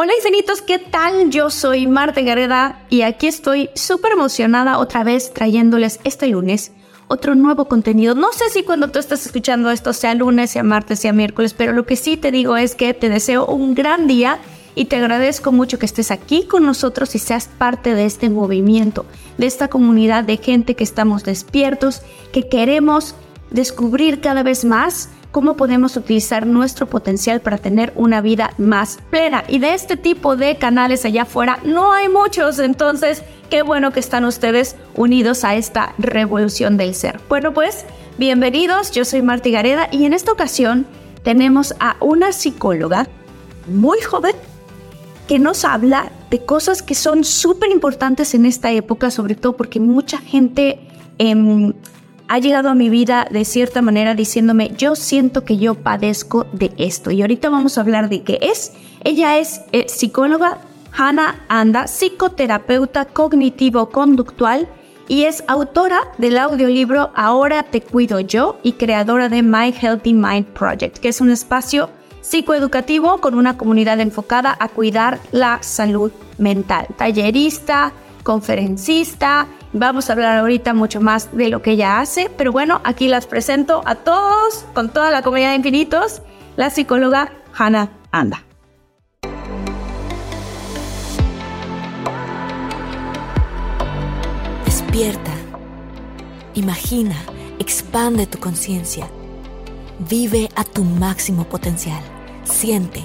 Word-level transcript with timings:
Hola 0.00 0.12
infinitos, 0.14 0.62
¿qué 0.62 0.78
tal? 0.78 1.28
Yo 1.30 1.50
soy 1.50 1.88
Marta 1.88 2.20
Gareda 2.20 2.86
y 2.88 3.02
aquí 3.02 3.26
estoy 3.26 3.68
súper 3.74 4.12
emocionada 4.12 4.78
otra 4.78 5.02
vez 5.02 5.34
trayéndoles 5.34 5.98
este 6.04 6.28
lunes 6.28 6.70
otro 7.08 7.34
nuevo 7.34 7.64
contenido. 7.64 8.14
No 8.14 8.30
sé 8.32 8.48
si 8.50 8.62
cuando 8.62 8.92
tú 8.92 9.00
estás 9.00 9.26
escuchando 9.26 9.72
esto 9.72 9.92
sea 9.92 10.14
lunes, 10.14 10.52
sea 10.52 10.62
martes, 10.62 11.00
sea 11.00 11.12
miércoles, 11.12 11.52
pero 11.52 11.72
lo 11.72 11.84
que 11.84 11.96
sí 11.96 12.16
te 12.16 12.30
digo 12.30 12.56
es 12.56 12.76
que 12.76 12.94
te 12.94 13.08
deseo 13.08 13.44
un 13.46 13.74
gran 13.74 14.06
día 14.06 14.38
y 14.76 14.84
te 14.84 14.94
agradezco 14.94 15.50
mucho 15.50 15.80
que 15.80 15.86
estés 15.86 16.12
aquí 16.12 16.44
con 16.44 16.64
nosotros 16.64 17.16
y 17.16 17.18
seas 17.18 17.48
parte 17.48 17.94
de 17.94 18.04
este 18.04 18.30
movimiento, 18.30 19.04
de 19.36 19.48
esta 19.48 19.66
comunidad 19.66 20.22
de 20.22 20.36
gente 20.36 20.76
que 20.76 20.84
estamos 20.84 21.24
despiertos, 21.24 22.02
que 22.30 22.48
queremos 22.48 23.16
descubrir 23.50 24.20
cada 24.20 24.44
vez 24.44 24.64
más 24.64 25.08
cómo 25.30 25.56
podemos 25.56 25.96
utilizar 25.96 26.46
nuestro 26.46 26.86
potencial 26.86 27.40
para 27.40 27.58
tener 27.58 27.92
una 27.96 28.20
vida 28.20 28.52
más 28.58 28.98
plena. 29.10 29.44
Y 29.48 29.58
de 29.58 29.74
este 29.74 29.96
tipo 29.96 30.36
de 30.36 30.56
canales 30.56 31.04
allá 31.04 31.22
afuera 31.22 31.58
no 31.64 31.92
hay 31.92 32.08
muchos, 32.08 32.58
entonces 32.58 33.22
qué 33.50 33.62
bueno 33.62 33.92
que 33.92 34.00
están 34.00 34.24
ustedes 34.24 34.76
unidos 34.94 35.44
a 35.44 35.54
esta 35.54 35.94
revolución 35.98 36.76
del 36.76 36.94
ser. 36.94 37.20
Bueno, 37.28 37.52
pues 37.52 37.84
bienvenidos, 38.16 38.90
yo 38.92 39.04
soy 39.04 39.22
Marti 39.22 39.50
Gareda 39.50 39.88
y 39.92 40.04
en 40.04 40.12
esta 40.12 40.32
ocasión 40.32 40.86
tenemos 41.22 41.74
a 41.78 41.96
una 42.00 42.32
psicóloga 42.32 43.06
muy 43.66 44.00
joven 44.00 44.34
que 45.26 45.38
nos 45.38 45.66
habla 45.66 46.10
de 46.30 46.44
cosas 46.44 46.82
que 46.82 46.94
son 46.94 47.22
súper 47.22 47.70
importantes 47.70 48.34
en 48.34 48.46
esta 48.46 48.70
época, 48.72 49.10
sobre 49.10 49.34
todo 49.34 49.56
porque 49.56 49.78
mucha 49.78 50.18
gente... 50.18 50.80
Eh, 51.18 51.72
ha 52.28 52.38
llegado 52.38 52.68
a 52.68 52.74
mi 52.74 52.90
vida 52.90 53.26
de 53.30 53.44
cierta 53.44 53.82
manera 53.82 54.14
diciéndome, 54.14 54.72
yo 54.76 54.94
siento 54.94 55.44
que 55.44 55.56
yo 55.56 55.74
padezco 55.74 56.46
de 56.52 56.72
esto. 56.76 57.10
Y 57.10 57.22
ahorita 57.22 57.48
vamos 57.48 57.78
a 57.78 57.80
hablar 57.80 58.08
de 58.08 58.22
qué 58.22 58.38
es. 58.42 58.72
Ella 59.02 59.38
es 59.38 59.62
eh, 59.72 59.86
psicóloga 59.88 60.58
Hannah 60.92 61.44
Anda, 61.48 61.86
psicoterapeuta 61.86 63.06
cognitivo-conductual 63.06 64.68
y 65.08 65.24
es 65.24 65.42
autora 65.46 66.00
del 66.18 66.36
audiolibro 66.36 67.10
Ahora 67.14 67.62
te 67.62 67.80
cuido 67.80 68.20
yo 68.20 68.58
y 68.62 68.72
creadora 68.72 69.28
de 69.28 69.42
My 69.42 69.72
Healthy 69.72 70.12
Mind 70.12 70.46
Project, 70.46 70.98
que 70.98 71.08
es 71.08 71.20
un 71.20 71.30
espacio 71.30 71.88
psicoeducativo 72.20 73.18
con 73.18 73.34
una 73.34 73.56
comunidad 73.56 74.00
enfocada 74.00 74.54
a 74.60 74.68
cuidar 74.68 75.18
la 75.32 75.62
salud 75.62 76.12
mental. 76.36 76.86
Tallerista, 76.96 77.92
conferencista, 78.22 79.46
Vamos 79.72 80.08
a 80.08 80.14
hablar 80.14 80.38
ahorita 80.38 80.72
mucho 80.72 81.00
más 81.00 81.36
de 81.36 81.50
lo 81.50 81.60
que 81.60 81.72
ella 81.72 82.00
hace, 82.00 82.30
pero 82.36 82.52
bueno, 82.52 82.80
aquí 82.84 83.06
las 83.06 83.26
presento 83.26 83.82
a 83.84 83.96
todos, 83.96 84.64
con 84.72 84.88
toda 84.90 85.10
la 85.10 85.22
comunidad 85.22 85.50
de 85.50 85.56
infinitos, 85.56 86.22
la 86.56 86.70
psicóloga 86.70 87.32
Hannah 87.54 87.90
Anda. 88.10 88.44
Despierta, 94.64 95.32
imagina, 96.54 97.16
expande 97.58 98.26
tu 98.26 98.38
conciencia, 98.38 99.06
vive 100.08 100.48
a 100.56 100.64
tu 100.64 100.82
máximo 100.82 101.44
potencial, 101.44 102.00
siente 102.44 103.02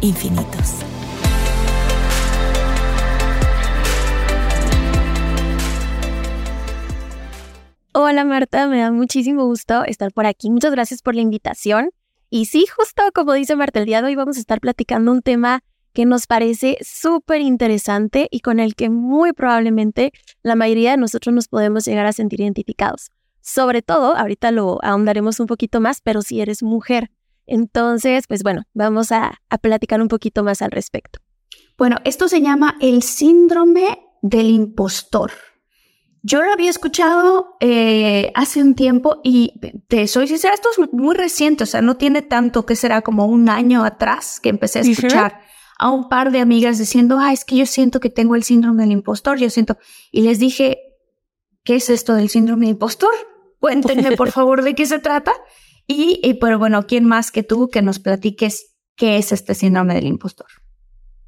infinitos. 0.00 0.76
Hola 8.04 8.24
Marta, 8.24 8.66
me 8.66 8.80
da 8.80 8.90
muchísimo 8.90 9.44
gusto 9.44 9.84
estar 9.84 10.12
por 10.12 10.26
aquí. 10.26 10.50
Muchas 10.50 10.72
gracias 10.72 11.02
por 11.02 11.14
la 11.14 11.20
invitación. 11.20 11.90
Y 12.30 12.46
sí, 12.46 12.66
justo 12.66 13.00
como 13.14 13.32
dice 13.32 13.54
Marta, 13.54 13.78
el 13.78 13.86
día 13.86 14.02
de 14.02 14.08
hoy 14.08 14.16
vamos 14.16 14.38
a 14.38 14.40
estar 14.40 14.60
platicando 14.60 15.12
un 15.12 15.22
tema 15.22 15.62
que 15.92 16.04
nos 16.04 16.26
parece 16.26 16.78
súper 16.80 17.40
interesante 17.42 18.26
y 18.32 18.40
con 18.40 18.58
el 18.58 18.74
que 18.74 18.90
muy 18.90 19.32
probablemente 19.32 20.10
la 20.42 20.56
mayoría 20.56 20.90
de 20.90 20.96
nosotros 20.96 21.32
nos 21.32 21.46
podemos 21.46 21.84
llegar 21.84 22.04
a 22.06 22.12
sentir 22.12 22.40
identificados. 22.40 23.12
Sobre 23.40 23.82
todo, 23.82 24.16
ahorita 24.16 24.50
lo 24.50 24.80
ahondaremos 24.82 25.38
un 25.38 25.46
poquito 25.46 25.80
más, 25.80 26.00
pero 26.00 26.22
si 26.22 26.40
eres 26.40 26.64
mujer. 26.64 27.12
Entonces, 27.46 28.26
pues 28.26 28.42
bueno, 28.42 28.64
vamos 28.74 29.12
a, 29.12 29.40
a 29.48 29.58
platicar 29.58 30.02
un 30.02 30.08
poquito 30.08 30.42
más 30.42 30.60
al 30.60 30.72
respecto. 30.72 31.20
Bueno, 31.78 31.98
esto 32.02 32.26
se 32.26 32.42
llama 32.42 32.74
el 32.80 33.04
síndrome 33.04 34.00
del 34.22 34.50
impostor. 34.50 35.30
Yo 36.24 36.40
lo 36.40 36.52
había 36.52 36.70
escuchado 36.70 37.56
eh, 37.58 38.30
hace 38.36 38.62
un 38.62 38.74
tiempo 38.74 39.20
y 39.24 39.60
te 39.88 40.06
soy 40.06 40.28
sincera, 40.28 40.54
esto 40.54 40.68
es 40.70 40.92
muy 40.92 41.16
reciente, 41.16 41.64
o 41.64 41.66
sea, 41.66 41.82
no 41.82 41.96
tiene 41.96 42.22
tanto 42.22 42.64
que 42.64 42.76
será 42.76 43.02
como 43.02 43.26
un 43.26 43.48
año 43.48 43.84
atrás 43.84 44.38
que 44.40 44.48
empecé 44.48 44.78
a 44.78 44.82
escuchar 44.82 45.40
a 45.78 45.90
un 45.90 46.08
par 46.08 46.30
de 46.30 46.38
amigas 46.38 46.78
diciendo, 46.78 47.18
ah, 47.20 47.32
es 47.32 47.44
que 47.44 47.56
yo 47.56 47.66
siento 47.66 47.98
que 47.98 48.08
tengo 48.08 48.36
el 48.36 48.44
síndrome 48.44 48.84
del 48.84 48.92
impostor, 48.92 49.36
yo 49.38 49.50
siento, 49.50 49.78
y 50.12 50.22
les 50.22 50.38
dije, 50.38 50.78
¿qué 51.64 51.74
es 51.74 51.90
esto 51.90 52.14
del 52.14 52.28
síndrome 52.28 52.66
del 52.66 52.74
impostor? 52.74 53.10
Cuéntenme, 53.58 54.16
por 54.16 54.30
favor, 54.32 54.62
de 54.62 54.76
qué 54.76 54.86
se 54.86 55.00
trata. 55.00 55.32
Y, 55.88 56.20
y, 56.22 56.34
pero 56.34 56.60
bueno, 56.60 56.86
¿quién 56.86 57.04
más 57.04 57.32
que 57.32 57.42
tú 57.42 57.68
que 57.68 57.82
nos 57.82 57.98
platiques 57.98 58.76
qué 58.94 59.16
es 59.16 59.32
este 59.32 59.56
síndrome 59.56 59.94
del 59.94 60.06
impostor? 60.06 60.46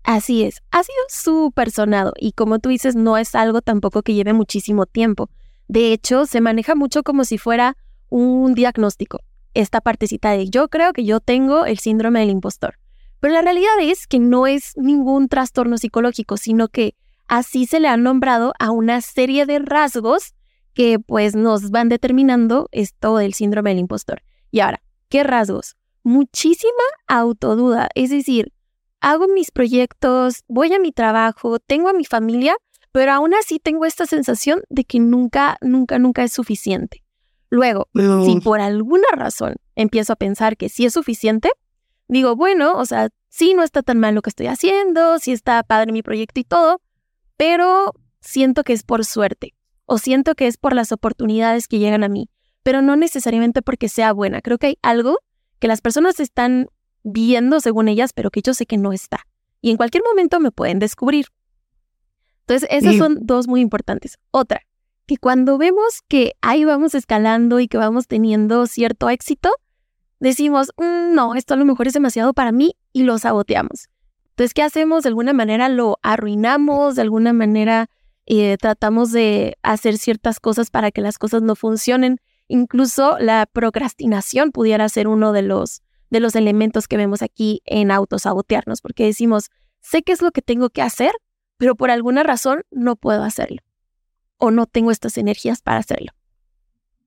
Así 0.05 0.45
es, 0.45 0.63
ha 0.71 0.83
sido 0.83 0.99
súper 1.09 1.71
sonado 1.71 2.13
y 2.21 2.33
como 2.33 2.59
tú 2.59 2.69
dices, 2.69 2.95
no 2.95 3.17
es 3.17 3.35
algo 3.35 3.63
tampoco 3.63 4.03
que 4.03 4.13
lleve 4.13 4.35
muchísimo 4.35 4.85
tiempo. 4.85 5.31
De 5.67 5.93
hecho, 5.95 6.27
se 6.27 6.43
maneja 6.43 6.75
mucho 6.75 7.03
como 7.03 7.25
si 7.25 7.39
fuera 7.39 7.79
un 8.11 8.53
diagnóstico. 8.53 9.21
Esta 9.55 9.81
partecita 9.81 10.33
de 10.33 10.51
yo 10.51 10.69
creo 10.69 10.93
que 10.93 11.07
yo 11.07 11.21
tengo 11.21 11.65
el 11.65 11.79
síndrome 11.79 12.21
del 12.21 12.29
impostor. 12.29 12.79
Pero 13.21 13.33
la 13.33 13.41
realidad 13.41 13.73
es 13.81 14.07
que 14.07 14.19
no 14.19 14.47
es 14.47 14.73
ningún 14.77 15.29
trastorno 15.29 15.79
psicológico, 15.79 16.37
sino 16.37 16.69
que 16.69 16.95
así 17.27 17.65
se 17.65 17.81
le 17.81 17.89
ha 17.89 17.97
nombrado 17.97 18.53
a 18.59 18.71
una 18.71 19.01
serie 19.01 19.47
de 19.47 19.59
rasgos 19.59 20.35
que 20.75 20.99
pues 20.99 21.35
nos 21.35 21.71
van 21.71 21.89
determinando 21.89 22.69
esto 22.73 23.17
del 23.17 23.33
síndrome 23.33 23.71
del 23.71 23.79
impostor. 23.79 24.23
Y 24.51 24.61
ahora, 24.61 24.83
¿qué 25.09 25.23
rasgos? 25.25 25.77
Muchísima 26.03 26.85
autoduda, 27.07 27.89
es 27.95 28.11
decir, 28.11 28.53
hago 29.05 29.29
mis 29.29 29.51
proyectos, 29.51 30.45
voy 30.49 30.73
a 30.73 30.79
mi 30.79 30.91
trabajo, 30.91 31.59
tengo 31.59 31.91
a 31.91 31.93
mi 31.93 32.07
familia, 32.07 32.57
pero 32.91 33.13
aún 33.13 33.35
así 33.35 33.59
tengo 33.59 33.85
esta 33.85 34.07
sensación 34.07 34.63
de 34.71 34.85
que 34.85 34.99
nunca, 34.99 35.59
nunca, 35.61 35.99
nunca 35.99 36.25
es 36.25 36.33
suficiente. 36.33 37.05
Luego, 37.51 37.89
si 38.25 38.41
por 38.41 38.61
alguna 38.61 39.07
razón 39.13 39.57
empiezo 39.77 40.15
a 40.15 40.17
pensar 40.17 40.57
que 40.57 40.71
sí 40.71 40.87
es 40.87 40.95
suficiente, 40.95 41.51
digo, 42.09 42.35
bueno, 42.35 42.79
o 42.79 42.87
sea, 42.87 43.11
sí 43.29 43.53
no 43.53 43.63
está 43.63 43.83
tan 43.83 44.01
mal 44.01 44.15
lo 44.15 44.23
que 44.23 44.31
estoy 44.31 44.47
haciendo, 44.47 45.19
sí 45.19 45.33
está 45.33 45.63
padre 45.63 45.93
mi 45.93 46.03
proyecto 46.03 46.41
y 46.41 46.45
todo, 46.45 46.81
pero 47.37 47.93
siento 48.23 48.65
que 48.65 48.73
es 48.73 48.85
por 48.85 49.05
suerte 49.05 49.53
o 49.85 49.99
siento 49.99 50.35
que 50.35 50.47
es 50.47 50.57
por 50.57 50.75
las 50.75 50.93
oportunidades 50.93 51.69
que 51.69 51.79
llegan 51.79 52.05
a 52.05 52.09
mí, 52.09 52.31
pero 52.63 52.81
no 52.81 52.97
necesariamente 52.97 53.61
porque 53.61 53.91
sea 53.91 54.15
buena. 54.15 54.41
Creo 54.41 54.57
que 54.57 54.69
hay 54.69 54.79
algo 54.81 55.19
que 55.59 55.69
las 55.69 55.83
personas 55.83 56.21
están 56.21 56.69
viendo 57.05 57.61
según 57.61 57.89
ellas, 57.89 58.13
pero 58.13 58.31
que 58.31 58.43
yo 58.43 58.55
sé 58.55 58.67
que 58.67 58.77
no 58.77 58.93
está. 58.93 59.27
Y 59.61 59.71
en 59.71 59.77
cualquier 59.77 60.03
momento 60.03 60.41
me 60.41 60.51
pueden 60.51 60.79
descubrir. 60.79 61.27
Entonces, 62.41 62.69
esas 62.71 62.97
son 62.97 63.19
dos 63.23 63.47
muy 63.47 63.61
importantes. 63.61 64.19
Otra, 64.31 64.63
que 65.07 65.17
cuando 65.17 65.57
vemos 65.57 66.03
que 66.09 66.33
ahí 66.43 66.65
vamos 66.65 66.95
escalando 66.95 67.61
y 67.61 67.69
que 67.69 67.79
vamos 67.79 68.07
teniendo 68.07 68.67
cierto 68.67 69.09
éxito, 69.09 69.51
decimos, 70.21 70.73
mm, 70.77 71.15
no, 71.15 71.35
esto 71.35 71.55
a 71.55 71.57
lo 71.57 71.65
mejor 71.65 71.87
es 71.87 71.95
demasiado 71.95 72.35
para 72.35 72.53
mí 72.53 72.75
y 72.93 73.05
lo 73.05 73.19
saboteamos. 73.19 73.89
Entonces, 74.31 74.53
¿qué 74.53 74.63
hacemos? 74.63 75.05
De 75.05 75.11
alguna 75.11 75.33
manera 75.33 75.69
lo 75.69 75.99
arruinamos, 76.03 76.97
de 76.97 77.03
alguna 77.03 77.33
manera 77.33 77.89
eh, 78.27 78.57
tratamos 78.59 79.13
de 79.13 79.57
hacer 79.63 79.97
ciertas 79.97 80.41
cosas 80.41 80.71
para 80.71 80.91
que 80.91 81.01
las 81.01 81.19
cosas 81.19 81.43
no 81.43 81.55
funcionen. 81.55 82.19
Incluso 82.49 83.17
la 83.21 83.47
procrastinación 83.47 84.51
pudiera 84.51 84.89
ser 84.89 85.09
uno 85.09 85.33
de 85.33 85.43
los 85.43 85.84
de 86.15 86.21
los 86.21 86.37
elementos 86.37 86.87
que 86.87 86.97
vemos 86.97 87.23
aquí 87.23 87.61
en 87.67 87.91
autosabotearnos, 87.91 88.81
porque 88.81 89.05
decimos, 89.05 89.51
sé 89.81 90.03
qué 90.03 90.13
es 90.13 90.23
lo 90.23 90.31
que 90.31 90.43
tengo 90.43 90.71
que 90.71 90.81
hacer, 90.81 91.13
pero 91.57 91.75
por 91.75 91.91
alguna 91.91 92.23
razón 92.23 92.63
no 92.71 92.95
puedo 92.95 93.25
hacerlo 93.25 93.59
o 94.39 94.53
no 94.53 94.67
tengo 94.67 94.93
estas 94.93 95.19
energías 95.19 95.61
para 95.61 95.79
hacerlo. 95.79 96.13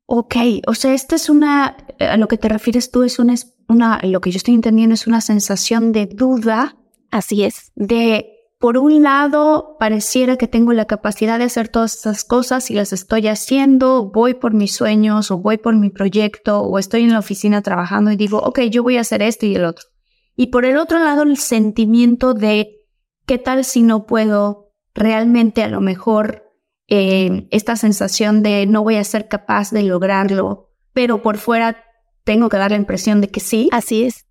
Ok, 0.08 0.36
o 0.68 0.74
sea, 0.74 0.94
esta 0.94 1.16
es 1.16 1.30
una, 1.30 1.78
a 2.00 2.18
lo 2.18 2.28
que 2.28 2.38
te 2.38 2.50
refieres 2.50 2.92
tú 2.92 3.04
es 3.04 3.18
una, 3.18 3.36
una, 3.70 4.00
lo 4.04 4.20
que 4.20 4.32
yo 4.32 4.38
estoy 4.38 4.54
entendiendo 4.56 4.94
es 4.94 5.08
una 5.08 5.22
sensación 5.22 5.94
de 5.94 6.06
duda. 6.06 6.76
Así 7.10 7.44
es. 7.44 7.72
De 7.76 8.37
por 8.60 8.78
un 8.80 9.04
lado, 9.04 9.78
pareciera 9.80 10.36
que 10.36 10.48
tengo 10.48 10.74
la 10.74 10.86
capacidad 10.86 11.38
de 11.38 11.46
hacer 11.46 11.68
todas 11.68 11.96
estas 11.96 12.24
cosas 12.24 12.72
y 12.72 12.74
las 12.74 12.92
estoy 12.92 13.28
haciendo, 13.28 14.10
voy 14.12 14.34
por 14.34 14.54
mis 14.54 14.76
sueños 14.76 15.30
o 15.30 15.38
voy 15.38 15.58
por 15.58 15.76
mi 15.76 15.92
proyecto 15.92 16.62
o 16.62 16.80
estoy 16.80 17.04
en 17.04 17.14
la 17.14 17.20
oficina 17.20 17.62
trabajando 17.62 18.12
y 18.12 18.16
digo, 18.16 18.40
ok, 18.40 18.62
yo 18.62 18.82
voy 18.82 18.98
a 18.98 19.02
hacer 19.02 19.22
esto 19.22 19.46
y 19.46 19.56
el 19.56 19.66
otro. 19.66 19.86
Y 20.36 20.48
por 20.48 20.66
el 20.66 20.78
otro 20.78 20.98
lado, 20.98 21.24
el 21.24 21.38
sentimiento 21.38 22.34
de, 22.34 22.86
¿qué 23.28 23.38
tal 23.38 23.64
si 23.64 23.84
no 23.84 24.08
puedo 24.08 24.72
realmente 24.96 25.62
a 25.62 25.68
lo 25.68 25.80
mejor 25.80 26.52
eh, 26.88 27.48
esta 27.52 27.76
sensación 27.76 28.42
de 28.42 28.66
no 28.66 28.82
voy 28.82 28.96
a 28.96 29.04
ser 29.04 29.28
capaz 29.28 29.70
de 29.70 29.84
lograrlo, 29.84 30.72
pero 30.94 31.22
por 31.22 31.38
fuera 31.38 31.84
tengo 32.24 32.50
que 32.50 32.58
dar 32.58 32.72
la 32.72 32.78
impresión 32.78 33.22
de 33.22 33.30
que 33.30 33.40
sí? 33.40 33.70
Así 33.72 34.04
es. 34.04 34.26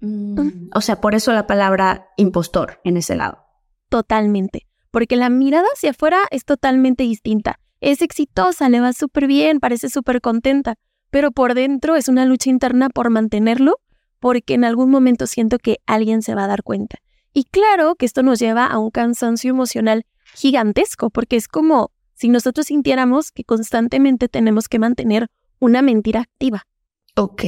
Mm. 0.00 0.70
O 0.74 0.80
sea, 0.80 1.00
por 1.02 1.14
eso 1.14 1.32
la 1.32 1.46
palabra 1.46 2.08
impostor 2.16 2.80
en 2.84 2.96
ese 2.96 3.16
lado. 3.16 3.45
Totalmente, 3.88 4.66
porque 4.90 5.16
la 5.16 5.28
mirada 5.28 5.66
hacia 5.74 5.90
afuera 5.90 6.20
es 6.30 6.44
totalmente 6.44 7.04
distinta. 7.04 7.60
Es 7.80 8.02
exitosa, 8.02 8.68
le 8.68 8.80
va 8.80 8.92
súper 8.92 9.26
bien, 9.26 9.60
parece 9.60 9.88
súper 9.88 10.20
contenta, 10.20 10.76
pero 11.10 11.30
por 11.30 11.54
dentro 11.54 11.96
es 11.96 12.08
una 12.08 12.24
lucha 12.24 12.50
interna 12.50 12.88
por 12.88 13.10
mantenerlo, 13.10 13.78
porque 14.18 14.54
en 14.54 14.64
algún 14.64 14.90
momento 14.90 15.26
siento 15.26 15.58
que 15.58 15.78
alguien 15.86 16.22
se 16.22 16.34
va 16.34 16.44
a 16.44 16.48
dar 16.48 16.62
cuenta. 16.62 16.98
Y 17.32 17.44
claro 17.44 17.94
que 17.96 18.06
esto 18.06 18.22
nos 18.22 18.38
lleva 18.38 18.66
a 18.66 18.78
un 18.78 18.90
cansancio 18.90 19.50
emocional 19.50 20.04
gigantesco, 20.34 21.10
porque 21.10 21.36
es 21.36 21.48
como 21.48 21.90
si 22.14 22.28
nosotros 22.28 22.66
sintiéramos 22.66 23.30
que 23.30 23.44
constantemente 23.44 24.28
tenemos 24.28 24.68
que 24.68 24.78
mantener 24.78 25.28
una 25.58 25.82
mentira 25.82 26.20
activa. 26.20 26.66
Ok. 27.14 27.44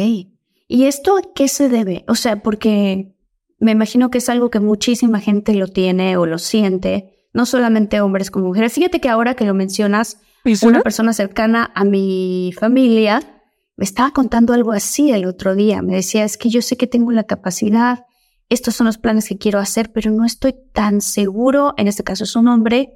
¿Y 0.69 0.85
esto 0.85 1.17
a 1.17 1.23
qué 1.35 1.49
se 1.49 1.71
debe? 1.71 2.05
O 2.07 2.15
sea, 2.15 2.43
porque 2.43 3.15
me 3.59 3.73
imagino 3.73 4.11
que 4.11 4.19
es 4.19 4.29
algo 4.29 4.51
que 4.51 4.61
muchísima 4.61 5.21
gente 5.21 5.55
lo 5.55 5.67
tiene 5.67 6.17
o 6.17 6.27
lo 6.27 6.39
siente, 6.39 7.29
no 7.33 7.45
solamente 7.45 8.01
hombres 8.01 8.31
como 8.31 8.47
mujeres. 8.47 8.73
Fíjate 8.73 9.01
que 9.01 9.09
ahora 9.09 9.35
que 9.35 9.45
lo 9.45 9.55
mencionas, 9.55 10.21
una 10.63 10.81
persona 10.81 11.13
cercana 11.13 11.71
a 11.75 11.85
mi 11.85 12.53
familia 12.59 13.43
me 13.77 13.85
estaba 13.85 14.13
contando 14.13 14.55
algo 14.55 14.73
así 14.73 15.11
el 15.11 15.25
otro 15.25 15.55
día. 15.55 15.83
Me 15.83 15.95
decía, 15.95 16.25
es 16.25 16.37
que 16.37 16.49
yo 16.49 16.63
sé 16.63 16.77
que 16.77 16.87
tengo 16.87 17.13
la 17.13 17.25
capacidad, 17.25 18.07
estos 18.49 18.77
son 18.77 18.87
los 18.87 18.99
planes 18.99 19.29
que 19.29 19.39
quiero 19.39 19.59
hacer, 19.59 19.93
pero 19.93 20.11
no 20.11 20.25
estoy 20.25 20.55
tan 20.73 21.01
seguro, 21.01 21.75
en 21.77 21.87
este 21.87 22.03
caso 22.03 22.25
es 22.25 22.35
un 22.35 22.49
hombre, 22.49 22.95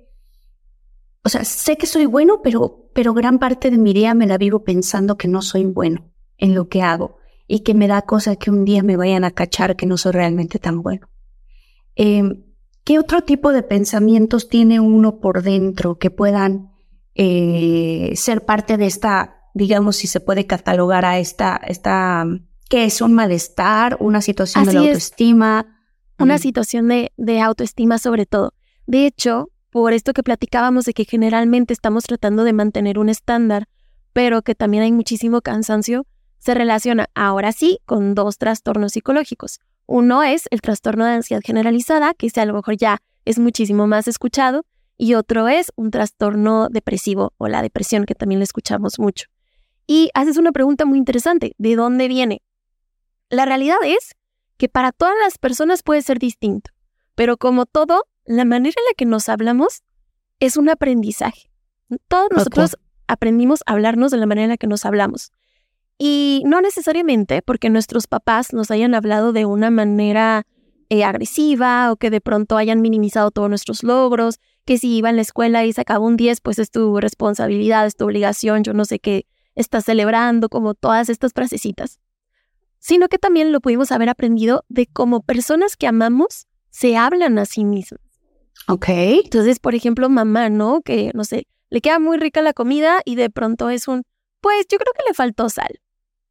o 1.24 1.28
sea, 1.28 1.44
sé 1.44 1.76
que 1.76 1.86
soy 1.86 2.06
bueno, 2.06 2.40
pero, 2.42 2.90
pero 2.94 3.14
gran 3.14 3.38
parte 3.38 3.70
de 3.70 3.78
mi 3.78 3.92
día 3.92 4.14
me 4.14 4.26
la 4.26 4.38
vivo 4.38 4.64
pensando 4.64 5.16
que 5.16 5.28
no 5.28 5.42
soy 5.42 5.64
bueno 5.64 6.10
en 6.36 6.54
lo 6.54 6.68
que 6.68 6.82
hago 6.82 7.21
y 7.46 7.60
que 7.60 7.74
me 7.74 7.88
da 7.88 8.02
cosa 8.02 8.36
que 8.36 8.50
un 8.50 8.64
día 8.64 8.82
me 8.82 8.96
vayan 8.96 9.24
a 9.24 9.30
cachar 9.30 9.76
que 9.76 9.86
no 9.86 9.96
soy 9.96 10.12
realmente 10.12 10.58
tan 10.58 10.82
bueno. 10.82 11.08
Em, 11.94 12.44
¿Qué 12.84 12.98
otro 12.98 13.22
tipo 13.22 13.52
de 13.52 13.62
pensamientos 13.62 14.48
tiene 14.48 14.80
uno 14.80 15.20
por 15.20 15.42
dentro 15.42 15.98
que 15.98 16.10
puedan 16.10 16.72
eh, 17.14 18.12
ser 18.16 18.44
parte 18.44 18.76
de 18.76 18.86
esta, 18.86 19.36
digamos, 19.54 19.96
si 19.96 20.08
se 20.08 20.18
puede 20.18 20.46
catalogar 20.46 21.04
a 21.04 21.18
esta, 21.18 21.60
esta, 21.68 22.26
¿qué 22.68 22.84
es 22.84 23.00
un 23.00 23.12
malestar, 23.12 23.96
una 24.00 24.20
situación 24.20 24.64
de 24.64 24.78
autoestima? 24.78 25.78
Una 26.18 26.38
situación 26.38 26.88
de, 26.88 27.12
de 27.16 27.40
autoestima 27.40 27.98
sobre 27.98 28.26
todo. 28.26 28.54
De 28.86 29.06
hecho, 29.06 29.50
por 29.70 29.92
esto 29.92 30.12
que 30.12 30.22
platicábamos 30.22 30.84
de 30.84 30.92
que 30.92 31.04
generalmente 31.04 31.72
estamos 31.72 32.04
tratando 32.04 32.44
de 32.44 32.52
mantener 32.52 32.98
un 32.98 33.08
estándar, 33.08 33.68
pero 34.12 34.42
que 34.42 34.54
también 34.54 34.82
hay 34.82 34.92
muchísimo 34.92 35.40
cansancio, 35.40 36.06
se 36.42 36.54
relaciona 36.54 37.08
ahora 37.14 37.52
sí 37.52 37.78
con 37.86 38.16
dos 38.16 38.36
trastornos 38.36 38.92
psicológicos. 38.92 39.60
Uno 39.86 40.24
es 40.24 40.48
el 40.50 40.60
trastorno 40.60 41.04
de 41.04 41.12
ansiedad 41.12 41.40
generalizada, 41.44 42.14
que 42.14 42.28
a 42.34 42.44
lo 42.44 42.54
mejor 42.54 42.76
ya 42.76 42.98
es 43.24 43.38
muchísimo 43.38 43.86
más 43.86 44.08
escuchado, 44.08 44.66
y 44.98 45.14
otro 45.14 45.46
es 45.46 45.70
un 45.76 45.92
trastorno 45.92 46.68
depresivo 46.68 47.32
o 47.38 47.46
la 47.46 47.62
depresión, 47.62 48.06
que 48.06 48.16
también 48.16 48.40
lo 48.40 48.44
escuchamos 48.44 48.98
mucho. 48.98 49.28
Y 49.86 50.10
haces 50.14 50.36
una 50.36 50.50
pregunta 50.50 50.84
muy 50.84 50.98
interesante, 50.98 51.54
¿de 51.58 51.76
dónde 51.76 52.08
viene? 52.08 52.42
La 53.30 53.44
realidad 53.44 53.78
es 53.84 54.16
que 54.56 54.68
para 54.68 54.90
todas 54.90 55.14
las 55.22 55.38
personas 55.38 55.84
puede 55.84 56.02
ser 56.02 56.18
distinto, 56.18 56.72
pero 57.14 57.36
como 57.36 57.66
todo, 57.66 58.04
la 58.24 58.44
manera 58.44 58.74
en 58.76 58.84
la 58.90 58.94
que 58.96 59.04
nos 59.04 59.28
hablamos 59.28 59.82
es 60.40 60.56
un 60.56 60.68
aprendizaje. 60.70 61.52
Todos 62.08 62.30
nosotros 62.32 62.76
aprendimos 63.06 63.60
a 63.66 63.74
hablarnos 63.74 64.10
de 64.10 64.16
la 64.16 64.26
manera 64.26 64.46
en 64.46 64.50
la 64.50 64.56
que 64.56 64.66
nos 64.66 64.84
hablamos. 64.84 65.30
Y 66.04 66.42
no 66.46 66.60
necesariamente 66.60 67.42
porque 67.42 67.70
nuestros 67.70 68.08
papás 68.08 68.52
nos 68.52 68.72
hayan 68.72 68.92
hablado 68.96 69.32
de 69.32 69.46
una 69.46 69.70
manera 69.70 70.48
eh, 70.88 71.04
agresiva 71.04 71.92
o 71.92 71.96
que 71.96 72.10
de 72.10 72.20
pronto 72.20 72.56
hayan 72.56 72.80
minimizado 72.80 73.30
todos 73.30 73.48
nuestros 73.48 73.84
logros, 73.84 74.40
que 74.64 74.78
si 74.78 74.96
iba 74.96 75.10
en 75.10 75.14
la 75.14 75.22
escuela 75.22 75.64
y 75.64 75.72
sacaba 75.72 76.04
un 76.04 76.16
10, 76.16 76.40
pues 76.40 76.58
es 76.58 76.72
tu 76.72 76.98
responsabilidad, 76.98 77.86
es 77.86 77.94
tu 77.94 78.04
obligación, 78.04 78.64
yo 78.64 78.72
no 78.72 78.84
sé 78.84 78.98
qué 78.98 79.26
estás 79.54 79.84
celebrando, 79.84 80.48
como 80.48 80.74
todas 80.74 81.08
estas 81.08 81.34
frasecitas. 81.34 82.00
Sino 82.80 83.06
que 83.06 83.18
también 83.18 83.52
lo 83.52 83.60
pudimos 83.60 83.92
haber 83.92 84.08
aprendido 84.08 84.64
de 84.68 84.88
cómo 84.88 85.22
personas 85.22 85.76
que 85.76 85.86
amamos 85.86 86.48
se 86.70 86.96
hablan 86.96 87.38
a 87.38 87.46
sí 87.46 87.64
mismas. 87.64 88.00
Ok. 88.66 88.88
Entonces, 88.88 89.60
por 89.60 89.76
ejemplo, 89.76 90.08
mamá, 90.08 90.48
¿no? 90.48 90.80
Que, 90.82 91.12
no 91.14 91.22
sé, 91.22 91.46
le 91.70 91.80
queda 91.80 92.00
muy 92.00 92.16
rica 92.16 92.42
la 92.42 92.54
comida 92.54 93.02
y 93.04 93.14
de 93.14 93.30
pronto 93.30 93.70
es 93.70 93.86
un, 93.86 94.02
pues 94.40 94.66
yo 94.68 94.78
creo 94.78 94.92
que 94.94 95.04
le 95.06 95.14
faltó 95.14 95.48
sal. 95.48 95.78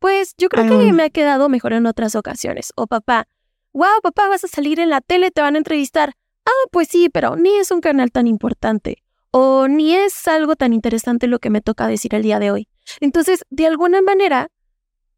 Pues 0.02 0.34
yo 0.36 0.50
creo 0.50 0.80
que 0.80 0.94
me 0.94 1.04
ha 1.04 1.10
quedado 1.12 1.48
mejor 1.48 1.74
en 1.74 1.86
otras 1.86 2.16
ocasiones. 2.16 2.74
O 2.76 2.88
papá, 2.88 3.28
wow, 3.72 4.02
papá, 4.02 4.28
vas 4.30 4.44
a 4.44 4.48
salir 4.48 4.80
en 4.80 4.90
la 4.90 5.00
tele, 5.00 5.30
te 5.30 5.42
van 5.42 5.54
a 5.54 5.60
entrevistar. 5.60 6.14
Ah, 6.44 6.68
pues 6.72 6.88
sí, 6.88 7.10
pero 7.10 7.36
ni 7.36 7.56
es 7.58 7.70
un 7.70 7.82
canal 7.82 8.12
tan 8.12 8.26
importante. 8.26 9.04
O 9.30 9.68
ni 9.68 9.94
es 9.94 10.28
algo 10.28 10.56
tan 10.56 10.74
interesante 10.74 11.28
lo 11.28 11.38
que 11.38 11.52
me 11.52 11.62
toca 11.62 11.86
decir 11.86 12.16
el 12.16 12.24
día 12.24 12.40
de 12.40 12.50
hoy. 12.50 12.68
Entonces, 13.00 13.46
de 13.52 13.68
alguna 13.68 14.02
manera, 14.02 14.48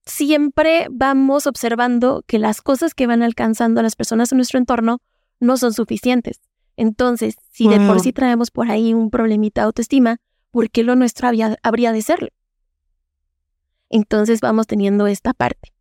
siempre 0.06 0.88
vamos 0.92 1.48
observando 1.48 2.26
que 2.28 2.38
las 2.38 2.62
cosas 2.62 2.94
que 2.94 3.08
van 3.08 3.24
alcanzando 3.24 3.80
a 3.80 3.84
las 3.84 3.96
personas 3.96 4.34
en 4.34 4.38
nuestro 4.40 4.60
entorno 4.60 5.00
no 5.40 5.56
son 5.56 5.72
suficientes. 5.72 6.42
Entonces, 6.76 7.36
si 7.52 7.70
de 7.70 7.80
por 7.88 8.02
sí 8.02 8.12
traemos 8.12 8.52
por 8.52 8.70
ahí 8.70 8.94
un 8.94 9.12
problemita 9.12 9.62
de 9.62 9.68
autoestima, 9.68 10.18
¿por 10.52 10.70
qué 10.70 10.84
lo 10.84 10.98
nuestro 10.98 11.30
habría 11.64 11.94
de 11.94 12.02
serlo? 12.02 12.28
Entonces 13.94 14.42
vamos 14.42 14.68
teniendo 14.68 15.08
esta 15.08 15.34
parte. 15.34 15.74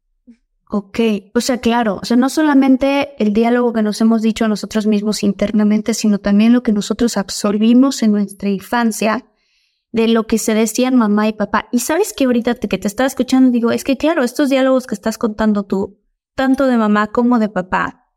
Ok, 0.70 0.98
o 1.34 1.40
sea, 1.40 1.58
claro, 1.58 1.98
o 2.00 2.04
sea, 2.04 2.16
no 2.16 2.30
solamente 2.30 3.14
el 3.22 3.32
diálogo 3.34 3.72
que 3.72 3.82
nos 3.82 4.00
hemos 4.00 4.22
dicho 4.22 4.46
a 4.46 4.48
nosotros 4.48 4.86
mismos 4.86 5.22
internamente, 5.22 5.92
sino 5.92 6.18
también 6.18 6.52
lo 6.52 6.62
que 6.62 6.72
nosotros 6.72 7.16
absorbimos 7.16 8.02
en 8.02 8.12
nuestra 8.12 8.48
infancia 8.48 9.26
de 9.90 10.08
lo 10.08 10.26
que 10.26 10.38
se 10.38 10.54
decían 10.54 10.96
mamá 10.96 11.28
y 11.28 11.34
papá. 11.34 11.68
Y 11.72 11.80
sabes 11.80 12.14
que 12.14 12.24
ahorita 12.24 12.54
que 12.54 12.78
te 12.78 12.88
estaba 12.88 13.06
escuchando, 13.06 13.50
digo, 13.50 13.70
es 13.70 13.84
que 13.84 13.98
claro, 13.98 14.22
estos 14.22 14.48
diálogos 14.48 14.86
que 14.86 14.94
estás 14.94 15.18
contando 15.18 15.64
tú, 15.64 16.00
tanto 16.34 16.66
de 16.66 16.78
mamá 16.78 17.08
como 17.08 17.38
de 17.38 17.50
papá, 17.50 18.08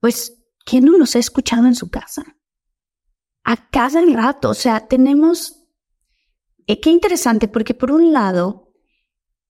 pues 0.00 0.36
¿Quién 0.66 0.84
no 0.84 0.98
los 0.98 1.14
ha 1.14 1.20
escuchado 1.20 1.66
en 1.66 1.76
su 1.76 1.90
casa? 1.90 2.36
A 3.44 3.70
cada 3.70 4.02
rato, 4.04 4.50
o 4.50 4.54
sea, 4.54 4.88
tenemos... 4.88 5.62
Eh, 6.66 6.80
qué 6.80 6.90
interesante, 6.90 7.46
porque 7.46 7.72
por 7.72 7.92
un 7.92 8.12
lado, 8.12 8.65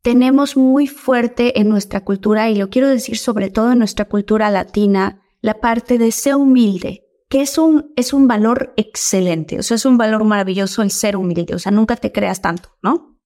tenemos 0.07 0.57
muy 0.57 0.87
fuerte 0.87 1.59
en 1.59 1.69
nuestra 1.69 2.05
cultura, 2.05 2.49
y 2.49 2.55
lo 2.55 2.71
quiero 2.71 2.89
decir 2.89 3.19
sobre 3.19 3.51
todo 3.51 3.73
en 3.73 3.81
nuestra 3.81 4.05
cultura 4.05 4.53
latina, 4.53 5.21
la 5.41 5.55
parte 5.55 5.99
de 5.99 6.13
ser 6.13 6.37
humilde, 6.37 7.03
que 7.29 7.41
es 7.41 7.59
un, 7.59 7.93
es 7.97 8.13
un 8.13 8.29
valor 8.29 8.73
excelente, 8.77 9.59
o 9.59 9.65
sea, 9.65 9.75
es 9.75 9.85
un 9.85 9.99
valor 9.99 10.23
maravilloso 10.23 10.83
el 10.83 10.93
ser 10.93 11.17
humilde, 11.17 11.57
o 11.57 11.59
sea, 11.59 11.73
nunca 11.73 11.97
te 11.97 12.13
creas 12.13 12.41
tanto, 12.41 12.69
¿no? 12.85 13.19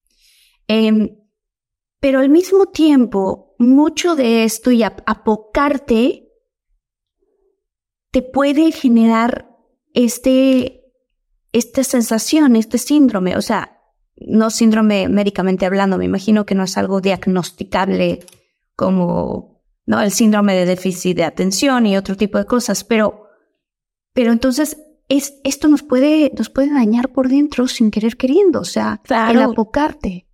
Em, 0.67 1.19
pero 1.99 2.17
al 2.17 2.29
mismo 2.29 2.65
tiempo, 2.65 3.53
mucho 3.59 4.15
de 4.15 4.43
esto 4.43 4.71
y 4.71 4.81
apocarte 4.81 6.29
te 8.09 8.23
puede 8.23 8.71
generar 8.71 9.55
este, 9.93 10.81
esta 11.51 11.83
sensación, 11.83 12.55
este 12.55 12.79
síndrome, 12.79 13.37
o 13.37 13.41
sea, 13.43 13.80
no 14.27 14.49
síndrome 14.49 15.07
médicamente 15.09 15.65
hablando, 15.65 15.97
me 15.97 16.05
imagino 16.05 16.45
que 16.45 16.55
no 16.55 16.63
es 16.63 16.77
algo 16.77 17.01
diagnosticable 17.01 18.19
como 18.75 19.63
¿no? 19.85 20.01
el 20.01 20.11
síndrome 20.11 20.55
de 20.55 20.65
déficit 20.65 21.17
de 21.17 21.23
atención 21.23 21.85
y 21.85 21.97
otro 21.97 22.15
tipo 22.15 22.37
de 22.37 22.45
cosas, 22.45 22.83
pero, 22.83 23.27
pero 24.13 24.31
entonces 24.31 24.77
es, 25.09 25.39
esto 25.43 25.67
nos 25.67 25.83
puede, 25.83 26.31
nos 26.37 26.49
puede 26.49 26.73
dañar 26.73 27.09
por 27.09 27.27
dentro 27.27 27.67
sin 27.67 27.91
querer 27.91 28.17
queriendo, 28.17 28.61
o 28.61 28.65
sea, 28.65 29.01
el 29.29 29.41
apocarte. 29.41 30.27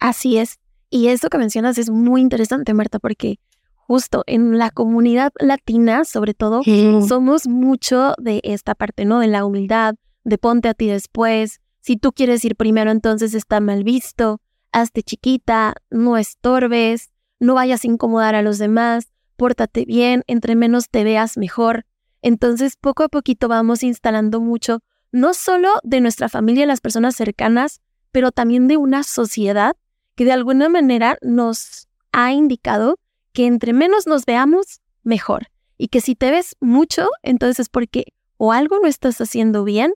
Así 0.00 0.38
es. 0.38 0.58
Y 0.90 1.08
esto 1.08 1.28
que 1.28 1.38
mencionas 1.38 1.78
es 1.78 1.90
muy 1.90 2.20
interesante, 2.20 2.74
Marta, 2.74 2.98
porque 2.98 3.38
justo 3.74 4.24
en 4.26 4.58
la 4.58 4.70
comunidad 4.70 5.32
latina, 5.38 6.04
sobre 6.04 6.34
todo, 6.34 6.62
somos 7.06 7.46
mucho 7.46 8.14
de 8.18 8.40
esta 8.44 8.74
parte, 8.74 9.04
¿no? 9.04 9.20
De 9.20 9.26
la 9.26 9.44
humildad, 9.44 9.94
de 10.24 10.38
ponte 10.38 10.68
a 10.68 10.74
ti 10.74 10.88
después. 10.88 11.60
Si 11.82 11.96
tú 11.96 12.12
quieres 12.12 12.44
ir 12.44 12.54
primero, 12.54 12.92
entonces 12.92 13.34
está 13.34 13.58
mal 13.60 13.82
visto. 13.82 14.40
Hazte 14.70 15.02
chiquita, 15.02 15.74
no 15.90 16.16
estorbes, 16.16 17.10
no 17.40 17.54
vayas 17.54 17.84
a 17.84 17.88
incomodar 17.88 18.36
a 18.36 18.42
los 18.42 18.58
demás, 18.58 19.08
pórtate 19.36 19.84
bien, 19.84 20.22
entre 20.28 20.54
menos 20.54 20.88
te 20.88 21.02
veas 21.02 21.36
mejor. 21.36 21.84
Entonces, 22.22 22.76
poco 22.76 23.02
a 23.02 23.08
poquito 23.08 23.48
vamos 23.48 23.82
instalando 23.82 24.40
mucho, 24.40 24.78
no 25.10 25.34
solo 25.34 25.68
de 25.82 26.00
nuestra 26.00 26.28
familia 26.28 26.62
y 26.62 26.66
las 26.68 26.80
personas 26.80 27.16
cercanas, 27.16 27.80
pero 28.12 28.30
también 28.30 28.68
de 28.68 28.76
una 28.76 29.02
sociedad 29.02 29.76
que 30.14 30.24
de 30.24 30.32
alguna 30.32 30.68
manera 30.68 31.18
nos 31.20 31.88
ha 32.12 32.32
indicado 32.32 33.00
que 33.32 33.46
entre 33.46 33.72
menos 33.72 34.06
nos 34.06 34.24
veamos, 34.24 34.80
mejor. 35.02 35.48
Y 35.78 35.88
que 35.88 36.00
si 36.00 36.14
te 36.14 36.30
ves 36.30 36.54
mucho, 36.60 37.08
entonces 37.22 37.58
es 37.58 37.68
porque 37.68 38.04
o 38.36 38.52
algo 38.52 38.78
no 38.80 38.86
estás 38.86 39.20
haciendo 39.20 39.64
bien 39.64 39.92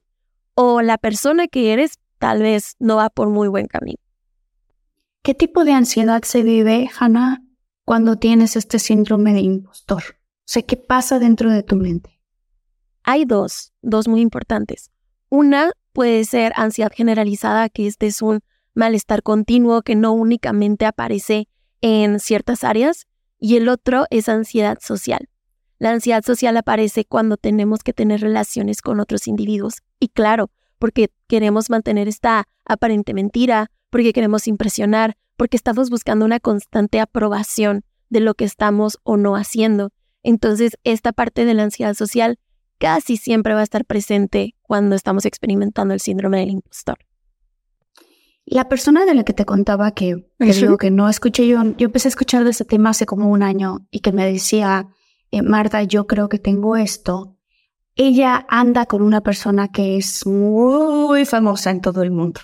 o 0.57 0.83
la 0.83 0.99
persona 0.99 1.47
que 1.47 1.73
eres 1.73 1.99
tal 2.19 2.43
vez 2.43 2.75
no 2.81 2.97
va 2.97 3.11
por 3.11 3.29
muy 3.29 3.47
buen 3.47 3.67
camino. 3.67 3.99
¿Qué 5.23 5.35
tipo 5.35 5.65
de 5.65 5.73
ansiedad 5.73 6.23
se 6.23 6.43
vive, 6.43 6.89
Hannah, 6.99 7.43
cuando 7.85 8.17
tienes 8.17 8.57
este 8.57 8.79
síndrome 8.79 9.35
de 9.35 9.41
impostor? 9.41 10.03
O 10.09 10.49
sea, 10.49 10.63
¿qué 10.63 10.77
pasa 10.77 11.19
dentro 11.19 11.51
de 11.51 11.63
tu 11.63 11.77
mente? 11.77 12.21
Hay 13.05 13.25
dos, 13.25 13.73
dos 13.83 14.09
muy 14.09 14.21
importantes. 14.21 14.91
Una 15.29 15.73
puede 15.93 16.25
ser 16.25 16.53
ansiedad 16.57 16.93
generalizada, 16.95 17.69
que 17.69 17.87
este 17.87 18.07
es 18.07 18.23
un 18.23 18.41
malestar 18.75 19.23
continuo 19.23 19.83
que 19.83 19.95
no 19.95 20.13
únicamente 20.13 20.87
aparece 20.87 21.49
en 21.83 22.19
ciertas 22.19 22.65
áreas, 22.65 23.07
y 23.39 23.57
el 23.57 23.69
otro 23.69 24.07
es 24.11 24.29
ansiedad 24.29 24.79
social. 24.81 25.29
La 25.79 25.91
ansiedad 25.91 26.25
social 26.25 26.57
aparece 26.57 27.05
cuando 27.05 27.37
tenemos 27.37 27.83
que 27.83 27.93
tener 27.93 28.21
relaciones 28.21 28.81
con 28.81 29.01
otros 29.01 29.29
individuos. 29.29 29.83
Y 30.01 30.09
claro, 30.09 30.51
porque 30.79 31.11
queremos 31.27 31.71
mantener 31.71 32.09
esta 32.09 32.49
aparente 32.65 33.15
mentira, 33.15 33.71
porque 33.91 34.13
queremos 34.13 34.49
impresionar, 34.49 35.17
porque 35.37 35.57
estamos 35.57 35.91
buscando 35.91 36.25
una 36.25 36.41
constante 36.41 37.01
aprobación 37.01 37.85
de 38.09 38.21
lo 38.21 38.35
que 38.35 38.45
estamos 38.45 38.99
o 39.03 39.17
no 39.17 39.37
haciendo. 39.37 39.93
Entonces, 40.23 40.79
esta 40.85 41.13
parte 41.13 41.45
de 41.45 41.55
la 41.55 41.65
ansiedad 41.65 41.95
social 41.95 42.39
casi 42.79 43.17
siempre 43.17 43.55
va 43.55 43.61
a 43.61 43.65
estar 43.65 43.85
presente 43.85 44.55
cuando 44.63 44.97
estamos 44.97 45.25
experimentando 45.25 45.95
el 45.95 46.01
síndrome 46.01 46.41
del 46.41 46.51
impostor. 46.51 46.99
La 48.45 48.69
persona 48.69 49.05
de 49.05 49.15
la 49.15 49.25
que 49.25 49.33
te 49.33 49.45
contaba 49.45 49.91
que, 49.93 50.31
digo 50.39 50.79
que 50.79 50.91
no 50.91 51.09
escuché 51.09 51.49
yo, 51.49 51.63
yo 51.77 51.87
empecé 51.87 52.09
a 52.09 52.11
escuchar 52.11 52.45
de 52.45 52.51
ese 52.51 52.65
tema 52.65 52.91
hace 52.91 53.05
como 53.05 53.29
un 53.29 53.43
año 53.43 53.87
y 53.91 54.01
que 54.01 54.13
me 54.13 54.31
decía, 54.31 54.89
eh, 55.31 55.43
Marta, 55.43 55.83
yo 55.83 56.07
creo 56.07 56.29
que 56.29 56.39
tengo 56.39 56.77
esto. 56.77 57.37
Ella 57.95 58.47
anda 58.49 58.87
con 58.87 59.03
una 59.03 59.23
persona 59.23 59.69
que 59.69 59.97
es 59.97 60.27
muy 60.27 61.25
famosa 61.25 61.71
en 61.71 61.81
todo 61.81 62.03
el 62.03 62.11
mundo. 62.11 62.41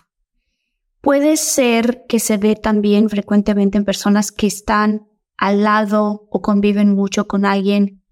Puede 1.01 1.37
ser 1.37 2.05
que 2.09 2.21
se 2.21 2.39
ve 2.39 2.57
también 2.57 3.11
frecuentemente 3.11 3.77
en 3.77 3.85
personas 3.85 4.33
que 4.33 4.47
están 4.47 5.09
al 5.37 5.63
lado 5.63 6.29
o 6.31 6.41
conviven 6.41 6.95
mucho 6.95 7.27
con 7.27 7.45
alguien 7.45 8.03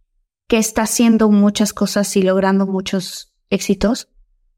que 0.49 0.59
está 0.59 0.83
haciendo 0.83 1.31
muchas 1.31 1.73
cosas 1.73 2.17
y 2.17 2.23
logrando 2.23 2.67
muchos 2.67 3.33
éxitos. 3.51 4.09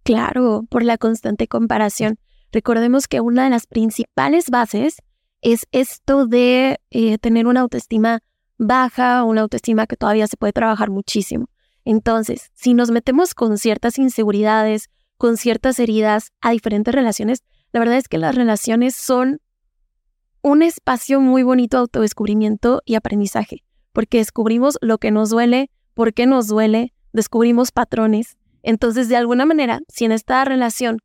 Claro, 0.02 0.64
por 0.70 0.82
la 0.82 0.96
constante 0.96 1.46
comparación. 1.46 2.18
Recordemos 2.50 3.06
que 3.08 3.20
una 3.20 3.44
de 3.44 3.50
las 3.50 3.66
principales 3.66 4.50
bases 4.50 4.96
es 5.42 5.66
esto 5.70 6.26
de 6.26 6.80
eh, 6.90 7.18
tener 7.18 7.46
una 7.46 7.60
autoestima 7.60 8.20
baja, 8.66 9.24
una 9.24 9.42
autoestima 9.42 9.86
que 9.86 9.96
todavía 9.96 10.26
se 10.26 10.36
puede 10.36 10.52
trabajar 10.52 10.90
muchísimo. 10.90 11.46
Entonces, 11.84 12.50
si 12.54 12.74
nos 12.74 12.90
metemos 12.90 13.34
con 13.34 13.58
ciertas 13.58 13.98
inseguridades, 13.98 14.88
con 15.16 15.36
ciertas 15.36 15.78
heridas 15.78 16.30
a 16.40 16.50
diferentes 16.50 16.94
relaciones, 16.94 17.42
la 17.72 17.80
verdad 17.80 17.96
es 17.96 18.08
que 18.08 18.18
las 18.18 18.34
relaciones 18.34 18.94
son 18.94 19.40
un 20.42 20.62
espacio 20.62 21.20
muy 21.20 21.42
bonito 21.42 21.76
de 21.76 21.82
autodescubrimiento 21.82 22.82
y 22.84 22.96
aprendizaje, 22.96 23.62
porque 23.92 24.18
descubrimos 24.18 24.78
lo 24.80 24.98
que 24.98 25.10
nos 25.10 25.30
duele, 25.30 25.70
por 25.94 26.12
qué 26.14 26.26
nos 26.26 26.48
duele, 26.48 26.92
descubrimos 27.12 27.70
patrones. 27.70 28.36
Entonces, 28.62 29.08
de 29.08 29.16
alguna 29.16 29.46
manera, 29.46 29.80
si 29.88 30.04
en 30.04 30.12
esta 30.12 30.44
relación, 30.44 30.98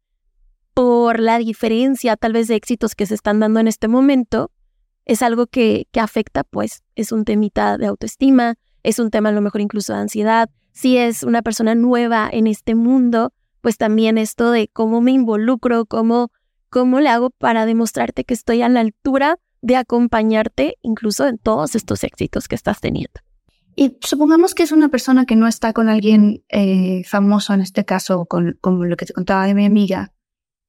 por 0.73 1.19
la 1.19 1.39
diferencia 1.39 2.17
tal 2.17 2.33
vez 2.33 2.47
de 2.47 2.55
éxitos 2.55 2.93
que 2.93 3.05
se 3.05 3.15
están 3.15 3.39
dando 3.39 3.59
en 3.59 3.67
este 3.67 3.87
momento, 3.87 4.51
es 5.07 5.21
algo 5.21 5.47
que, 5.47 5.87
que 5.91 5.99
afecta, 5.99 6.43
pues 6.43 6.83
es 6.95 7.11
un 7.11 7.25
temita 7.25 7.77
de 7.77 7.87
autoestima, 7.87 8.55
es 8.83 8.99
un 8.99 9.09
tema 9.09 9.29
a 9.29 9.31
lo 9.31 9.41
mejor 9.41 9.61
incluso 9.61 9.93
de 9.93 9.99
ansiedad. 9.99 10.49
Si 10.73 10.97
es 10.97 11.23
una 11.23 11.41
persona 11.41 11.73
nueva 11.75 12.29
en 12.31 12.45
este 12.45 12.75
mundo, 12.75 13.33
pues 13.61 13.77
también 13.77 14.17
esto 14.17 14.51
de 14.51 14.67
cómo 14.67 15.01
me 15.01 15.11
involucro, 15.11 15.85
cómo, 15.85 16.31
cómo 16.69 16.99
le 16.99 17.09
hago 17.09 17.29
para 17.31 17.65
demostrarte 17.65 18.25
que 18.25 18.33
estoy 18.33 18.61
a 18.61 18.69
la 18.69 18.81
altura 18.81 19.39
de 19.61 19.77
acompañarte 19.77 20.77
incluso 20.81 21.25
en 21.25 21.37
todos 21.37 21.75
estos 21.75 22.03
éxitos 22.03 22.47
que 22.47 22.55
estás 22.55 22.81
teniendo. 22.81 23.21
Y 23.75 23.97
supongamos 24.01 24.55
que 24.55 24.63
es 24.63 24.71
una 24.71 24.89
persona 24.89 25.25
que 25.25 25.35
no 25.35 25.47
está 25.47 25.71
con 25.71 25.87
alguien 25.87 26.43
eh, 26.49 27.03
famoso, 27.05 27.53
en 27.53 27.61
este 27.61 27.85
caso, 27.85 28.25
con, 28.25 28.57
como 28.59 28.85
lo 28.85 28.97
que 28.97 29.05
te 29.05 29.13
contaba 29.13 29.45
de 29.45 29.53
mi 29.53 29.65
amiga, 29.65 30.13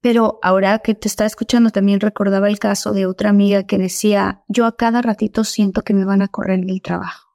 pero 0.01 0.39
ahora 0.43 0.79
que 0.79 0.95
te 0.95 1.09
está 1.09 1.27
escuchando 1.27 1.71
también 1.71 2.01
recordaba 2.01 2.49
el 2.49 2.59
caso 2.59 2.93
de 2.93 3.07
otra 3.07 3.31
amiga 3.31 3.65
que 3.65 3.79
decía, 3.79 4.45
yo 4.49 4.67
a 4.67 4.77
cada 4.77 5.03
ratito 5.03 5.45
siento 5.45 5.83
que 5.83 5.95
me 5.95 6.05
van 6.05 6.23
a 6.23 6.29
correr 6.29 6.61
el 6.61 6.83
trabajo. 6.83 7.29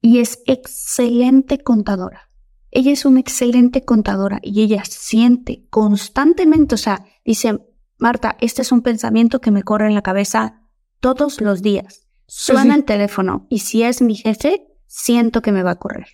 Y 0.00 0.18
es 0.18 0.42
excelente 0.46 1.58
contadora. 1.58 2.28
Ella 2.70 2.92
es 2.92 3.04
una 3.04 3.20
excelente 3.20 3.84
contadora 3.84 4.38
y 4.42 4.62
ella 4.62 4.84
siente 4.84 5.66
constantemente, 5.70 6.74
o 6.74 6.78
sea, 6.78 7.04
dice, 7.24 7.58
Marta, 7.98 8.36
este 8.40 8.62
es 8.62 8.72
un 8.72 8.82
pensamiento 8.82 9.40
que 9.40 9.50
me 9.50 9.62
corre 9.62 9.86
en 9.86 9.94
la 9.94 10.02
cabeza 10.02 10.62
todos 11.00 11.40
los 11.40 11.62
días. 11.62 12.08
Suena 12.26 12.74
el 12.74 12.84
teléfono 12.84 13.46
y 13.50 13.58
si 13.58 13.82
es 13.82 14.00
mi 14.00 14.14
jefe, 14.14 14.66
siento 14.86 15.42
que 15.42 15.52
me 15.52 15.62
va 15.62 15.72
a 15.72 15.78
correr. 15.78 16.06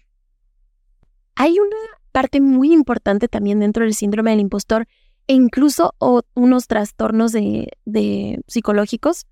Hay 1.37 1.59
una 1.61 1.77
parte 2.11 2.41
muy 2.41 2.73
importante 2.73 3.29
también 3.29 3.61
dentro 3.61 3.85
del 3.85 3.95
síndrome 3.95 4.33
del 4.33 4.41
impostor 4.41 4.89
e 5.29 5.35
incluso 5.35 5.95
unos 6.35 6.67
trastornos 6.67 7.33
de, 7.33 8.41
psicológicos 8.49 9.27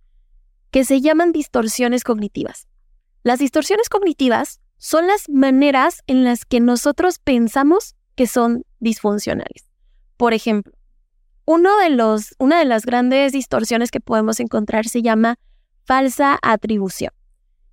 que 0.70 0.84
se 0.84 1.00
llaman 1.00 1.32
distorsiones 1.32 2.04
cognitivas. 2.04 2.68
Las 3.22 3.38
distorsiones 3.38 3.88
cognitivas 3.88 4.60
son 4.76 5.06
las 5.06 5.28
maneras 5.28 6.02
en 6.06 6.22
las 6.22 6.44
que 6.44 6.60
nosotros 6.60 7.18
pensamos 7.18 7.96
que 8.14 8.26
son 8.26 8.64
disfuncionales. 8.78 9.66
Por 10.18 10.34
ejemplo, 10.34 10.72
uno 11.46 11.76
de 11.78 11.90
los, 11.90 12.34
una 12.38 12.58
de 12.58 12.66
las 12.66 12.84
grandes 12.84 13.32
distorsiones 13.32 13.90
que 13.90 14.00
podemos 14.00 14.38
encontrar 14.38 14.86
se 14.86 15.00
llama 15.00 15.36
falsa 15.84 16.38
atribución. 16.42 17.12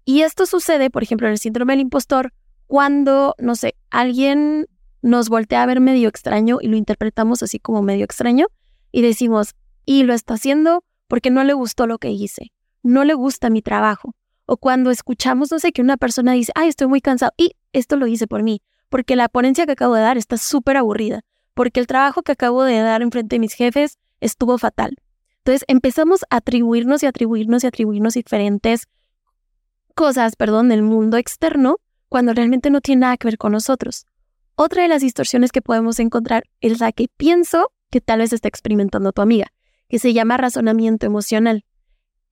Y 0.06 0.22
esto 0.22 0.46
sucede, 0.46 0.90
por 0.90 1.04
ejemplo, 1.04 1.28
en 1.28 1.34
el 1.34 1.40
síndrome 1.40 1.74
del 1.74 1.82
impostor, 1.82 2.34
cuando, 2.68 3.36
no 3.38 3.56
sé, 3.56 3.76
alguien 3.90 4.68
nos 5.04 5.28
voltea 5.28 5.62
a 5.62 5.66
ver 5.66 5.82
medio 5.82 6.08
extraño 6.08 6.60
y 6.62 6.68
lo 6.68 6.78
interpretamos 6.78 7.44
así 7.44 7.60
como 7.60 7.82
medio 7.84 8.06
extraño 8.06 8.48
y 8.92 9.02
decimos, 9.02 9.54
y 9.86 10.04
lo 10.04 10.14
está 10.14 10.36
haciendo 10.36 10.84
porque 11.08 11.30
no 11.30 11.44
le 11.44 11.54
gustó 11.54 11.86
lo 11.88 12.00
que 12.00 12.10
hice, 12.10 12.54
no 12.82 13.04
le 13.04 13.14
gusta 13.14 13.50
mi 13.50 13.62
trabajo. 13.62 14.16
O 14.46 14.58
cuando 14.58 14.92
escuchamos, 14.92 15.52
no 15.52 15.60
sé, 15.60 15.74
que 15.74 15.82
una 15.82 15.98
persona 15.98 16.32
dice, 16.32 16.54
ay, 16.56 16.70
estoy 16.70 16.88
muy 16.88 17.02
cansado 17.02 17.34
y 17.38 17.52
esto 17.74 17.98
lo 17.98 18.08
hice 18.08 18.28
por 18.28 18.44
mí, 18.44 18.62
porque 18.90 19.16
la 19.16 19.28
ponencia 19.28 19.66
que 19.66 19.74
acabo 19.74 19.94
de 19.94 20.02
dar 20.02 20.18
está 20.18 20.38
súper 20.38 20.78
aburrida, 20.78 21.22
porque 21.54 21.82
el 21.82 21.88
trabajo 21.88 22.24
que 22.24 22.32
acabo 22.32 22.64
de 22.64 22.80
dar 22.80 23.02
en 23.02 23.12
frente 23.12 23.36
de 23.36 23.40
mis 23.42 23.54
jefes 23.54 24.00
estuvo 24.22 24.58
fatal. 24.58 24.96
Entonces 25.40 25.66
empezamos 25.68 26.24
a 26.30 26.38
atribuirnos 26.38 27.04
y 27.04 27.08
atribuirnos 27.08 27.66
y 27.66 27.68
atribuirnos 27.68 28.14
diferentes 28.14 28.88
cosas, 29.96 30.38
perdón, 30.38 30.70
del 30.70 30.82
mundo 30.82 31.18
externo 31.18 31.78
cuando 32.08 32.34
realmente 32.34 32.70
no 32.70 32.80
tiene 32.80 33.02
nada 33.02 33.18
que 33.18 33.28
ver 33.28 33.38
con 33.38 33.52
nosotros. 33.52 34.06
Otra 34.56 34.84
de 34.84 34.88
las 34.88 35.02
distorsiones 35.02 35.52
que 35.52 35.62
podemos 35.62 36.00
encontrar 36.00 36.44
es 36.62 36.80
la 36.80 36.92
que 36.92 37.08
pienso 37.18 37.72
que 37.90 38.02
tal 38.02 38.20
vez 38.20 38.34
está 38.34 38.48
experimentando 38.48 39.12
tu 39.12 39.22
amiga, 39.22 39.48
que 39.90 40.00
se 40.00 40.14
llama 40.14 40.38
razonamiento 40.38 41.06
emocional. 41.06 41.66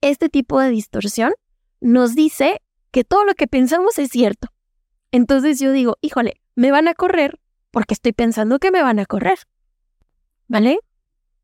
Este 0.00 0.28
tipo 0.28 0.60
de 0.60 0.70
distorsión 0.70 1.32
nos 1.80 2.14
dice 2.14 2.60
que 2.90 3.04
todo 3.04 3.24
lo 3.24 3.34
que 3.34 3.46
pensamos 3.46 3.98
es 3.98 4.10
cierto. 4.10 4.48
Entonces 5.10 5.58
yo 5.58 5.72
digo, 5.72 5.96
híjole, 6.00 6.40
me 6.54 6.70
van 6.70 6.88
a 6.88 6.94
correr 6.94 7.40
porque 7.70 7.94
estoy 7.94 8.12
pensando 8.12 8.58
que 8.58 8.70
me 8.70 8.82
van 8.82 8.98
a 8.98 9.06
correr. 9.06 9.38
¿Vale? 10.46 10.78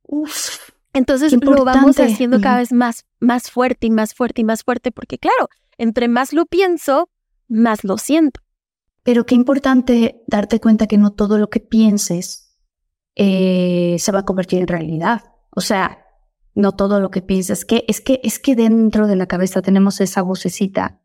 Uf, 0.02 0.70
Entonces 0.92 1.32
lo 1.32 1.64
vamos 1.64 1.98
haciendo 1.98 2.40
cada 2.40 2.58
vez 2.58 2.72
más, 2.72 3.06
más 3.20 3.50
fuerte 3.50 3.86
y 3.86 3.90
más 3.90 4.14
fuerte 4.14 4.42
y 4.42 4.44
más 4.44 4.62
fuerte, 4.62 4.92
porque 4.92 5.18
claro, 5.18 5.48
entre 5.76 6.08
más 6.08 6.32
lo 6.32 6.46
pienso, 6.46 7.10
más 7.48 7.84
lo 7.84 7.98
siento. 7.98 8.40
Pero 9.08 9.24
qué 9.24 9.34
importante 9.34 10.22
darte 10.26 10.60
cuenta 10.60 10.86
que 10.86 10.98
no 10.98 11.14
todo 11.14 11.38
lo 11.38 11.48
que 11.48 11.60
pienses 11.60 12.54
eh, 13.14 13.96
se 13.98 14.12
va 14.12 14.18
a 14.18 14.24
convertir 14.26 14.58
en 14.58 14.68
realidad. 14.68 15.22
O 15.48 15.62
sea, 15.62 16.04
no 16.54 16.72
todo 16.72 17.00
lo 17.00 17.10
que 17.10 17.22
piensas. 17.22 17.64
Que, 17.64 17.86
es, 17.88 18.02
que, 18.02 18.20
es 18.22 18.38
que 18.38 18.54
dentro 18.54 19.06
de 19.06 19.16
la 19.16 19.24
cabeza 19.24 19.62
tenemos 19.62 20.02
esa 20.02 20.20
vocecita. 20.20 21.00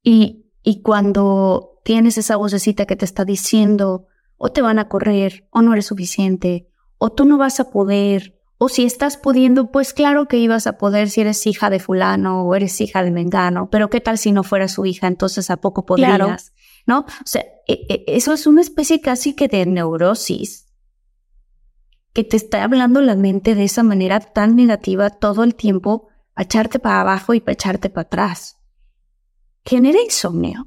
Y, 0.00 0.46
y 0.62 0.82
cuando 0.82 1.80
tienes 1.84 2.18
esa 2.18 2.36
vocecita 2.36 2.86
que 2.86 2.94
te 2.94 3.04
está 3.04 3.24
diciendo 3.24 4.06
o 4.36 4.52
te 4.52 4.62
van 4.62 4.78
a 4.78 4.88
correr, 4.88 5.48
o 5.50 5.60
no 5.60 5.72
eres 5.72 5.86
suficiente, 5.86 6.68
o 6.98 7.10
tú 7.10 7.24
no 7.24 7.36
vas 7.36 7.58
a 7.58 7.72
poder, 7.72 8.40
o 8.58 8.68
si 8.68 8.84
estás 8.84 9.16
pudiendo, 9.16 9.72
pues 9.72 9.92
claro 9.92 10.28
que 10.28 10.36
ibas 10.36 10.68
a 10.68 10.78
poder 10.78 11.10
si 11.10 11.22
eres 11.22 11.44
hija 11.48 11.68
de 11.68 11.80
fulano 11.80 12.44
o 12.44 12.54
eres 12.54 12.80
hija 12.80 13.02
de 13.02 13.10
mengano, 13.10 13.70
pero 13.70 13.90
qué 13.90 14.00
tal 14.00 14.18
si 14.18 14.30
no 14.30 14.44
fuera 14.44 14.68
su 14.68 14.86
hija, 14.86 15.08
entonces 15.08 15.50
a 15.50 15.56
poco 15.56 15.84
podrías. 15.84 16.52
¿No? 16.90 17.00
O 17.00 17.24
sea, 17.24 17.42
e, 17.68 17.86
e, 17.88 18.04
eso 18.08 18.32
es 18.32 18.48
una 18.48 18.62
especie 18.62 19.00
casi 19.00 19.36
que 19.36 19.46
de 19.46 19.64
neurosis 19.64 20.66
que 22.12 22.24
te 22.24 22.36
está 22.36 22.64
hablando 22.64 23.00
la 23.00 23.14
mente 23.14 23.54
de 23.54 23.62
esa 23.62 23.84
manera 23.84 24.18
tan 24.18 24.56
negativa 24.56 25.08
todo 25.10 25.44
el 25.44 25.54
tiempo, 25.54 26.08
a 26.34 26.42
echarte 26.42 26.80
para 26.80 27.00
abajo 27.02 27.32
y 27.32 27.40
para 27.40 27.52
echarte 27.52 27.88
para 27.88 28.06
atrás. 28.06 28.56
¿Genera 29.64 30.02
insomnio? 30.02 30.66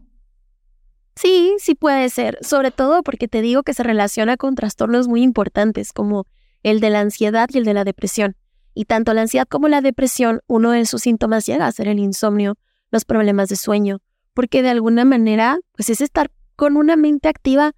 Sí, 1.18 1.56
sí 1.60 1.76
puede 1.76 2.10
ser, 2.10 2.38
sobre 2.42 2.72
todo 2.72 3.04
porque 3.04 3.28
te 3.28 3.42
digo 3.42 3.64
que 3.64 3.74
se 3.74 3.84
relaciona 3.84 4.38
con 4.38 4.56
trastornos 4.56 5.10
muy 5.10 5.24
importantes 5.24 5.92
como 5.92 6.26
el 6.64 6.80
de 6.80 6.90
la 6.90 7.02
ansiedad 7.02 7.50
y 7.52 7.58
el 7.58 7.66
de 7.66 7.74
la 7.74 7.84
depresión. 7.84 8.38
Y 8.74 8.86
tanto 8.86 9.14
la 9.14 9.24
ansiedad 9.24 9.48
como 9.50 9.68
la 9.68 9.82
depresión, 9.82 10.40
uno 10.48 10.72
de 10.72 10.86
sus 10.86 11.02
síntomas 11.02 11.46
llega 11.46 11.68
a 11.68 11.72
ser 11.74 11.90
el 11.90 12.00
insomnio, 12.00 12.56
los 12.92 13.04
problemas 13.04 13.50
de 13.50 13.58
sueño, 13.58 14.00
porque 14.34 14.62
de 14.62 14.70
alguna 14.70 15.06
manera, 15.06 15.60
pues 15.76 15.90
es 15.90 16.02
estar 16.02 16.32
con 16.56 16.78
una 16.78 16.96
mente 16.96 17.30
activa 17.30 17.74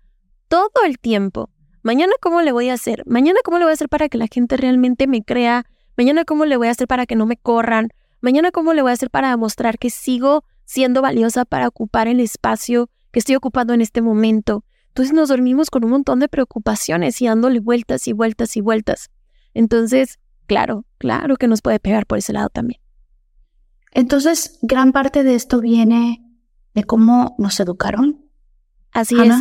todo 0.47 0.85
el 0.85 1.00
tiempo. 1.00 1.50
Mañana, 1.83 2.13
¿cómo 2.19 2.41
le 2.41 2.51
voy 2.51 2.69
a 2.69 2.74
hacer? 2.74 3.03
Mañana, 3.05 3.39
¿cómo 3.43 3.59
le 3.59 3.65
voy 3.65 3.71
a 3.71 3.74
hacer 3.74 3.89
para 3.89 4.09
que 4.09 4.17
la 4.17 4.27
gente 4.27 4.57
realmente 4.57 5.07
me 5.07 5.24
crea? 5.24 5.65
Mañana, 5.97 6.25
¿cómo 6.25 6.45
le 6.45 6.57
voy 6.57 6.67
a 6.67 6.71
hacer 6.71 6.88
para 6.88 7.05
que 7.05 7.15
no 7.15 7.25
me 7.25 7.38
corran? 7.38 7.89
Mañana, 8.21 8.51
¿cómo 8.51 8.74
le 8.74 8.81
voy 8.81 8.91
a 8.91 8.93
hacer 8.93 9.12
para 9.12 9.38
mostrar 9.38 9.77
que 9.77 9.89
sigo 9.89 10.43
siendo 10.65 11.01
valiosa 11.01 11.45
para 11.45 11.67
ocupar 11.67 12.07
el 12.07 12.19
espacio 12.19 12.89
que 13.12 13.19
estoy 13.19 13.35
ocupando 13.35 13.74
en 13.74 13.81
este 13.81 14.01
momento? 14.01 14.65
Entonces 14.88 15.13
nos 15.13 15.29
dormimos 15.29 15.69
con 15.69 15.83
un 15.83 15.91
montón 15.91 16.19
de 16.19 16.27
preocupaciones 16.27 17.21
y 17.21 17.27
dándole 17.27 17.59
vueltas 17.59 18.07
y 18.07 18.13
vueltas 18.13 18.57
y 18.57 18.62
vueltas. 18.62 19.12
Entonces, 19.53 20.19
claro, 20.47 20.85
claro 20.97 21.35
que 21.35 21.47
nos 21.47 21.62
puede 21.62 21.79
pegar 21.79 22.07
por 22.07 22.17
ese 22.17 22.33
lado 22.33 22.50
también. 22.50 22.81
Entonces, 23.91 24.57
gran 24.62 24.91
parte 24.91 25.24
de 25.24 25.35
esto 25.35 25.62
viene 25.62 26.25
de 26.75 26.84
cómo 26.84 27.36
nos 27.39 27.60
educaron. 27.60 28.24
Así 28.91 29.15
es. 29.20 29.34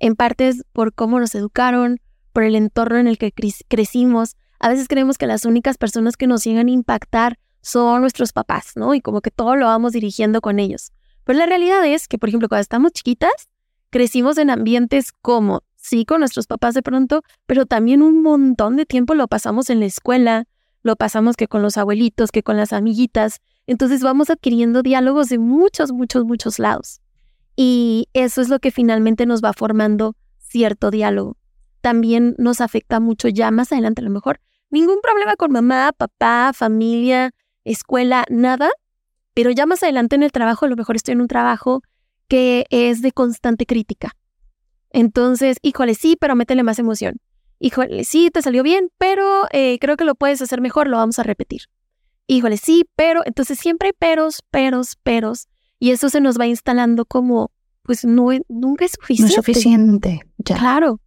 En 0.00 0.16
partes 0.16 0.64
por 0.72 0.92
cómo 0.92 1.18
nos 1.18 1.34
educaron, 1.34 2.00
por 2.32 2.42
el 2.42 2.56
entorno 2.56 2.98
en 2.98 3.06
el 3.06 3.16
que 3.16 3.32
crecimos. 3.68 4.36
A 4.58 4.68
veces 4.68 4.88
creemos 4.88 5.16
que 5.16 5.26
las 5.26 5.46
únicas 5.46 5.78
personas 5.78 6.16
que 6.16 6.26
nos 6.26 6.44
llegan 6.44 6.66
a 6.66 6.72
impactar 6.72 7.38
son 7.62 8.02
nuestros 8.02 8.32
papás, 8.32 8.72
¿no? 8.76 8.94
Y 8.94 9.00
como 9.00 9.22
que 9.22 9.30
todo 9.30 9.56
lo 9.56 9.66
vamos 9.66 9.92
dirigiendo 9.92 10.40
con 10.40 10.58
ellos. 10.58 10.92
Pero 11.24 11.38
la 11.38 11.46
realidad 11.46 11.86
es 11.86 12.08
que, 12.08 12.18
por 12.18 12.28
ejemplo, 12.28 12.48
cuando 12.48 12.62
estamos 12.62 12.92
chiquitas, 12.92 13.48
crecimos 13.88 14.36
en 14.36 14.50
ambientes 14.50 15.12
como, 15.22 15.62
sí, 15.76 16.04
con 16.04 16.18
nuestros 16.18 16.46
papás 16.46 16.74
de 16.74 16.82
pronto, 16.82 17.22
pero 17.46 17.64
también 17.64 18.02
un 18.02 18.22
montón 18.22 18.76
de 18.76 18.84
tiempo 18.84 19.14
lo 19.14 19.28
pasamos 19.28 19.70
en 19.70 19.80
la 19.80 19.86
escuela, 19.86 20.46
lo 20.82 20.96
pasamos 20.96 21.36
que 21.36 21.48
con 21.48 21.62
los 21.62 21.78
abuelitos, 21.78 22.30
que 22.30 22.42
con 22.42 22.56
las 22.56 22.72
amiguitas. 22.72 23.40
Entonces 23.66 24.02
vamos 24.02 24.30
adquiriendo 24.30 24.82
diálogos 24.82 25.28
de 25.28 25.38
muchos, 25.38 25.92
muchos, 25.92 26.24
muchos 26.24 26.58
lados. 26.58 27.00
Y 27.56 28.08
eso 28.12 28.40
es 28.40 28.48
lo 28.48 28.58
que 28.58 28.70
finalmente 28.70 29.26
nos 29.26 29.42
va 29.42 29.52
formando 29.52 30.16
cierto 30.38 30.90
diálogo. 30.90 31.36
También 31.80 32.34
nos 32.38 32.60
afecta 32.60 33.00
mucho 33.00 33.28
ya 33.28 33.50
más 33.50 33.72
adelante 33.72 34.00
a 34.00 34.04
lo 34.04 34.10
mejor. 34.10 34.40
Ningún 34.70 35.00
problema 35.02 35.36
con 35.36 35.52
mamá, 35.52 35.92
papá, 35.96 36.52
familia, 36.54 37.30
escuela, 37.64 38.24
nada. 38.28 38.70
Pero 39.34 39.50
ya 39.50 39.66
más 39.66 39.82
adelante 39.82 40.16
en 40.16 40.22
el 40.22 40.32
trabajo, 40.32 40.66
a 40.66 40.68
lo 40.68 40.76
mejor 40.76 40.96
estoy 40.96 41.12
en 41.12 41.20
un 41.20 41.28
trabajo 41.28 41.82
que 42.28 42.66
es 42.70 43.02
de 43.02 43.12
constante 43.12 43.66
crítica. 43.66 44.12
Entonces, 44.90 45.58
híjole, 45.62 45.94
sí, 45.94 46.16
pero 46.18 46.36
métele 46.36 46.62
más 46.62 46.78
emoción. 46.78 47.16
Híjole, 47.58 48.04
sí, 48.04 48.30
te 48.32 48.42
salió 48.42 48.62
bien, 48.62 48.90
pero 48.98 49.46
eh, 49.52 49.78
creo 49.80 49.96
que 49.96 50.04
lo 50.04 50.14
puedes 50.14 50.40
hacer 50.42 50.60
mejor, 50.60 50.88
lo 50.88 50.96
vamos 50.96 51.18
a 51.18 51.22
repetir. 51.22 51.62
Híjole, 52.26 52.56
sí, 52.56 52.84
pero, 52.96 53.22
entonces 53.24 53.58
siempre 53.58 53.88
hay 53.88 53.92
peros, 53.92 54.42
peros, 54.50 54.96
peros, 55.02 55.48
y 55.78 55.90
eso 55.90 56.08
se 56.08 56.20
nos 56.20 56.38
va 56.38 56.46
instalando 56.46 57.04
como, 57.04 57.50
pues 57.82 58.04
no, 58.04 58.30
nunca 58.48 58.84
es 58.84 58.92
suficiente. 58.92 59.22
No 59.22 59.28
es 59.28 59.34
suficiente, 59.34 60.20
ya. 60.38 60.56
Claro. 60.56 61.00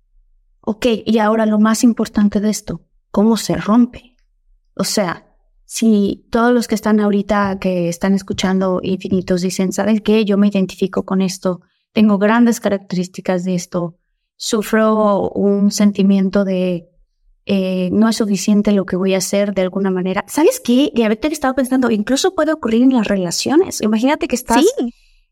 Ok, 0.61 0.85
y 1.05 1.17
ahora 1.19 1.45
lo 1.45 1.59
más 1.59 1.83
importante 1.83 2.39
de 2.39 2.49
esto, 2.49 2.81
¿cómo 3.09 3.37
se 3.37 3.55
rompe? 3.55 4.15
O 4.75 4.83
sea, 4.83 5.27
si 5.65 6.27
todos 6.29 6.53
los 6.53 6.67
que 6.67 6.75
están 6.75 6.99
ahorita, 6.99 7.57
que 7.59 7.89
están 7.89 8.13
escuchando 8.13 8.79
infinitos, 8.83 9.41
dicen, 9.41 9.71
¿sabes 9.71 10.01
qué? 10.01 10.23
Yo 10.23 10.37
me 10.37 10.47
identifico 10.47 11.03
con 11.03 11.21
esto, 11.21 11.61
tengo 11.93 12.17
grandes 12.17 12.59
características 12.59 13.43
de 13.43 13.55
esto, 13.55 13.97
sufro 14.35 15.29
un 15.31 15.71
sentimiento 15.71 16.45
de 16.45 16.89
eh, 17.49 17.89
no 17.93 18.09
es 18.09 18.17
suficiente 18.17 18.73
lo 18.73 18.85
que 18.85 18.97
voy 18.97 19.13
a 19.13 19.19
hacer 19.19 19.53
de 19.53 19.61
alguna 19.61 19.89
manera. 19.89 20.25
¿Sabes 20.27 20.59
qué? 20.59 20.91
Y 20.93 21.01
ahorita 21.03 21.29
estaba 21.29 21.55
pensando, 21.55 21.89
incluso 21.89 22.35
puede 22.35 22.51
ocurrir 22.51 22.83
en 22.83 22.93
las 22.93 23.07
relaciones. 23.07 23.81
Imagínate 23.81 24.27
que 24.27 24.35
estás 24.35 24.65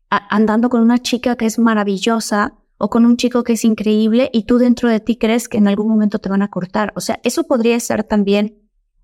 andando 0.08 0.70
con 0.70 0.80
una 0.80 0.98
chica 0.98 1.36
que 1.36 1.44
es 1.44 1.58
maravillosa 1.58 2.54
o 2.78 2.88
con 2.88 3.04
un 3.04 3.18
chico 3.18 3.44
que 3.44 3.52
es 3.52 3.64
increíble 3.66 4.30
y 4.32 4.44
tú 4.44 4.56
dentro 4.56 4.88
de 4.88 4.98
ti 4.98 5.16
crees 5.16 5.46
que 5.46 5.58
en 5.58 5.68
algún 5.68 5.88
momento 5.88 6.18
te 6.18 6.30
van 6.30 6.40
a 6.40 6.48
cortar. 6.48 6.94
O 6.96 7.02
sea, 7.02 7.20
eso 7.22 7.44
podría 7.44 7.78
ser 7.80 8.02
también 8.02 8.62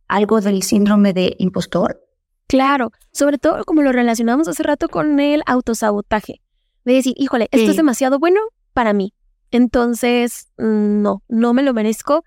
algo 0.09 0.41
del 0.41 0.63
síndrome 0.63 1.13
de 1.13 1.37
impostor. 1.39 2.01
Claro, 2.47 2.93
sobre 3.13 3.37
todo 3.37 3.63
como 3.65 3.83
lo 3.83 3.93
relacionamos 3.93 4.49
hace 4.49 4.63
rato 4.63 4.89
con 4.89 5.21
el 5.21 5.43
autosabotaje. 5.45 6.41
De 6.87 6.95
decir, 6.95 7.13
híjole, 7.19 7.49
esto 7.51 7.73
es 7.73 7.77
demasiado 7.77 8.19
bueno 8.19 8.41
para 8.73 8.95
mí. 8.95 9.13
Entonces, 9.51 10.49
mm, 10.57 11.03
no, 11.03 11.23
no 11.29 11.53
me 11.53 11.63
lo 11.63 11.75
merezco 11.75 12.25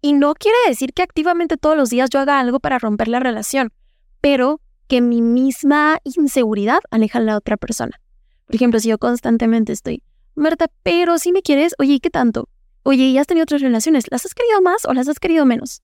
y 0.00 0.12
no 0.12 0.34
quiere 0.34 0.56
decir 0.66 0.92
que 0.92 1.02
activamente 1.02 1.56
todos 1.56 1.76
los 1.76 1.90
días 1.90 2.10
yo 2.10 2.20
haga 2.20 2.38
algo 2.38 2.60
para 2.60 2.78
romper 2.78 3.08
la 3.08 3.20
relación, 3.20 3.72
pero 4.20 4.60
que 4.86 5.00
mi 5.00 5.22
misma 5.22 5.98
inseguridad 6.04 6.80
aleja 6.90 7.18
a 7.18 7.22
la 7.22 7.36
otra 7.36 7.56
persona. 7.56 8.00
Por 8.46 8.56
ejemplo, 8.56 8.80
si 8.80 8.88
yo 8.88 8.98
constantemente 8.98 9.72
estoy, 9.72 10.02
Marta, 10.34 10.66
pero 10.82 11.18
si 11.18 11.32
me 11.32 11.42
quieres, 11.42 11.74
oye, 11.78 11.94
¿y 11.94 12.00
qué 12.00 12.10
tanto? 12.10 12.48
Oye, 12.84 13.04
¿y 13.04 13.18
has 13.18 13.26
tenido 13.26 13.42
otras 13.42 13.60
relaciones? 13.60 14.04
¿Las 14.10 14.24
has 14.24 14.34
querido 14.34 14.62
más 14.62 14.84
o 14.86 14.94
las 14.94 15.08
has 15.08 15.18
querido 15.18 15.44
menos? 15.44 15.82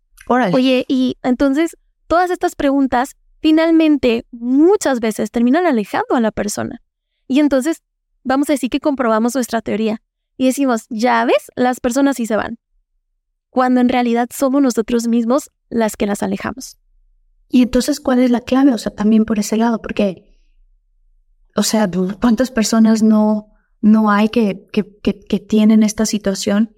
Oye, 0.54 0.86
y 0.88 1.16
entonces 1.22 1.76
todas 2.06 2.30
estas 2.30 2.54
preguntas 2.54 3.16
finalmente 3.42 4.24
muchas 4.30 5.00
veces 5.00 5.30
terminan 5.30 5.66
alejando 5.66 6.14
a 6.14 6.20
la 6.20 6.30
persona. 6.30 6.80
Y 7.26 7.40
entonces 7.40 7.82
vamos 8.22 8.48
a 8.48 8.54
decir 8.54 8.70
que 8.70 8.80
comprobamos 8.80 9.34
nuestra 9.34 9.60
teoría 9.60 10.00
y 10.36 10.46
decimos, 10.46 10.86
ya 10.88 11.24
ves, 11.24 11.50
las 11.56 11.80
personas 11.80 12.16
sí 12.16 12.26
se 12.26 12.36
van 12.36 12.58
cuando 13.54 13.80
en 13.80 13.88
realidad 13.88 14.28
somos 14.34 14.60
nosotros 14.60 15.06
mismos 15.06 15.52
las 15.70 15.96
que 15.96 16.06
las 16.06 16.24
alejamos. 16.24 16.76
Y 17.48 17.62
entonces, 17.62 18.00
¿cuál 18.00 18.18
es 18.18 18.32
la 18.32 18.40
clave? 18.40 18.74
O 18.74 18.78
sea, 18.78 18.92
también 18.92 19.24
por 19.24 19.38
ese 19.38 19.56
lado, 19.56 19.80
porque, 19.80 20.40
o 21.54 21.62
sea, 21.62 21.88
¿cuántas 22.20 22.50
personas 22.50 23.04
no, 23.04 23.52
no 23.80 24.10
hay 24.10 24.28
que, 24.28 24.66
que, 24.72 24.84
que, 25.00 25.38
tienen 25.38 25.84
esta 25.84 26.04
situación? 26.04 26.74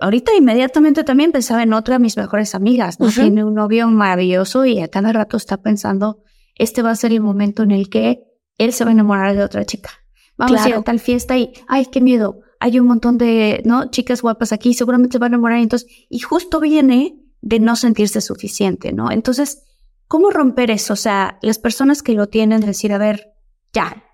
Ahorita 0.00 0.34
inmediatamente 0.34 1.04
también 1.04 1.30
pensaba 1.30 1.62
en 1.62 1.72
otra 1.72 1.94
de 1.94 2.00
mis 2.00 2.16
mejores 2.16 2.56
amigas, 2.56 2.98
¿no? 2.98 3.08
Tiene 3.08 3.44
un 3.44 3.54
novio 3.54 3.86
maravilloso 3.86 4.64
y 4.64 4.80
a 4.80 4.88
cada 4.88 5.12
rato 5.12 5.36
está 5.36 5.58
pensando, 5.58 6.24
este 6.56 6.82
va 6.82 6.90
a 6.90 6.96
ser 6.96 7.12
el 7.12 7.20
momento 7.20 7.62
en 7.62 7.70
el 7.70 7.88
que 7.88 8.24
él 8.58 8.72
se 8.72 8.82
va 8.82 8.90
a 8.90 8.94
enamorar 8.94 9.36
de 9.36 9.44
otra 9.44 9.64
chica. 9.64 9.90
Vamos 10.36 10.60
a 10.60 10.68
ir 10.70 10.74
a 10.74 10.82
tal 10.82 10.98
fiesta 10.98 11.38
y, 11.38 11.52
ay, 11.68 11.86
qué 11.86 12.00
miedo 12.00 12.40
hay 12.60 12.78
un 12.78 12.86
montón 12.86 13.18
de 13.18 13.62
¿no? 13.64 13.90
chicas 13.90 14.20
guapas 14.22 14.52
aquí, 14.52 14.74
seguramente 14.74 15.14
se 15.14 15.18
van 15.18 15.32
a 15.32 15.36
enamorar. 15.36 15.58
Entonces, 15.58 15.90
y 16.08 16.20
justo 16.20 16.60
viene 16.60 17.18
de 17.40 17.58
no 17.58 17.74
sentirse 17.74 18.20
suficiente, 18.20 18.92
¿no? 18.92 19.10
Entonces, 19.10 19.64
¿cómo 20.06 20.30
romper 20.30 20.70
eso? 20.70 20.92
O 20.92 20.96
sea, 20.96 21.38
las 21.40 21.58
personas 21.58 22.02
que 22.02 22.12
lo 22.12 22.28
tienen, 22.28 22.60
decir, 22.60 22.92
a 22.92 22.98
ver, 22.98 23.32
ya, 23.72 24.04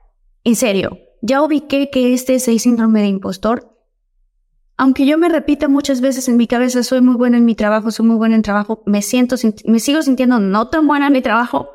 en 0.45 0.55
serio, 0.55 0.97
ya 1.23 1.43
ubiqué 1.43 1.91
que 1.91 2.15
este 2.15 2.37
es 2.37 2.47
el 2.47 2.61
síndrome 2.61 3.01
de 3.01 3.09
impostor. 3.09 3.77
Aunque 4.77 5.07
yo 5.07 5.19
me 5.19 5.29
repita 5.29 5.67
muchas 5.67 6.01
veces 6.01 6.29
en 6.29 6.37
mi 6.37 6.47
cabeza, 6.47 6.85
soy 6.85 7.01
muy 7.01 7.17
buena 7.17 7.39
en 7.39 7.45
mi 7.45 7.57
trabajo, 7.57 7.91
soy 7.91 8.07
muy 8.07 8.17
buena 8.17 8.37
en 8.37 8.43
trabajo, 8.43 8.83
me 8.87 9.03
siento, 9.03 9.35
me 9.65 9.81
sigo 9.81 10.03
sintiendo 10.03 10.39
no 10.39 10.69
tan 10.69 10.87
buena 10.87 11.09
en 11.09 11.15
mi 11.15 11.23
trabajo. 11.23 11.71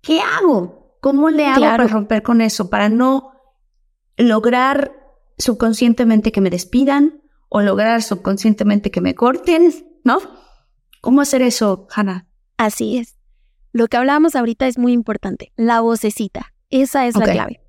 ¿Qué 0.00 0.20
hago? 0.20 0.98
¿Cómo 1.00 1.30
le 1.30 1.46
hago 1.46 1.60
para 1.60 1.86
romper 1.86 2.22
con 2.24 2.40
eso? 2.40 2.68
Para 2.68 2.88
no 2.88 3.30
lograr 4.16 5.05
subconscientemente 5.38 6.32
que 6.32 6.40
me 6.40 6.50
despidan 6.50 7.22
o 7.48 7.60
lograr 7.60 8.02
subconscientemente 8.02 8.90
que 8.90 9.00
me 9.00 9.14
corten, 9.14 9.72
¿no? 10.04 10.18
¿Cómo 11.00 11.20
hacer 11.20 11.42
eso, 11.42 11.86
Hannah? 11.94 12.26
Así 12.56 12.98
es. 12.98 13.16
Lo 13.72 13.86
que 13.88 13.96
hablábamos 13.96 14.34
ahorita 14.34 14.66
es 14.66 14.78
muy 14.78 14.92
importante, 14.92 15.52
la 15.56 15.80
vocecita. 15.80 16.54
Esa 16.70 17.06
es 17.06 17.16
la 17.16 17.26
clave. 17.26 17.60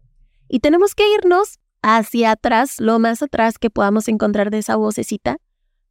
Y 0.48 0.60
tenemos 0.60 0.96
que 0.96 1.04
irnos 1.14 1.60
hacia 1.82 2.32
atrás, 2.32 2.80
lo 2.80 3.00
más 3.00 3.22
atrás 3.22 3.60
que 3.60 3.70
podamos 3.70 4.08
encontrar 4.08 4.50
de 4.50 4.60
esa 4.60 4.76
vocecita, 4.76 5.38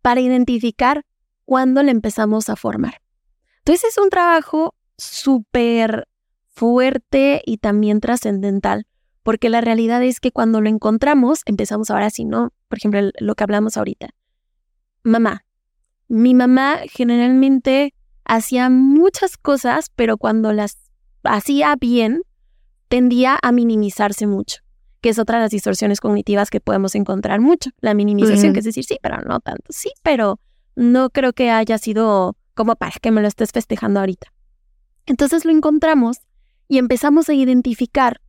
para 0.03 0.21
identificar 0.21 1.05
cuándo 1.45 1.83
la 1.83 1.91
empezamos 1.91 2.49
a 2.49 2.57
formar. 2.57 3.03
Entonces 3.59 3.91
es 3.91 3.99
un 3.99 4.11
trabajo 4.11 4.75
súper 4.97 6.09
fuerte 6.49 7.43
y 7.45 7.59
también 7.59 8.01
trascendental, 8.01 8.87
porque 9.27 9.49
la 9.49 9.61
realidad 9.61 10.05
es 10.05 10.21
que 10.21 10.31
cuando 10.31 10.61
lo 10.61 10.69
encontramos, 10.69 11.41
empezamos 11.47 11.91
ahora 11.91 12.11
sí, 12.11 12.25
¿no? 12.25 12.53
Por 12.69 12.79
ejemplo, 12.79 13.01
lo 13.19 13.35
que 13.35 13.43
hablamos 13.43 13.77
ahorita. 13.77 14.11
Mamá. 15.03 15.45
Mi 16.07 16.33
mamá 16.33 16.79
generalmente 16.89 17.93
hacía 18.25 18.71
muchas 18.71 19.37
cosas, 19.37 19.91
pero 19.97 20.17
cuando 20.17 20.53
las 20.53 20.79
hacía 21.25 21.75
bien, 21.75 22.23
tendía 22.87 23.37
a 23.43 23.51
minimizarse 23.51 24.29
mucho, 24.29 24.61
que 25.01 25.09
es 25.09 25.19
otra 25.19 25.39
de 25.39 25.47
las 25.47 25.51
distorsiones 25.51 25.99
cognitivas 25.99 26.49
que 26.49 26.61
podemos 26.61 26.95
encontrar 26.95 27.41
mucho. 27.41 27.71
La 27.81 27.95
minimización, 27.95 28.53
que 28.53 28.61
es 28.61 28.65
decir, 28.65 28.85
sí, 28.85 28.99
pero 29.03 29.21
no 29.23 29.41
tanto. 29.41 29.65
Sí, 29.71 29.91
pero 30.05 30.39
no 30.77 31.11
creo 31.11 31.33
que 31.33 31.51
haya 31.51 31.79
sido 31.79 32.37
como 32.55 32.77
para 32.77 32.93
que 33.03 33.11
me 33.11 33.23
lo 33.23 33.27
estés 33.27 33.51
festejando 33.51 33.99
ahorita. 33.99 34.29
Entonces 35.05 35.45
lo 35.45 35.51
encontramos 35.51 36.19
y 36.69 36.79
empezamos 36.79 37.29
a 37.29 37.35
identificar 37.35 38.21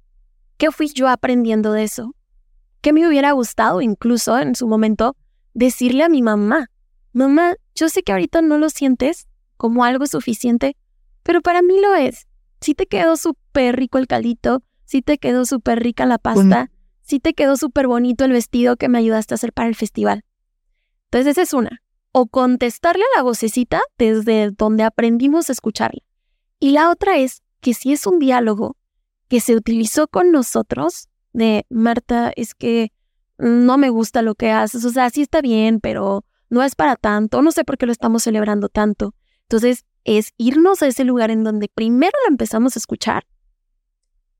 ¿Qué 0.57 0.71
fui 0.71 0.87
yo 0.87 1.07
aprendiendo 1.07 1.71
de 1.71 1.83
eso? 1.83 2.15
¿Qué 2.81 2.91
me 2.91 3.07
hubiera 3.07 3.31
gustado 3.31 3.81
incluso 3.81 4.39
en 4.39 4.55
su 4.55 4.67
momento 4.67 5.15
decirle 5.53 6.03
a 6.03 6.09
mi 6.09 6.23
mamá? 6.23 6.71
Mamá, 7.13 7.55
yo 7.75 7.89
sé 7.89 8.01
que 8.01 8.11
ahorita 8.11 8.41
no 8.41 8.57
lo 8.57 8.69
sientes 8.71 9.27
como 9.55 9.83
algo 9.83 10.07
suficiente, 10.07 10.75
pero 11.21 11.41
para 11.41 11.61
mí 11.61 11.79
lo 11.79 11.93
es. 11.93 12.27
Sí 12.59 12.73
te 12.73 12.87
quedó 12.87 13.17
súper 13.17 13.75
rico 13.75 13.99
el 13.99 14.07
caldito, 14.07 14.63
sí 14.85 15.03
te 15.03 15.19
quedó 15.19 15.45
súper 15.45 15.83
rica 15.83 16.07
la 16.07 16.17
pasta, 16.17 16.71
sí 17.01 17.19
te 17.19 17.35
quedó 17.35 17.55
súper 17.55 17.85
bonito 17.85 18.25
el 18.25 18.31
vestido 18.31 18.77
que 18.77 18.89
me 18.89 18.97
ayudaste 18.97 19.33
a 19.33 19.35
hacer 19.35 19.53
para 19.53 19.69
el 19.69 19.75
festival. 19.75 20.23
Entonces 21.05 21.31
esa 21.31 21.43
es 21.43 21.53
una. 21.53 21.83
O 22.11 22.25
contestarle 22.25 23.03
a 23.13 23.17
la 23.17 23.23
vocecita 23.23 23.81
desde 23.99 24.49
donde 24.51 24.83
aprendimos 24.83 25.49
a 25.49 25.53
escucharla. 25.53 26.01
Y 26.59 26.71
la 26.71 26.89
otra 26.89 27.17
es 27.17 27.43
que 27.61 27.75
si 27.75 27.93
es 27.93 28.07
un 28.07 28.17
diálogo 28.17 28.75
que 29.27 29.39
se 29.39 29.55
utilizó 29.55 30.07
con 30.07 30.31
nosotros, 30.31 31.09
de 31.33 31.65
Marta, 31.69 32.31
es 32.35 32.55
que 32.55 32.91
no 33.37 33.77
me 33.77 33.89
gusta 33.89 34.21
lo 34.21 34.35
que 34.35 34.51
haces, 34.51 34.83
o 34.85 34.89
sea, 34.89 35.09
sí 35.09 35.21
está 35.21 35.41
bien, 35.41 35.79
pero 35.79 36.25
no 36.49 36.63
es 36.63 36.75
para 36.75 36.95
tanto, 36.95 37.41
no 37.41 37.51
sé 37.51 37.63
por 37.63 37.77
qué 37.77 37.85
lo 37.85 37.91
estamos 37.91 38.23
celebrando 38.23 38.69
tanto. 38.69 39.13
Entonces, 39.43 39.85
es 40.03 40.33
irnos 40.37 40.81
a 40.81 40.87
ese 40.87 41.03
lugar 41.03 41.29
en 41.29 41.43
donde 41.43 41.67
primero 41.67 42.17
lo 42.25 42.31
empezamos 42.31 42.75
a 42.75 42.79
escuchar 42.79 43.27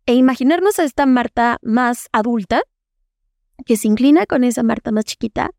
e 0.05 0.15
imaginarnos 0.15 0.79
a 0.79 0.85
esta 0.85 1.05
Marta 1.05 1.59
más 1.61 2.07
adulta, 2.13 2.61
que 3.65 3.75
se 3.75 3.87
inclina 3.87 4.25
con 4.25 4.43
esa 4.45 4.63
Marta 4.63 4.91
más 4.91 5.03
chiquita 5.03 5.51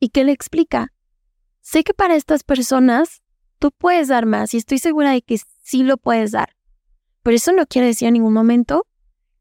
y 0.00 0.08
que 0.08 0.24
le 0.24 0.32
explica, 0.32 0.92
sé 1.60 1.84
que 1.84 1.94
para 1.94 2.16
estas 2.16 2.42
personas 2.42 3.22
tú 3.58 3.70
puedes 3.70 4.08
dar 4.08 4.26
más 4.26 4.52
y 4.54 4.56
estoy 4.56 4.78
segura 4.78 5.12
de 5.12 5.22
que 5.22 5.38
sí 5.62 5.84
lo 5.84 5.96
puedes 5.96 6.32
dar, 6.32 6.55
pero 7.26 7.34
eso 7.34 7.50
no 7.50 7.66
quiere 7.66 7.88
decir 7.88 8.06
en 8.06 8.14
ningún 8.14 8.34
momento 8.34 8.86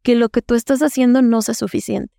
que 0.02 0.16
lo 0.16 0.30
que 0.30 0.42
tú 0.42 0.56
estás 0.56 0.82
haciendo 0.82 1.22
no 1.22 1.44
sea 1.44 1.54
suficiente. 1.54 2.12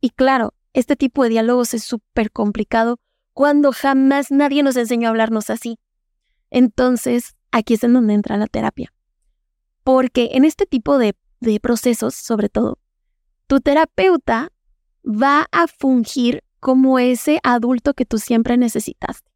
Y 0.00 0.10
claro, 0.10 0.54
este 0.72 0.96
tipo 0.96 1.22
de 1.22 1.28
diálogos 1.28 1.72
es 1.72 1.84
súper 1.84 2.32
complicado 2.32 2.98
cuando 3.32 3.70
jamás 3.70 4.32
nadie 4.32 4.64
nos 4.64 4.74
enseñó 4.74 5.06
a 5.06 5.10
hablarnos 5.10 5.50
así. 5.50 5.78
Entonces, 6.50 7.36
aquí 7.52 7.74
es 7.74 7.84
en 7.84 7.92
donde 7.92 8.14
entra 8.14 8.36
la 8.38 8.48
terapia. 8.48 8.92
Porque 9.84 10.30
en 10.32 10.44
este 10.44 10.66
tipo 10.66 10.98
de 10.98 11.14
de 11.38 11.60
procesos, 11.60 12.16
sobre 12.16 12.48
todo, 12.48 12.80
tu 13.46 13.60
terapeuta 13.60 14.50
va 15.04 15.46
a 15.52 15.68
fungir 15.68 16.42
como 16.58 16.98
ese 16.98 17.38
adulto 17.44 17.94
que 17.94 18.04
tú 18.04 18.18
siempre 18.18 18.56
necesitaste. 18.56 19.30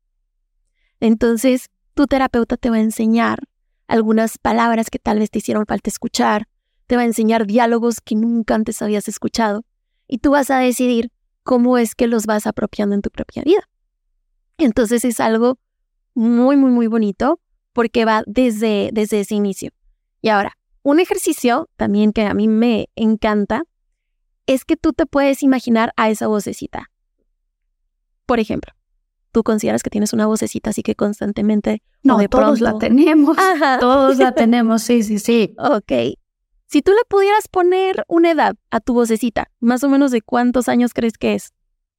Entonces, 0.99 1.71
tu 1.95 2.09
terapeuta 2.09 2.57
te 2.57 2.69
va 2.69 2.79
a 2.79 2.81
enseñar 2.81 3.45
algunas 3.89 4.39
palabras 4.39 4.91
que 4.91 4.99
tal 4.99 5.19
vez 5.19 5.31
te 5.31 5.39
hicieron 5.39 5.67
falta 5.67 5.91
escuchar, 5.91 6.47
te 6.87 6.97
va 6.97 7.03
a 7.03 7.07
enseñar 7.07 7.47
diálogos 7.47 8.01
que 8.01 8.15
nunca 8.15 8.55
antes 8.55 8.81
habías 8.81 9.09
escuchado, 9.09 9.65
y 10.07 10.19
tú 10.19 10.31
vas 10.31 10.51
a 10.51 10.59
decidir 10.59 11.11
cómo 11.43 11.79
es 11.79 11.95
que 11.95 12.07
los 12.07 12.27
vas 12.27 12.47
apropiando 12.47 12.95
en 12.95 13.03
tu 13.03 13.11
propia 13.11 13.43
vida. 13.43 13.69
Entonces 14.59 15.05
es 15.05 15.21
algo 15.21 15.59
muy, 16.15 16.57
muy, 16.57 16.71
muy 16.71 16.87
bonito 16.87 17.41
porque 17.73 18.05
va 18.05 18.23
desde, 18.27 18.91
desde 18.93 19.21
ese 19.21 19.35
inicio. 19.35 19.71
Y 20.21 20.31
ahora, 20.31 20.57
un 20.83 21.01
ejercicio 21.01 21.69
también 21.77 22.13
que 22.13 22.23
a 22.23 22.35
mí 22.35 22.49
me 22.49 22.89
encanta 22.97 23.63
es 24.47 24.65
que 24.65 24.77
tú 24.77 24.93
te 24.93 25.07
puedes 25.07 25.43
imaginar 25.43 25.93
a 25.97 26.11
esa 26.11 26.27
vocecita. 26.27 26.91
Por 28.27 28.41
ejemplo, 28.41 28.73
tú 29.33 29.43
consideras 29.43 29.83
que 29.83 29.91
tienes 29.91 30.13
una 30.13 30.27
vocecita 30.27 30.71
así 30.71 30.83
que 30.83 30.95
constantemente... 30.95 31.83
No, 32.03 32.19
todos 32.29 32.61
la 32.61 32.79
tenemos. 32.79 33.37
Todos 33.81 34.19
la 34.19 34.33
tenemos, 34.35 34.83
sí, 34.83 35.03
sí, 35.03 35.19
sí. 35.19 35.55
Ok. 35.59 35.93
Si 36.67 36.83
tú 36.83 36.93
le 36.93 37.03
pudieras 37.09 37.49
poner 37.49 38.05
una 38.09 38.31
edad 38.31 38.57
a 38.71 38.81
tu 38.81 38.95
vocecita, 38.95 39.51
más 39.61 39.83
o 39.85 39.89
menos 39.89 40.11
de 40.11 40.23
cuántos 40.23 40.69
años 40.69 40.93
crees 40.93 41.17
que 41.17 41.35
es. 41.35 41.53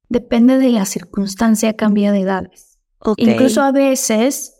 Depende 0.08 0.58
de 0.58 0.70
la 0.70 0.84
circunstancia, 0.84 1.76
cambia 1.76 2.12
de 2.12 2.20
edades. 2.20 2.78
Incluso 3.16 3.62
a 3.62 3.72
veces 3.72 4.54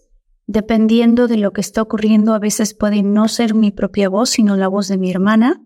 dependiendo 0.50 1.28
de 1.28 1.37
lo 1.37 1.52
que 1.52 1.61
está 1.61 1.80
ocurriendo, 1.80 2.35
a 2.35 2.40
veces 2.40 2.74
puede 2.74 3.04
no 3.04 3.28
ser 3.28 3.54
mi 3.54 3.70
propia 3.70 4.09
voz, 4.09 4.30
sino 4.30 4.56
la 4.56 4.66
voz 4.66 4.88
de 4.88 4.98
mi 4.98 5.09
hermana 5.09 5.62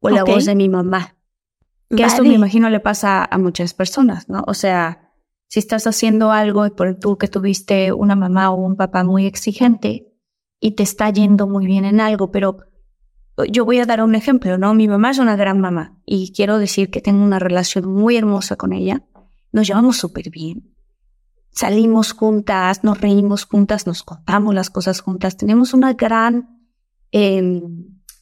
o 0.00 0.10
la 0.10 0.24
voz 0.24 0.44
de 0.44 0.56
mi 0.56 0.68
mamá. 0.68 1.16
Que 1.88 2.02
esto 2.02 2.24
me 2.24 2.34
imagino 2.34 2.68
le 2.68 2.80
pasa 2.80 3.24
a 3.24 3.38
muchas 3.38 3.74
personas, 3.74 4.28
¿no? 4.28 4.42
O 4.48 4.54
sea, 4.54 5.03
si 5.48 5.60
estás 5.60 5.86
haciendo 5.86 6.32
algo 6.32 6.66
y 6.66 6.70
por 6.70 6.98
tú 6.98 7.18
que 7.18 7.28
tuviste 7.28 7.92
una 7.92 8.16
mamá 8.16 8.50
o 8.50 8.56
un 8.56 8.76
papá 8.76 9.04
muy 9.04 9.26
exigente 9.26 10.12
y 10.60 10.72
te 10.72 10.82
está 10.82 11.10
yendo 11.10 11.46
muy 11.46 11.66
bien 11.66 11.84
en 11.84 12.00
algo, 12.00 12.30
pero 12.30 12.58
yo 13.50 13.64
voy 13.64 13.78
a 13.78 13.86
dar 13.86 14.02
un 14.02 14.14
ejemplo, 14.14 14.58
¿no? 14.58 14.74
Mi 14.74 14.88
mamá 14.88 15.10
es 15.10 15.18
una 15.18 15.36
gran 15.36 15.60
mamá 15.60 15.98
y 16.06 16.32
quiero 16.32 16.58
decir 16.58 16.90
que 16.90 17.00
tengo 17.00 17.22
una 17.24 17.38
relación 17.38 17.86
muy 17.86 18.16
hermosa 18.16 18.56
con 18.56 18.72
ella. 18.72 19.04
Nos 19.52 19.66
llevamos 19.66 19.96
súper 19.96 20.30
bien 20.30 20.74
salimos 21.54 22.12
juntas, 22.12 22.82
nos 22.82 23.00
reímos 23.00 23.46
juntas, 23.46 23.86
nos 23.86 24.02
contamos 24.02 24.54
las 24.54 24.70
cosas 24.70 25.00
juntas, 25.00 25.36
tenemos 25.36 25.72
una 25.72 25.94
gran, 25.94 26.68
eh, 27.12 27.62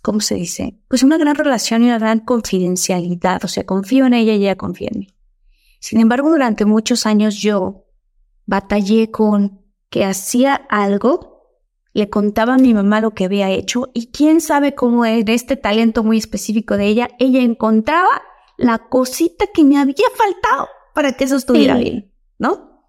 ¿cómo 0.03 0.21
se 0.21 0.35
dice? 0.35 0.79
Pues 0.89 1.03
una 1.03 1.17
gran 1.17 1.35
relación 1.35 1.83
y 1.83 1.87
una 1.87 1.99
gran 1.99 2.21
confidencialidad, 2.21 3.43
o 3.45 3.49
sea, 3.49 3.65
confío 3.65 4.07
en 4.07 4.15
ella 4.15 4.35
y 4.35 4.43
ella 4.43 4.57
confía 4.57 4.91
en 4.93 5.01
mí. 5.01 5.12
Sin 5.83 5.99
embargo, 5.99 6.31
durante 6.31 6.64
muchos 6.64 7.07
años 7.07 7.35
yo 7.35 7.87
batallé 8.47 9.11
con 9.11 9.66
que 9.90 10.05
hacía 10.05 10.55
algo, 10.55 11.59
le 11.92 12.09
contaba 12.09 12.55
a 12.55 12.59
mi 12.59 12.73
mamá 12.73 13.01
lo 13.01 13.11
que 13.14 13.25
había 13.25 13.51
hecho 13.51 13.90
y 13.92 14.12
quién 14.12 14.40
sabe 14.40 14.77
cómo 14.77 15.05
en 15.05 15.29
este 15.29 15.57
talento 15.57 16.05
muy 16.05 16.18
específico 16.18 16.77
de 16.77 16.87
ella, 16.87 17.09
ella 17.18 17.42
encontraba 17.42 18.23
la 18.57 18.79
cosita 18.79 19.49
que 19.53 19.64
me 19.64 19.77
había 19.77 20.07
faltado 20.16 20.68
para 20.95 21.14
que 21.14 21.25
eso 21.25 21.35
estuviera 21.35 21.77
bien, 21.77 22.12
¿no? 22.38 22.87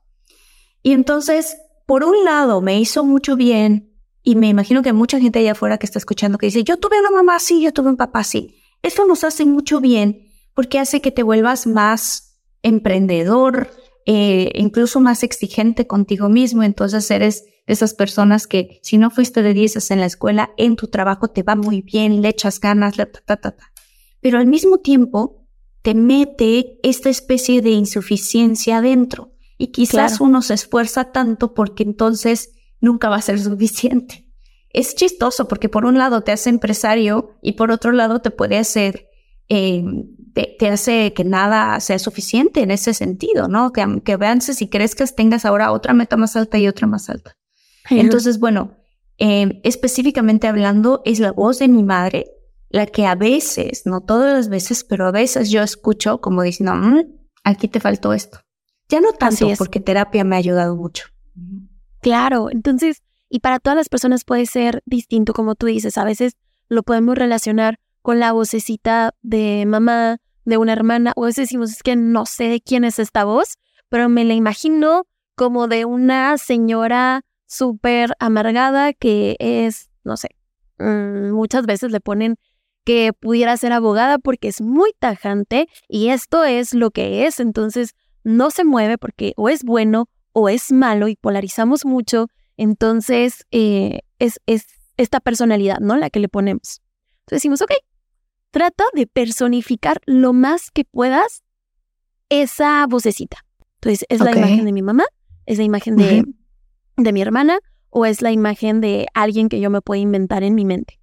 Y 0.83 0.91
entonces, 0.91 1.57
por 1.87 2.03
un 2.03 2.23
lado, 2.23 2.61
me 2.61 2.79
hizo 2.79 3.03
mucho 3.03 3.35
bien 3.35 3.91
y 4.21 4.35
me 4.35 4.49
imagino 4.49 4.83
que 4.83 4.93
mucha 4.93 5.19
gente 5.19 5.39
allá 5.39 5.53
afuera 5.53 5.79
que 5.79 5.87
está 5.87 5.97
escuchando 5.97 6.37
que 6.37 6.45
dice, 6.45 6.63
yo 6.63 6.77
tuve 6.77 6.99
una 6.99 7.09
mamá 7.09 7.37
así, 7.37 7.59
yo 7.59 7.73
tuve 7.73 7.89
un 7.89 7.97
papá 7.97 8.19
así. 8.19 8.55
Eso 8.83 9.07
nos 9.07 9.23
hace 9.23 9.45
mucho 9.45 9.81
bien 9.81 10.27
porque 10.53 10.77
hace 10.77 11.01
que 11.01 11.09
te 11.09 11.23
vuelvas 11.23 11.65
más 11.65 12.32
emprendedor, 12.63 13.69
eh, 14.05 14.51
incluso 14.55 14.99
más 14.99 15.23
exigente 15.23 15.85
contigo 15.85 16.29
mismo. 16.29 16.63
Entonces 16.63 17.09
eres 17.11 17.45
de 17.67 17.73
esas 17.73 17.93
personas 17.93 18.47
que 18.47 18.79
si 18.81 18.97
no 18.97 19.11
fuiste 19.11 19.43
de 19.43 19.53
10 19.53 19.91
en 19.91 19.99
la 19.99 20.05
escuela, 20.07 20.51
en 20.57 20.75
tu 20.75 20.87
trabajo 20.87 21.27
te 21.27 21.43
va 21.43 21.55
muy 21.55 21.81
bien, 21.81 22.21
le 22.21 22.29
echas 22.29 22.59
ganas, 22.59 22.95
ta, 22.95 23.05
ta, 23.05 23.37
ta, 23.37 23.51
ta. 23.51 23.73
Pero 24.19 24.39
al 24.39 24.47
mismo 24.47 24.79
tiempo 24.79 25.45
te 25.83 25.93
mete 25.93 26.79
esta 26.81 27.09
especie 27.09 27.61
de 27.61 27.71
insuficiencia 27.71 28.77
adentro. 28.77 29.33
Y 29.57 29.67
quizás 29.67 30.19
uno 30.19 30.41
se 30.41 30.55
esfuerza 30.55 31.11
tanto 31.11 31.53
porque 31.53 31.83
entonces 31.83 32.51
nunca 32.79 33.09
va 33.09 33.17
a 33.17 33.21
ser 33.21 33.39
suficiente. 33.39 34.27
Es 34.69 34.95
chistoso 34.95 35.47
porque 35.47 35.69
por 35.69 35.85
un 35.85 35.97
lado 35.97 36.21
te 36.21 36.31
hace 36.31 36.49
empresario 36.49 37.37
y 37.41 37.53
por 37.53 37.69
otro 37.69 37.91
lado 37.91 38.21
te 38.21 38.31
puede 38.31 38.57
hacer, 38.57 39.07
eh, 39.47 39.83
te, 40.33 40.67
hace 40.67 41.13
que 41.13 41.23
nada 41.23 41.79
sea 41.79 41.99
suficiente 41.99 42.61
en 42.61 42.71
ese 42.71 42.93
sentido, 42.93 43.47
¿no? 43.47 43.71
Que, 43.71 44.01
que 44.03 44.13
avances 44.13 44.61
y 44.61 44.67
crezcas, 44.67 45.15
tengas 45.15 45.45
ahora 45.45 45.71
otra 45.71 45.93
meta 45.93 46.17
más 46.17 46.35
alta 46.35 46.57
y 46.57 46.67
otra 46.67 46.87
más 46.87 47.09
alta. 47.09 47.37
Entonces, 47.89 48.39
bueno, 48.39 48.77
eh, 49.17 49.61
específicamente 49.63 50.47
hablando, 50.47 51.01
es 51.05 51.19
la 51.19 51.31
voz 51.31 51.59
de 51.59 51.67
mi 51.67 51.83
madre 51.83 52.31
la 52.69 52.87
que 52.87 53.05
a 53.05 53.13
veces, 53.13 53.85
no 53.85 54.01
todas 54.01 54.33
las 54.33 54.49
veces, 54.49 54.83
pero 54.83 55.05
a 55.05 55.11
veces 55.11 55.51
yo 55.51 55.61
escucho 55.61 56.19
como 56.21 56.41
diciendo, 56.41 56.73
mm, 56.73 57.03
aquí 57.43 57.67
te 57.67 57.79
faltó 57.79 58.13
esto. 58.13 58.39
Ya 58.89 58.99
no 58.99 59.13
tanto, 59.13 59.47
porque 59.59 59.79
terapia 59.79 60.23
me 60.23 60.35
ha 60.35 60.39
ayudado 60.39 60.75
mucho. 60.75 61.05
Claro, 62.01 62.49
entonces, 62.49 63.03
y 63.29 63.39
para 63.39 63.59
todas 63.59 63.77
las 63.77 63.89
personas 63.89 64.23
puede 64.23 64.47
ser 64.47 64.81
distinto, 64.85 65.33
como 65.33 65.53
tú 65.53 65.67
dices, 65.67 65.99
a 65.99 66.03
veces 66.03 66.33
lo 66.67 66.81
podemos 66.81 67.15
relacionar 67.15 67.79
con 68.01 68.19
la 68.19 68.31
vocecita 68.31 69.13
de 69.21 69.65
mamá, 69.67 70.17
de 70.45 70.57
una 70.57 70.73
hermana, 70.73 71.13
o 71.15 71.23
a 71.23 71.27
veces 71.27 71.43
decimos, 71.47 71.71
es 71.71 71.83
que 71.83 71.95
no 71.95 72.25
sé 72.25 72.45
de 72.45 72.61
quién 72.61 72.83
es 72.83 72.99
esta 72.99 73.23
voz, 73.23 73.57
pero 73.89 74.09
me 74.09 74.25
la 74.25 74.33
imagino 74.33 75.05
como 75.35 75.67
de 75.67 75.85
una 75.85 76.37
señora 76.37 77.21
súper 77.45 78.13
amargada 78.19 78.93
que 78.93 79.35
es, 79.39 79.89
no 80.03 80.17
sé, 80.17 80.29
mm, 80.79 81.31
muchas 81.31 81.65
veces 81.65 81.91
le 81.91 81.99
ponen 81.99 82.35
que 82.83 83.13
pudiera 83.13 83.55
ser 83.57 83.71
abogada 83.71 84.17
porque 84.17 84.49
es 84.49 84.61
muy 84.61 84.91
tajante 84.99 85.67
y 85.87 86.09
esto 86.09 86.43
es 86.43 86.73
lo 86.73 86.91
que 86.91 87.25
es, 87.25 87.39
entonces 87.39 87.95
no 88.23 88.51
se 88.51 88.65
mueve 88.65 88.97
porque 88.97 89.33
o 89.37 89.49
es 89.49 89.63
bueno 89.63 90.09
o 90.33 90.49
es 90.49 90.71
malo 90.71 91.07
y 91.07 91.15
polarizamos 91.15 91.85
mucho, 91.85 92.27
entonces 92.57 93.45
eh, 93.51 94.01
es, 94.19 94.39
es 94.45 94.65
esta 94.97 95.19
personalidad, 95.19 95.79
¿no? 95.79 95.95
La 95.97 96.09
que 96.09 96.19
le 96.19 96.29
ponemos. 96.29 96.81
Entonces 97.21 97.37
decimos, 97.37 97.61
ok, 97.61 97.71
trata 98.53 98.83
de 98.93 99.07
personificar 99.07 99.99
lo 100.05 100.31
más 100.31 100.69
que 100.69 100.85
puedas 100.85 101.43
esa 102.29 102.85
vocecita. 102.87 103.37
Entonces, 103.77 104.05
¿es 104.09 104.19
la 104.19 104.31
imagen 104.31 104.65
de 104.65 104.71
mi 104.71 104.83
mamá? 104.83 105.05
¿Es 105.47 105.57
la 105.57 105.63
imagen 105.63 105.97
de, 105.97 106.23
de 106.95 107.13
mi 107.13 107.21
hermana? 107.23 107.57
¿O 107.89 108.05
es 108.05 108.21
la 108.21 108.31
imagen 108.31 108.79
de 108.79 109.07
alguien 109.15 109.49
que 109.49 109.59
yo 109.59 109.71
me 109.71 109.81
puedo 109.81 109.99
inventar 109.99 110.43
en 110.43 110.53
mi 110.53 110.65
mente? 110.65 110.99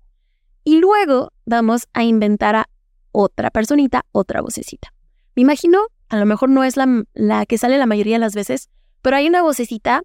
Y 0.63 0.79
luego 0.79 1.33
vamos 1.45 1.89
a 1.93 2.05
inventar 2.05 2.55
a 2.55 2.69
otra 3.11 3.51
personita, 3.51 4.07
otra 4.13 4.43
vocecita. 4.43 4.95
Me 5.35 5.43
imagino 5.43 5.81
a 6.09 6.19
lo 6.19 6.27
mejor 6.27 6.51
no 6.51 6.63
es 6.63 6.77
la, 6.77 7.05
la 7.15 7.47
que 7.47 7.59
sale 7.59 7.79
la 7.79 7.87
mayoría 7.87 8.15
de 8.15 8.21
las 8.21 8.35
veces, 8.35 8.71
pero 9.03 9.17
hay 9.17 9.27
una 9.27 9.43
vocecita 9.43 10.03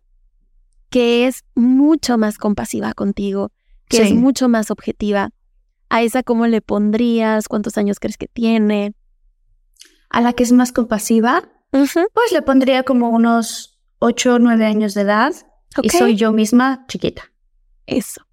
que 0.90 1.28
es 1.28 1.44
mucho 1.54 2.18
más 2.18 2.40
compasiva 2.40 2.94
contigo, 2.94 3.52
que 3.88 4.02
es 4.02 4.14
mucho 4.14 4.50
más 4.50 4.72
objetiva. 4.72 5.30
¿A 5.96 6.02
esa 6.02 6.24
cómo 6.24 6.46
le 6.46 6.60
pondrías? 6.60 7.48
¿Cuántos 7.48 7.78
años 7.78 8.02
crees 8.02 8.18
que 8.18 8.28
tiene? 8.28 8.94
A 10.10 10.20
la 10.20 10.34
que 10.34 10.44
es 10.44 10.52
más 10.52 10.74
compasiva, 10.74 11.50
pues 11.72 11.96
le 12.34 12.42
pondría 12.42 12.84
como 12.84 13.08
unos 13.12 13.80
8 14.00 14.34
o 14.34 14.40
9 14.40 14.66
años 14.66 14.94
de 14.94 15.04
edad. 15.04 15.34
Y 15.82 15.88
soy 15.88 16.18
yo 16.18 16.34
misma 16.34 16.84
chiquita. 16.90 17.32
Eso. 17.86 18.28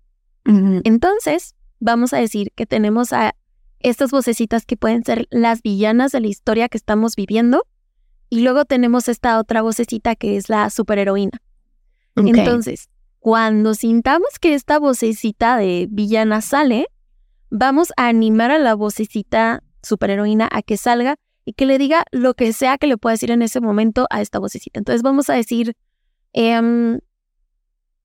Entonces, 0.45 1.55
vamos 1.79 2.13
a 2.13 2.17
decir 2.17 2.51
que 2.57 2.67
tenemos 2.67 3.13
a 3.13 3.37
estas 3.79 4.11
vocecitas 4.11 4.67
que 4.67 4.77
pueden 4.77 5.05
ser 5.05 5.29
las 5.31 5.63
villanas 5.63 6.11
de 6.11 6.19
la 6.19 6.27
historia 6.27 6.69
que 6.69 6.79
estamos 6.79 7.15
viviendo. 7.15 7.65
Y 8.29 8.41
luego 8.41 8.65
tenemos 8.65 9.09
esta 9.09 9.39
otra 9.39 9.63
vocecita 9.63 10.17
que 10.17 10.37
es 10.37 10.49
la 10.49 10.69
superheroína. 10.69 11.41
Entonces, 12.17 12.89
cuando 13.21 13.75
sintamos 13.75 14.41
que 14.41 14.55
esta 14.55 14.81
vocecita 14.81 15.57
de 15.59 15.87
villana 15.89 16.41
sale, 16.41 16.89
vamos 17.53 17.93
a 17.99 18.09
animar 18.09 18.51
a 18.51 18.59
la 18.59 18.75
vocecita 18.75 19.63
superheroína 19.83 20.49
a 20.51 20.63
que 20.63 20.79
salga 20.79 21.17
y 21.45 21.53
que 21.53 21.67
le 21.67 21.77
diga 21.77 22.05
lo 22.11 22.33
que 22.33 22.53
sea 22.55 22.79
que 22.79 22.87
le 22.87 22.97
pueda 22.97 23.13
decir 23.13 23.31
en 23.31 23.43
ese 23.43 23.61
momento 23.61 24.07
a 24.11 24.23
esta 24.23 24.39
vocecita. 24.39 24.81
Entonces 24.81 25.03
vamos 25.03 25.29
a 25.29 25.35
decir, 25.35 25.77
em, 26.33 26.99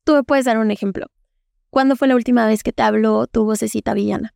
tú 0.04 0.16
me 0.16 0.24
puedes 0.24 0.44
dar 0.46 0.58
un 0.58 0.70
ejemplo. 0.70 1.08
¿Cuándo 1.70 1.96
fue 1.96 2.10
la 2.10 2.16
última 2.16 2.46
vez 2.46 2.62
que 2.62 2.74
te 2.74 2.84
habló 2.84 3.26
tu 3.28 3.46
vocecita 3.46 3.94
villana? 3.94 4.34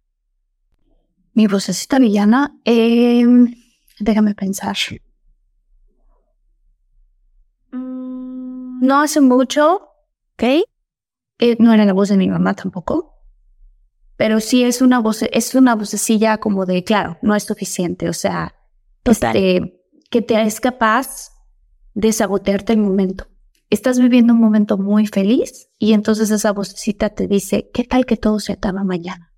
Mi 1.34 1.47
vocecita 1.47 2.00
villana, 2.00 2.58
em, 2.63 3.54
déjame 4.00 4.34
pensar. 4.34 4.78
No 7.71 9.02
hace 9.02 9.19
mucho. 9.19 9.89
¿Ok? 10.34 10.43
Eh, 11.39 11.58
no 11.60 11.74
era 11.74 11.86
la 11.86 11.93
voz 11.93 12.10
de 12.10 12.17
mi 12.17 12.30
mamá 12.30 12.54
tampoco. 12.54 13.11
Pero 14.22 14.40
sí 14.40 14.64
es 14.64 14.84
una 14.84 15.00
voz, 15.00 15.24
es 15.24 15.56
una 15.56 15.74
vocecilla 15.74 16.38
como 16.38 16.68
de, 16.68 16.84
claro, 16.84 17.18
no 17.24 17.36
es 17.36 17.42
suficiente. 17.42 18.08
O 18.08 18.14
sea, 18.14 18.54
este, 19.04 19.82
que 20.12 20.22
te 20.22 20.40
es 20.40 20.60
capaz 20.60 21.32
de 21.96 22.14
sabotearte 22.14 22.74
el 22.74 22.82
momento. 22.82 23.26
Estás 23.72 24.00
viviendo 24.00 24.34
un 24.34 24.40
momento 24.40 24.78
muy 24.78 25.08
feliz 25.08 25.70
y 25.80 25.94
entonces 25.94 26.30
esa 26.30 26.54
vocecita 26.54 27.10
te 27.10 27.28
dice, 27.28 27.72
¿qué 27.74 27.84
tal 27.84 28.06
que 28.06 28.16
todo 28.16 28.40
se 28.40 28.54
acaba 28.54 28.84
mañana? 28.84 29.34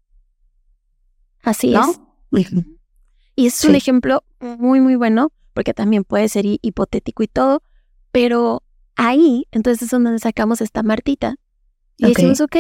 Así 1.44 1.74
es. 1.74 2.02
Y 3.38 3.48
es 3.48 3.64
un 3.64 3.76
ejemplo 3.76 4.26
muy, 4.42 4.82
muy 4.82 4.96
bueno, 4.96 5.32
porque 5.54 5.74
también 5.74 6.04
puede 6.04 6.28
ser 6.28 6.44
hipotético 6.46 7.24
y 7.24 7.28
todo, 7.30 7.64
pero 8.12 8.64
ahí, 8.98 9.48
entonces 9.52 9.84
es 9.84 9.92
donde 9.92 10.20
sacamos 10.20 10.60
esta 10.60 10.84
Martita 10.84 11.38
y 11.96 12.08
decimos, 12.08 12.42
ok, 12.42 12.58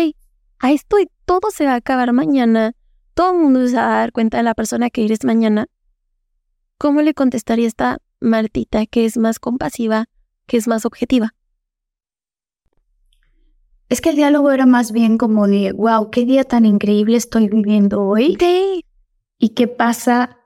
ahí 0.59 0.75
estoy, 0.75 1.09
todo 1.25 1.51
se 1.51 1.65
va 1.65 1.73
a 1.73 1.77
acabar 1.77 2.13
mañana, 2.13 2.73
todo 3.13 3.33
el 3.33 3.39
mundo 3.39 3.67
se 3.67 3.75
va 3.75 3.95
a 3.95 3.99
dar 3.99 4.11
cuenta 4.11 4.37
de 4.37 4.43
la 4.43 4.53
persona 4.53 4.89
que 4.89 5.05
eres 5.05 5.23
mañana, 5.23 5.67
¿cómo 6.77 7.01
le 7.01 7.13
contestaría 7.13 7.67
esta 7.67 7.99
Martita 8.19 8.85
que 8.85 9.05
es 9.05 9.17
más 9.17 9.39
compasiva, 9.39 10.05
que 10.47 10.57
es 10.57 10.67
más 10.67 10.85
objetiva? 10.85 11.33
Es 13.89 14.01
que 14.01 14.09
el 14.09 14.15
diálogo 14.15 14.51
era 14.51 14.65
más 14.65 14.91
bien 14.91 15.17
como 15.17 15.47
de, 15.47 15.71
wow, 15.71 16.09
qué 16.09 16.25
día 16.25 16.43
tan 16.45 16.65
increíble 16.65 17.17
estoy 17.17 17.47
viviendo 17.47 18.01
hoy. 18.03 18.37
Sí. 18.39 18.85
¿Y 19.37 19.49
qué 19.49 19.67
pasa? 19.67 20.39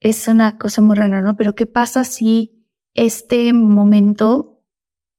Es 0.00 0.28
una 0.28 0.56
cosa 0.56 0.80
muy 0.82 0.96
rara, 0.96 1.20
¿no? 1.20 1.36
Pero 1.36 1.54
¿qué 1.54 1.66
pasa 1.66 2.04
si 2.04 2.66
este 2.94 3.52
momento, 3.52 4.62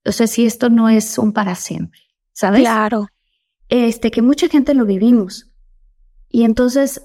o 0.06 0.12
sea, 0.12 0.28
si 0.28 0.46
esto 0.46 0.70
no 0.70 0.90
es 0.90 1.18
un 1.18 1.34
para 1.34 1.56
siempre? 1.56 2.00
¿Sabes? 2.32 2.62
Claro. 2.62 3.08
Este, 3.70 4.12
que 4.12 4.22
mucha 4.22 4.48
gente 4.48 4.74
lo 4.74 4.86
vivimos. 4.86 5.52
Y 6.30 6.44
entonces 6.44 7.02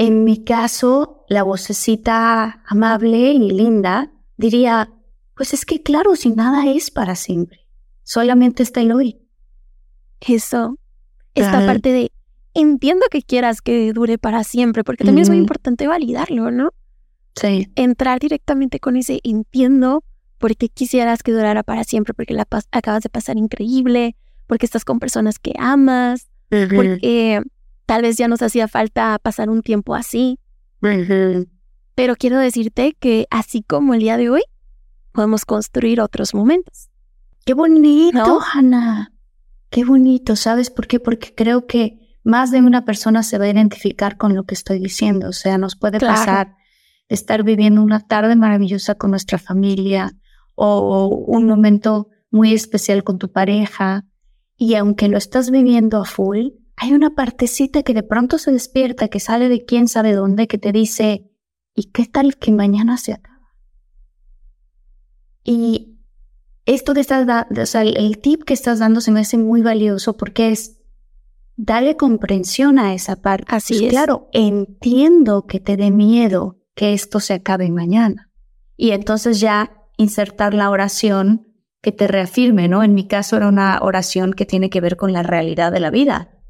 en 0.00 0.24
mi 0.24 0.42
caso, 0.44 1.26
la 1.28 1.42
vocecita 1.42 2.62
amable 2.66 3.32
y 3.32 3.50
linda 3.50 4.10
diría, 4.38 4.90
pues 5.34 5.52
es 5.52 5.66
que 5.66 5.82
claro, 5.82 6.16
si 6.16 6.30
nada 6.30 6.70
es 6.70 6.90
para 6.90 7.14
siempre, 7.16 7.66
solamente 8.02 8.62
está 8.62 8.80
el 8.80 8.92
hoy. 8.92 9.20
Eso, 10.20 10.78
esta 11.34 11.66
parte 11.66 11.92
de, 11.92 12.12
entiendo 12.54 13.04
que 13.10 13.20
quieras 13.20 13.60
que 13.60 13.92
dure 13.92 14.16
para 14.16 14.42
siempre, 14.42 14.84
porque 14.84 15.04
también 15.04 15.24
es 15.24 15.28
muy 15.28 15.36
importante 15.36 15.86
validarlo, 15.86 16.50
¿no? 16.50 16.70
Sí. 17.36 17.70
Entrar 17.76 18.20
directamente 18.20 18.80
con 18.80 18.96
ese 18.96 19.20
entiendo 19.22 20.02
porque 20.38 20.70
quisieras 20.70 21.22
que 21.22 21.32
durara 21.32 21.62
para 21.62 21.84
siempre, 21.84 22.14
porque 22.14 22.32
la 22.32 22.48
acabas 22.70 23.02
de 23.02 23.10
pasar 23.10 23.36
increíble, 23.36 24.16
porque 24.50 24.66
estás 24.66 24.84
con 24.84 24.98
personas 24.98 25.38
que 25.38 25.52
amas, 25.58 26.28
porque 26.48 27.40
Tal 27.90 28.02
vez 28.02 28.16
ya 28.16 28.28
nos 28.28 28.40
hacía 28.40 28.68
falta 28.68 29.18
pasar 29.20 29.50
un 29.50 29.62
tiempo 29.62 29.96
así. 29.96 30.38
Pero 31.96 32.14
quiero 32.14 32.38
decirte 32.38 32.96
que 32.96 33.26
así 33.32 33.64
como 33.64 33.94
el 33.94 34.00
día 34.00 34.16
de 34.16 34.30
hoy, 34.30 34.42
podemos 35.10 35.44
construir 35.44 36.00
otros 36.00 36.32
momentos. 36.32 36.88
Qué 37.44 37.52
bonito, 37.52 38.38
Hannah. 38.54 39.12
Qué 39.70 39.84
bonito, 39.84 40.36
¿sabes 40.36 40.70
por 40.70 40.86
qué? 40.86 41.00
Porque 41.00 41.34
creo 41.34 41.66
que 41.66 42.16
más 42.22 42.52
de 42.52 42.60
una 42.60 42.84
persona 42.84 43.24
se 43.24 43.38
va 43.38 43.46
a 43.46 43.50
identificar 43.50 44.16
con 44.16 44.36
lo 44.36 44.44
que 44.44 44.54
estoy 44.54 44.78
diciendo. 44.78 45.28
O 45.28 45.32
sea, 45.32 45.58
nos 45.58 45.74
puede 45.74 45.98
pasar 45.98 46.54
estar 47.08 47.42
viviendo 47.42 47.82
una 47.82 48.06
tarde 48.06 48.36
maravillosa 48.36 48.94
con 48.94 49.10
nuestra 49.10 49.38
familia 49.38 50.12
o 50.54 51.08
un 51.08 51.48
momento 51.48 52.06
muy 52.30 52.54
especial 52.54 53.02
con 53.02 53.18
tu 53.18 53.32
pareja. 53.32 54.04
Y 54.62 54.74
aunque 54.74 55.08
lo 55.08 55.16
estás 55.16 55.50
viviendo 55.50 56.02
a 56.02 56.04
full, 56.04 56.48
hay 56.76 56.92
una 56.92 57.14
partecita 57.14 57.82
que 57.82 57.94
de 57.94 58.02
pronto 58.02 58.36
se 58.36 58.52
despierta, 58.52 59.08
que 59.08 59.18
sale 59.18 59.48
de 59.48 59.64
quién 59.64 59.88
sabe 59.88 60.12
dónde, 60.12 60.48
que 60.48 60.58
te 60.58 60.70
dice, 60.70 61.30
¿y 61.74 61.84
qué 61.84 62.04
tal 62.04 62.36
que 62.36 62.52
mañana 62.52 62.98
se 62.98 63.14
acaba? 63.14 63.54
Y 65.42 65.98
esto 66.66 66.92
que 66.92 67.00
estás 67.00 67.26
dando, 67.26 67.62
o 67.62 67.64
sea, 67.64 67.80
el, 67.80 68.18
tip 68.18 68.44
que 68.44 68.52
estás 68.52 68.80
dando 68.80 69.00
se 69.00 69.12
me 69.12 69.20
hace 69.20 69.38
muy 69.38 69.62
valioso 69.62 70.18
porque 70.18 70.50
es, 70.50 70.78
dale 71.56 71.96
comprensión 71.96 72.78
a 72.78 72.92
esa 72.92 73.16
parte. 73.16 73.46
Así 73.48 73.72
pues 73.72 73.84
es. 73.84 73.90
Claro, 73.92 74.28
entiendo 74.34 75.46
que 75.46 75.58
te 75.58 75.78
dé 75.78 75.90
miedo 75.90 76.58
que 76.74 76.92
esto 76.92 77.18
se 77.20 77.32
acabe 77.32 77.70
mañana. 77.70 78.30
Y 78.76 78.90
entonces 78.90 79.40
ya 79.40 79.86
insertar 79.96 80.52
la 80.52 80.68
oración 80.68 81.49
que 81.82 81.92
te 81.92 82.06
reafirme, 82.06 82.68
¿no? 82.68 82.82
En 82.82 82.94
mi 82.94 83.06
caso 83.06 83.36
era 83.36 83.48
una 83.48 83.78
oración 83.82 84.32
que 84.32 84.46
tiene 84.46 84.70
que 84.70 84.80
ver 84.80 84.96
con 84.96 85.12
la 85.12 85.22
realidad 85.22 85.72
de 85.72 85.80
la 85.80 85.90
vida 85.90 86.40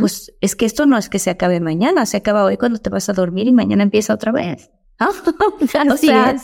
pues 0.00 0.32
es 0.40 0.56
que 0.56 0.64
esto 0.64 0.86
no 0.86 0.96
es 0.96 1.08
que 1.08 1.18
se 1.18 1.30
acabe 1.30 1.60
mañana, 1.60 2.06
se 2.06 2.16
acaba 2.16 2.44
hoy 2.44 2.56
cuando 2.56 2.78
te 2.78 2.88
vas 2.88 3.08
a 3.08 3.12
dormir 3.12 3.46
y 3.46 3.52
mañana 3.52 3.82
empieza 3.82 4.14
otra 4.14 4.32
vez. 4.32 4.70
o 4.98 5.66
sea, 5.66 6.36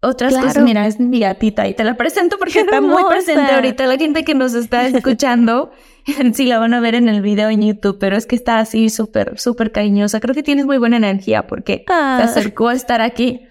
Otras 0.00 0.34
cosas, 0.34 0.64
mira, 0.64 0.86
es 0.86 0.98
mi 0.98 1.20
gatita 1.20 1.68
y 1.68 1.74
te 1.74 1.84
la 1.84 1.96
presento 1.96 2.38
porque 2.38 2.60
está 2.60 2.80
muy 2.80 3.04
presente 3.04 3.52
ahorita. 3.52 3.86
La 3.86 3.98
gente 3.98 4.24
que 4.24 4.34
nos 4.34 4.54
está 4.54 4.86
escuchando, 4.86 5.70
sí 6.32 6.46
la 6.46 6.58
van 6.58 6.72
a 6.72 6.80
ver 6.80 6.94
en 6.94 7.08
el 7.10 7.20
video 7.20 7.50
en 7.50 7.62
YouTube, 7.62 7.98
pero 8.00 8.16
es 8.16 8.26
que 8.26 8.34
está 8.34 8.58
así 8.58 8.88
súper, 8.88 9.38
súper 9.38 9.72
cariñosa. 9.72 10.18
Creo 10.20 10.34
que 10.34 10.42
tienes 10.42 10.64
muy 10.64 10.78
buena 10.78 10.96
energía 10.96 11.46
porque 11.46 11.84
se 11.86 11.92
ah. 11.92 12.22
acercó 12.24 12.68
a 12.68 12.74
estar 12.74 13.02
aquí. 13.02 13.42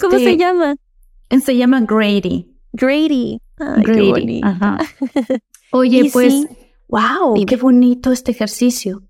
¿Cómo 0.00 0.18
se 0.18 0.24
este, 0.24 0.36
llama? 0.36 0.76
Se 1.42 1.56
llama 1.56 1.80
Grady. 1.80 2.58
Grady. 2.72 3.40
Grady. 3.78 4.40
Ajá. 4.42 4.78
Oye, 5.72 6.10
pues 6.12 6.46
wow, 6.88 7.34
qué 7.46 7.56
bonito 7.56 8.12
este 8.12 8.32
ejercicio. 8.32 9.02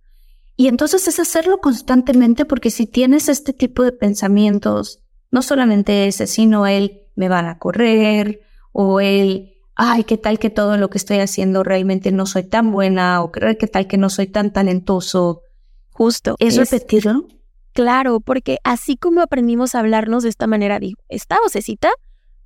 Y 0.56 0.68
entonces 0.68 1.08
es 1.08 1.18
hacerlo 1.18 1.58
constantemente 1.58 2.44
porque 2.44 2.70
si 2.70 2.86
tienes 2.86 3.28
este 3.28 3.52
tipo 3.52 3.82
de 3.82 3.92
pensamientos, 3.92 5.00
no 5.30 5.40
solamente 5.42 6.06
ese, 6.06 6.26
sino 6.26 6.66
el 6.66 7.00
me 7.14 7.28
van 7.28 7.46
a 7.46 7.58
correr 7.58 8.40
o 8.72 9.00
el, 9.00 9.54
ay, 9.74 10.04
qué 10.04 10.18
tal 10.18 10.38
que 10.38 10.50
todo 10.50 10.76
lo 10.76 10.90
que 10.90 10.98
estoy 10.98 11.18
haciendo 11.18 11.62
realmente 11.62 12.12
no 12.12 12.26
soy 12.26 12.44
tan 12.44 12.72
buena 12.72 13.22
o 13.22 13.32
qué 13.32 13.66
tal 13.66 13.86
que 13.86 13.96
no 13.96 14.10
soy 14.10 14.26
tan 14.26 14.52
talentoso. 14.52 15.42
Justo. 15.90 16.36
¿Es, 16.38 16.56
repetirlo? 16.56 17.26
Claro, 17.72 18.20
porque 18.20 18.58
así 18.64 18.96
como 18.96 19.20
aprendimos 19.20 19.74
a 19.74 19.80
hablarnos 19.80 20.24
de 20.24 20.28
esta 20.28 20.46
manera, 20.46 20.78
digo, 20.78 21.00
esta 21.08 21.38
vocecita 21.42 21.90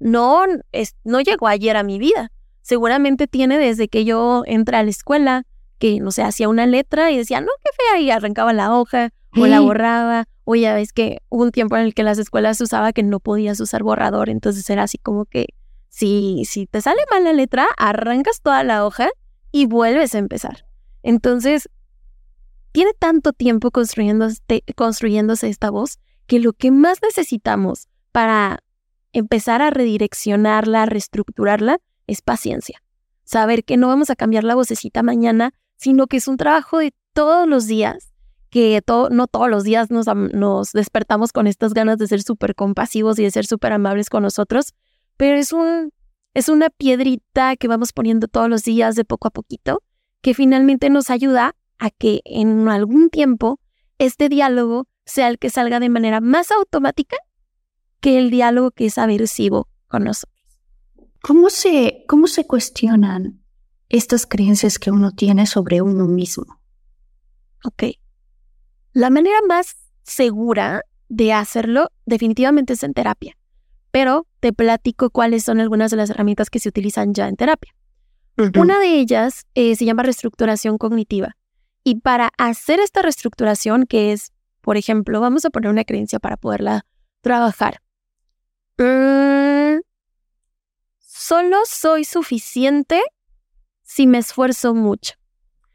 no, 0.04 0.44
es, 0.70 0.96
no 1.02 1.22
llegó 1.22 1.48
ayer 1.48 1.78
a 1.78 1.82
mi 1.82 1.98
vida. 1.98 2.30
Seguramente 2.60 3.26
tiene 3.26 3.58
desde 3.58 3.88
que 3.88 4.04
yo 4.04 4.42
entré 4.44 4.76
a 4.76 4.82
la 4.82 4.90
escuela, 4.90 5.46
que 5.78 5.98
no 5.98 6.12
sé, 6.12 6.22
hacía 6.22 6.50
una 6.50 6.66
letra 6.66 7.10
y 7.10 7.16
decía, 7.16 7.40
no, 7.40 7.48
qué 7.64 7.70
fea, 7.74 8.00
y 8.02 8.10
arrancaba 8.10 8.52
la 8.52 8.76
hoja 8.76 9.14
o 9.34 9.46
la 9.46 9.60
borraba, 9.60 10.26
o 10.44 10.54
ya 10.56 10.74
ves 10.74 10.92
que 10.92 11.22
hubo 11.30 11.42
un 11.42 11.52
tiempo 11.52 11.76
en 11.76 11.84
el 11.84 11.94
que 11.94 12.02
las 12.02 12.18
escuelas 12.18 12.60
usaba 12.60 12.92
que 12.92 13.02
no 13.02 13.18
podías 13.18 13.58
usar 13.60 13.82
borrador, 13.82 14.28
entonces 14.28 14.68
era 14.70 14.82
así 14.84 14.98
como 14.98 15.24
que 15.24 15.46
si, 15.88 16.44
si 16.44 16.66
te 16.66 16.82
sale 16.82 17.00
mal 17.10 17.24
la 17.24 17.32
letra, 17.32 17.66
arrancas 17.78 18.42
toda 18.42 18.62
la 18.62 18.84
hoja 18.84 19.08
y 19.52 19.64
vuelves 19.64 20.14
a 20.14 20.18
empezar. 20.18 20.66
Entonces, 21.02 21.70
tiene 22.72 22.92
tanto 22.98 23.32
tiempo 23.32 23.70
construyéndose, 23.70 24.42
construyéndose 24.76 25.48
esta 25.48 25.70
voz 25.70 25.98
que 26.26 26.40
lo 26.40 26.52
que 26.52 26.70
más 26.70 26.98
necesitamos 27.02 27.88
para 28.12 28.60
empezar 29.14 29.62
a 29.62 29.70
redireccionarla, 29.70 30.82
a 30.82 30.86
reestructurarla, 30.86 31.78
es 32.06 32.20
paciencia. 32.20 32.82
Saber 33.24 33.64
que 33.64 33.78
no 33.78 33.88
vamos 33.88 34.10
a 34.10 34.16
cambiar 34.16 34.44
la 34.44 34.54
vocecita 34.54 35.02
mañana, 35.02 35.54
sino 35.76 36.06
que 36.06 36.18
es 36.18 36.28
un 36.28 36.36
trabajo 36.36 36.78
de 36.78 36.92
todos 37.14 37.48
los 37.48 37.66
días, 37.66 38.12
que 38.50 38.82
no 39.10 39.26
todos 39.26 39.48
los 39.48 39.64
días 39.64 39.90
nos, 39.90 40.06
nos 40.06 40.72
despertamos 40.72 41.32
con 41.32 41.46
estas 41.46 41.72
ganas 41.72 41.96
de 41.98 42.06
ser 42.06 42.22
súper 42.22 42.54
compasivos 42.54 43.18
y 43.18 43.22
de 43.22 43.30
ser 43.30 43.46
súper 43.46 43.72
amables 43.72 44.10
con 44.10 44.22
nosotros, 44.22 44.74
pero 45.16 45.38
es, 45.38 45.52
un, 45.52 45.92
es 46.34 46.48
una 46.48 46.68
piedrita 46.70 47.56
que 47.56 47.68
vamos 47.68 47.92
poniendo 47.92 48.28
todos 48.28 48.50
los 48.50 48.64
días 48.64 48.94
de 48.96 49.04
poco 49.04 49.28
a 49.28 49.30
poquito, 49.30 49.82
que 50.20 50.34
finalmente 50.34 50.90
nos 50.90 51.08
ayuda 51.08 51.54
a 51.78 51.90
que 51.90 52.20
en 52.24 52.68
algún 52.68 53.10
tiempo 53.10 53.60
este 53.98 54.28
diálogo 54.28 54.86
sea 55.06 55.28
el 55.28 55.38
que 55.38 55.50
salga 55.50 55.80
de 55.80 55.88
manera 55.88 56.20
más 56.20 56.50
automática 56.50 57.16
que 58.04 58.18
el 58.18 58.28
diálogo 58.28 58.70
que 58.70 58.84
es 58.84 58.98
aversivo 58.98 59.66
con 59.88 60.04
nosotros. 60.04 60.38
¿Cómo 61.22 61.48
se, 61.48 62.04
cómo 62.06 62.26
se 62.26 62.46
cuestionan 62.46 63.42
estas 63.88 64.26
creencias 64.26 64.78
que 64.78 64.90
uno 64.90 65.12
tiene 65.12 65.46
sobre 65.46 65.80
uno 65.80 66.06
mismo? 66.06 66.60
Ok. 67.64 67.84
La 68.92 69.08
manera 69.08 69.38
más 69.48 69.78
segura 70.02 70.82
de 71.08 71.32
hacerlo 71.32 71.92
definitivamente 72.04 72.74
es 72.74 72.82
en 72.82 72.92
terapia, 72.92 73.38
pero 73.90 74.26
te 74.40 74.52
platico 74.52 75.08
cuáles 75.08 75.42
son 75.42 75.58
algunas 75.58 75.90
de 75.90 75.96
las 75.96 76.10
herramientas 76.10 76.50
que 76.50 76.58
se 76.58 76.68
utilizan 76.68 77.14
ya 77.14 77.26
en 77.26 77.36
terapia. 77.36 77.74
Una 78.36 78.80
de 78.80 79.00
ellas 79.00 79.46
eh, 79.54 79.76
se 79.76 79.86
llama 79.86 80.02
reestructuración 80.02 80.76
cognitiva. 80.76 81.38
Y 81.84 82.00
para 82.00 82.32
hacer 82.36 82.80
esta 82.80 83.00
reestructuración, 83.00 83.86
que 83.86 84.12
es, 84.12 84.30
por 84.60 84.76
ejemplo, 84.76 85.22
vamos 85.22 85.46
a 85.46 85.50
poner 85.50 85.70
una 85.70 85.84
creencia 85.84 86.18
para 86.18 86.36
poderla 86.36 86.84
trabajar. 87.22 87.80
Mm, 88.78 89.80
solo 90.98 91.58
soy 91.64 92.04
suficiente 92.04 93.00
si 93.82 94.06
me 94.06 94.18
esfuerzo 94.18 94.74
mucho. 94.74 95.14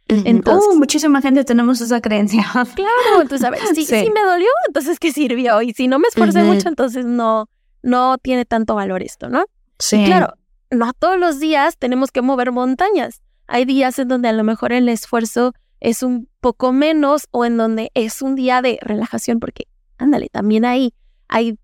Entonces, 0.08 0.70
oh, 0.72 0.76
muchísima 0.76 1.22
gente 1.22 1.44
tenemos 1.44 1.82
esa 1.82 2.02
creencia. 2.02 2.44
Claro, 2.76 3.22
entonces 3.22 3.46
a 3.46 3.52
ver, 3.52 3.62
si, 3.76 3.86
me 3.92 4.22
dolió, 4.22 4.48
entonces 4.68 5.00
¿qué 5.00 5.12
sirvió? 5.12 5.62
Y 5.62 5.74
si 5.74 5.88
no 5.88 6.00
me 6.00 6.08
esforcé 6.08 6.42
mucho, 6.44 6.68
entonces 6.68 7.06
no, 7.06 7.48
no 7.84 8.18
tiene 8.18 8.46
tanto 8.46 8.76
valor 8.76 9.04
esto, 9.04 9.30
¿no? 9.30 9.46
Sí. 9.78 10.04
claro, 10.06 10.34
no 10.72 10.92
todos 10.94 11.20
los 11.20 11.40
días 11.40 11.78
tenemos 11.78 12.12
que 12.12 12.22
mover 12.22 12.52
montañas. 12.52 13.22
Hay 13.48 13.66
días 13.66 13.98
en 14.00 14.08
donde 14.08 14.30
a 14.30 14.34
lo 14.34 14.44
mejor 14.44 14.74
el 14.74 14.90
esfuerzo 14.90 15.54
es 15.80 16.04
un 16.04 16.28
poco 16.42 16.74
menos 16.74 17.28
o 17.32 17.46
en 17.46 17.58
donde 17.58 17.92
es 17.94 18.22
un 18.22 18.36
día 18.36 18.62
de 18.62 18.78
relajación, 18.82 19.40
porque, 19.40 19.66
ándale, 19.98 20.30
también 20.30 20.66
hay, 20.66 20.94
hay, 21.28 21.58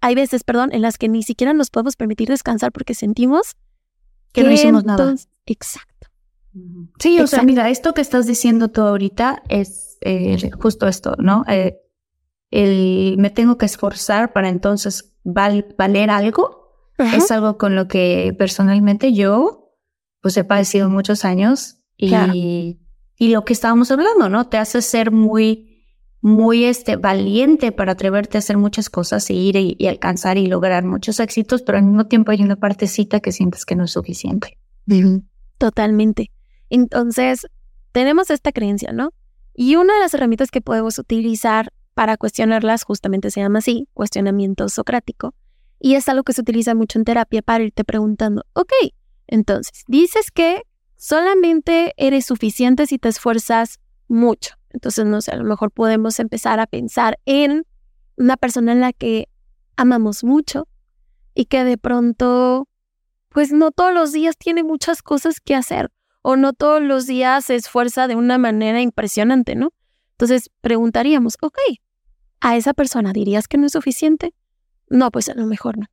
hay 0.00 0.14
veces, 0.14 0.44
perdón, 0.44 0.70
en 0.72 0.82
las 0.82 0.98
que 0.98 1.08
ni 1.08 1.22
siquiera 1.22 1.52
nos 1.52 1.70
podemos 1.70 1.96
permitir 1.96 2.28
descansar 2.28 2.72
porque 2.72 2.94
sentimos 2.94 3.56
que, 4.32 4.42
no 4.42 4.50
hicimos 4.50 4.84
nada. 4.84 5.14
Exacto. 5.46 6.08
Sí, 6.98 7.18
o 7.20 7.26
sea, 7.26 7.42
mira, 7.42 7.70
esto 7.70 7.94
que 7.94 8.02
estás 8.02 8.26
diciendo 8.26 8.68
tú 8.68 8.82
ahorita 8.82 9.42
es 9.48 9.96
eh, 10.02 10.50
justo 10.60 10.86
esto, 10.86 11.14
¿no? 11.18 11.44
Eh, 11.48 11.78
el 12.50 13.16
me 13.18 13.30
tengo 13.30 13.56
que 13.56 13.64
esforzar 13.64 14.34
para 14.34 14.50
entonces 14.50 15.14
valer 15.24 16.10
algo 16.10 16.62
es 16.98 17.30
algo 17.30 17.56
con 17.56 17.74
lo 17.74 17.88
que 17.88 18.34
personalmente 18.38 19.12
yo 19.12 19.74
pues 20.20 20.36
he 20.36 20.44
padecido 20.44 20.90
muchos 20.90 21.24
años 21.24 21.78
y, 21.96 22.78
y 23.16 23.28
lo 23.28 23.44
que 23.44 23.52
estábamos 23.52 23.90
hablando, 23.90 24.28
¿no? 24.28 24.48
Te 24.48 24.58
hace 24.58 24.82
ser 24.82 25.10
muy, 25.10 25.71
muy 26.22 26.64
este, 26.64 26.96
valiente 26.96 27.72
para 27.72 27.92
atreverte 27.92 28.38
a 28.38 28.40
hacer 28.40 28.56
muchas 28.56 28.88
cosas 28.88 29.28
e 29.28 29.34
ir 29.34 29.56
y, 29.56 29.86
alcanzar 29.88 30.38
y 30.38 30.46
lograr 30.46 30.84
muchos 30.84 31.18
éxitos, 31.20 31.62
pero 31.62 31.78
al 31.78 31.84
mismo 31.84 32.06
tiempo 32.06 32.30
hay 32.30 32.42
una 32.42 32.56
partecita 32.56 33.20
que 33.20 33.32
sientes 33.32 33.66
que 33.66 33.74
no 33.74 33.84
es 33.84 33.90
suficiente. 33.90 34.56
Totalmente. 35.58 36.30
Entonces, 36.70 37.46
tenemos 37.90 38.30
esta 38.30 38.52
creencia, 38.52 38.92
¿no? 38.92 39.10
Y 39.52 39.74
una 39.74 39.94
de 39.94 40.00
las 40.00 40.14
herramientas 40.14 40.50
que 40.50 40.60
podemos 40.60 40.98
utilizar 40.98 41.72
para 41.94 42.16
cuestionarlas 42.16 42.84
justamente 42.84 43.30
se 43.30 43.40
llama 43.40 43.58
así, 43.58 43.88
cuestionamiento 43.92 44.68
socrático. 44.68 45.34
Y 45.80 45.96
es 45.96 46.08
algo 46.08 46.22
que 46.22 46.32
se 46.32 46.40
utiliza 46.40 46.76
mucho 46.76 47.00
en 47.00 47.04
terapia 47.04 47.42
para 47.42 47.64
irte 47.64 47.82
preguntando, 47.82 48.44
ok, 48.54 48.72
entonces, 49.26 49.82
dices 49.88 50.30
que 50.30 50.62
solamente 50.96 51.94
eres 51.96 52.26
suficiente 52.26 52.86
si 52.86 52.98
te 52.98 53.08
esfuerzas 53.08 53.80
mucho. 54.06 54.54
Entonces, 54.72 55.04
no 55.06 55.20
sé, 55.20 55.32
a 55.32 55.36
lo 55.36 55.44
mejor 55.44 55.70
podemos 55.70 56.18
empezar 56.18 56.60
a 56.60 56.66
pensar 56.66 57.18
en 57.26 57.66
una 58.16 58.36
persona 58.36 58.72
en 58.72 58.80
la 58.80 58.92
que 58.92 59.28
amamos 59.76 60.24
mucho 60.24 60.68
y 61.34 61.46
que 61.46 61.64
de 61.64 61.78
pronto, 61.78 62.68
pues 63.28 63.52
no 63.52 63.70
todos 63.70 63.92
los 63.92 64.12
días 64.12 64.36
tiene 64.36 64.62
muchas 64.62 65.02
cosas 65.02 65.40
que 65.40 65.54
hacer 65.54 65.90
o 66.22 66.36
no 66.36 66.52
todos 66.52 66.80
los 66.82 67.06
días 67.06 67.46
se 67.46 67.56
esfuerza 67.56 68.06
de 68.06 68.16
una 68.16 68.38
manera 68.38 68.80
impresionante, 68.80 69.56
¿no? 69.56 69.72
Entonces 70.12 70.50
preguntaríamos, 70.60 71.36
ok, 71.40 71.58
¿a 72.40 72.56
esa 72.56 72.74
persona 72.74 73.12
dirías 73.12 73.48
que 73.48 73.58
no 73.58 73.66
es 73.66 73.72
suficiente? 73.72 74.34
No, 74.88 75.10
pues 75.10 75.28
a 75.28 75.34
lo 75.34 75.46
mejor 75.46 75.78
no. 75.78 75.86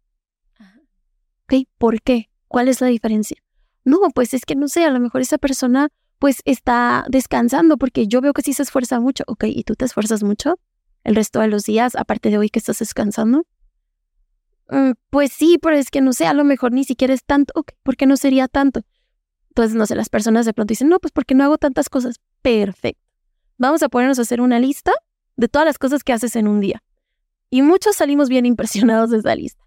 Ok, 1.46 1.68
¿por 1.78 2.02
qué? 2.02 2.30
¿Cuál 2.48 2.68
es 2.68 2.80
la 2.80 2.88
diferencia? 2.88 3.38
No, 3.86 3.98
pues 4.14 4.34
es 4.34 4.46
que 4.46 4.56
no 4.56 4.68
sé, 4.68 4.86
a 4.86 4.92
lo 4.92 5.00
mejor 5.00 5.22
esa 5.22 5.40
persona 5.40 5.90
pues 6.20 6.42
está 6.46 7.06
descansando 7.10 7.78
porque 7.78 8.08
yo 8.08 8.22
veo 8.22 8.34
que 8.34 8.42
sí 8.42 8.54
se 8.54 8.64
esfuerza 8.64 9.00
mucho. 9.00 9.24
Ok, 9.28 9.46
¿y 9.48 9.64
tú 9.64 9.76
te 9.76 9.86
esfuerzas 9.86 10.22
mucho 10.22 10.60
el 11.04 11.16
resto 11.16 11.40
de 11.40 11.48
los 11.48 11.64
días, 11.64 11.96
aparte 11.96 12.30
de 12.30 12.38
hoy 12.38 12.50
que 12.50 12.60
estás 12.60 12.80
descansando? 12.80 13.46
Mm, 14.70 14.92
pues 15.10 15.32
sí, 15.32 15.58
pero 15.62 15.76
es 15.76 15.90
que 15.90 16.02
no 16.02 16.14
sé, 16.14 16.28
a 16.28 16.34
lo 16.34 16.44
mejor 16.44 16.74
ni 16.74 16.84
siquiera 16.84 17.14
es 17.14 17.24
tanto. 17.24 17.54
Ok, 17.56 17.72
¿por 17.84 17.96
qué 17.96 18.06
no 18.06 18.18
sería 18.18 18.48
tanto? 18.48 18.82
Entonces, 19.50 19.76
no 19.76 19.86
sé, 19.86 19.96
las 19.96 20.10
personas 20.10 20.46
de 20.46 20.54
pronto 20.54 20.72
dicen, 20.72 20.90
no, 20.90 21.00
pues 21.00 21.12
porque 21.12 21.34
no 21.34 21.44
hago 21.44 21.58
tantas 21.58 21.90
cosas. 21.90 22.18
Perfecto. 22.42 23.02
Vamos 23.58 23.82
a 23.82 23.90
ponernos 23.90 24.20
a 24.20 24.22
hacer 24.22 24.42
una 24.42 24.60
lista 24.60 24.92
de 25.38 25.48
todas 25.48 25.66
las 25.66 25.78
cosas 25.78 26.04
que 26.04 26.14
haces 26.14 26.36
en 26.36 26.48
un 26.48 26.60
día. 26.60 26.84
Y 27.50 27.62
muchos 27.62 27.96
salimos 27.96 28.30
bien 28.30 28.46
impresionados 28.46 29.10
de 29.10 29.18
esa 29.18 29.36
lista. 29.36 29.64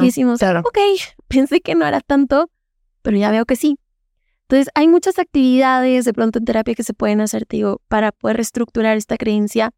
¿Qué 0.00 0.06
hicimos? 0.06 0.40
Ok, 0.42 0.78
pensé 1.28 1.60
que 1.60 1.74
no 1.74 1.86
era 1.86 2.00
tanto, 2.00 2.50
pero 3.02 3.16
ya 3.16 3.30
veo 3.30 3.44
que 3.44 3.56
sí. 3.56 3.78
Entonces, 4.52 4.70
hay 4.74 4.86
muchas 4.86 5.18
actividades 5.18 6.04
de 6.04 6.12
pronto 6.12 6.38
en 6.38 6.44
terapia 6.44 6.74
que 6.74 6.82
se 6.82 6.92
pueden 6.92 7.22
hacer, 7.22 7.46
digo, 7.48 7.80
para 7.88 8.12
poder 8.12 8.36
reestructurar 8.36 8.98
esta 8.98 9.16
creencia. 9.16 9.72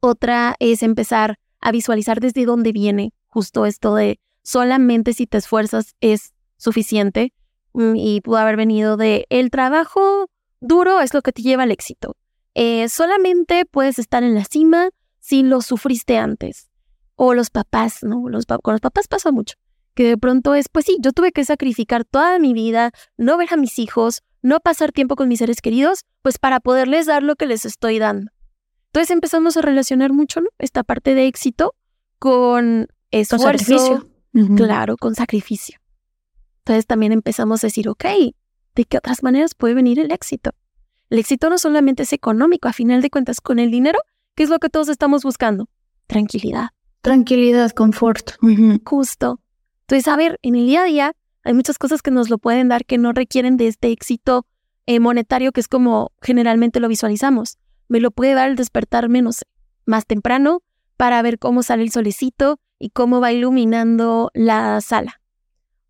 Otra 0.00 0.54
es 0.60 0.82
empezar 0.82 1.38
a 1.60 1.70
visualizar 1.70 2.20
desde 2.20 2.46
dónde 2.46 2.72
viene 2.72 3.12
justo 3.26 3.66
esto 3.66 3.94
de 3.94 4.18
solamente 4.42 5.12
si 5.12 5.26
te 5.26 5.36
esfuerzas 5.36 5.94
es 6.00 6.32
suficiente 6.56 7.34
mm, 7.74 7.96
y 7.96 8.22
pudo 8.22 8.38
haber 8.38 8.56
venido 8.56 8.96
de 8.96 9.26
el 9.28 9.50
trabajo 9.50 10.30
duro 10.60 11.02
es 11.02 11.12
lo 11.12 11.20
que 11.20 11.32
te 11.32 11.42
lleva 11.42 11.64
al 11.64 11.70
éxito. 11.70 12.16
Eh, 12.54 12.88
solamente 12.88 13.66
puedes 13.66 13.98
estar 13.98 14.22
en 14.22 14.36
la 14.36 14.46
cima 14.46 14.88
si 15.18 15.42
lo 15.42 15.60
sufriste 15.60 16.16
antes. 16.16 16.70
O 17.14 17.34
los 17.34 17.50
papás, 17.50 17.98
¿no? 18.04 18.26
Los 18.30 18.46
con 18.46 18.72
los 18.72 18.80
papás 18.80 19.06
pasa 19.06 19.30
mucho. 19.30 19.56
Que 19.94 20.04
de 20.04 20.18
pronto 20.18 20.54
es, 20.54 20.68
pues 20.68 20.86
sí, 20.86 20.96
yo 21.00 21.12
tuve 21.12 21.32
que 21.32 21.44
sacrificar 21.44 22.04
toda 22.04 22.38
mi 22.38 22.52
vida, 22.52 22.92
no 23.16 23.36
ver 23.36 23.48
a 23.52 23.56
mis 23.56 23.78
hijos, 23.78 24.22
no 24.42 24.60
pasar 24.60 24.92
tiempo 24.92 25.16
con 25.16 25.28
mis 25.28 25.38
seres 25.38 25.60
queridos, 25.60 26.04
pues 26.22 26.38
para 26.38 26.60
poderles 26.60 27.06
dar 27.06 27.22
lo 27.22 27.36
que 27.36 27.46
les 27.46 27.64
estoy 27.64 27.98
dando. 27.98 28.30
Entonces 28.86 29.10
empezamos 29.10 29.56
a 29.56 29.62
relacionar 29.62 30.12
mucho, 30.12 30.40
¿no? 30.40 30.48
Esta 30.58 30.82
parte 30.82 31.14
de 31.14 31.26
éxito 31.26 31.74
con 32.18 32.88
esfuerzo. 33.10 33.44
Con 33.44 33.58
sacrificio. 33.58 34.08
Claro, 34.56 34.96
con 34.96 35.14
sacrificio. 35.14 35.78
Entonces 36.58 36.86
también 36.86 37.12
empezamos 37.12 37.64
a 37.64 37.66
decir, 37.66 37.88
ok, 37.88 38.04
¿de 38.74 38.84
qué 38.84 38.98
otras 38.98 39.22
maneras 39.22 39.54
puede 39.54 39.74
venir 39.74 39.98
el 39.98 40.12
éxito? 40.12 40.50
El 41.08 41.18
éxito 41.18 41.50
no 41.50 41.58
solamente 41.58 42.04
es 42.04 42.12
económico, 42.12 42.68
a 42.68 42.72
final 42.72 43.02
de 43.02 43.10
cuentas, 43.10 43.40
con 43.40 43.58
el 43.58 43.70
dinero 43.70 43.98
¿Qué 44.40 44.44
es 44.44 44.48
lo 44.50 44.58
que 44.58 44.70
todos 44.70 44.88
estamos 44.88 45.22
buscando? 45.22 45.68
Tranquilidad. 46.06 46.70
Tranquilidad, 47.02 47.72
confort. 47.72 48.32
Justo. 48.86 49.40
Entonces, 49.90 50.06
a 50.06 50.14
ver, 50.14 50.38
en 50.42 50.54
el 50.54 50.66
día 50.66 50.82
a 50.82 50.84
día 50.84 51.16
hay 51.42 51.52
muchas 51.52 51.76
cosas 51.76 52.00
que 52.00 52.12
nos 52.12 52.30
lo 52.30 52.38
pueden 52.38 52.68
dar 52.68 52.84
que 52.84 52.96
no 52.96 53.12
requieren 53.12 53.56
de 53.56 53.66
este 53.66 53.90
éxito 53.90 54.46
eh, 54.86 55.00
monetario 55.00 55.50
que 55.50 55.58
es 55.58 55.66
como 55.66 56.12
generalmente 56.22 56.78
lo 56.78 56.86
visualizamos. 56.86 57.58
Me 57.88 57.98
lo 57.98 58.12
puede 58.12 58.34
dar 58.34 58.50
el 58.50 58.54
despertar 58.54 59.08
menos 59.08 59.44
más 59.86 60.06
temprano 60.06 60.62
para 60.96 61.20
ver 61.22 61.40
cómo 61.40 61.64
sale 61.64 61.82
el 61.82 61.90
solecito 61.90 62.60
y 62.78 62.90
cómo 62.90 63.20
va 63.20 63.32
iluminando 63.32 64.30
la 64.32 64.80
sala. 64.80 65.20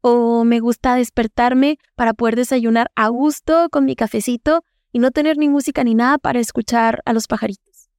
O 0.01 0.45
me 0.45 0.61
gusta 0.61 0.95
despertarme 0.95 1.77
para 1.95 2.15
poder 2.15 2.37
desayunar 2.37 2.91
a 2.95 3.09
gusto 3.09 3.69
con 3.71 3.85
mi 3.85 3.97
cafecito 3.97 4.65
y 4.93 5.01
no 5.01 5.11
tener 5.11 5.37
ni 5.37 5.51
música 5.51 5.85
ni 5.85 5.95
nada 5.95 6.17
para 6.17 6.41
escuchar 6.41 7.03
a 7.05 7.13
los 7.13 7.27
pajaritos. 7.27 7.91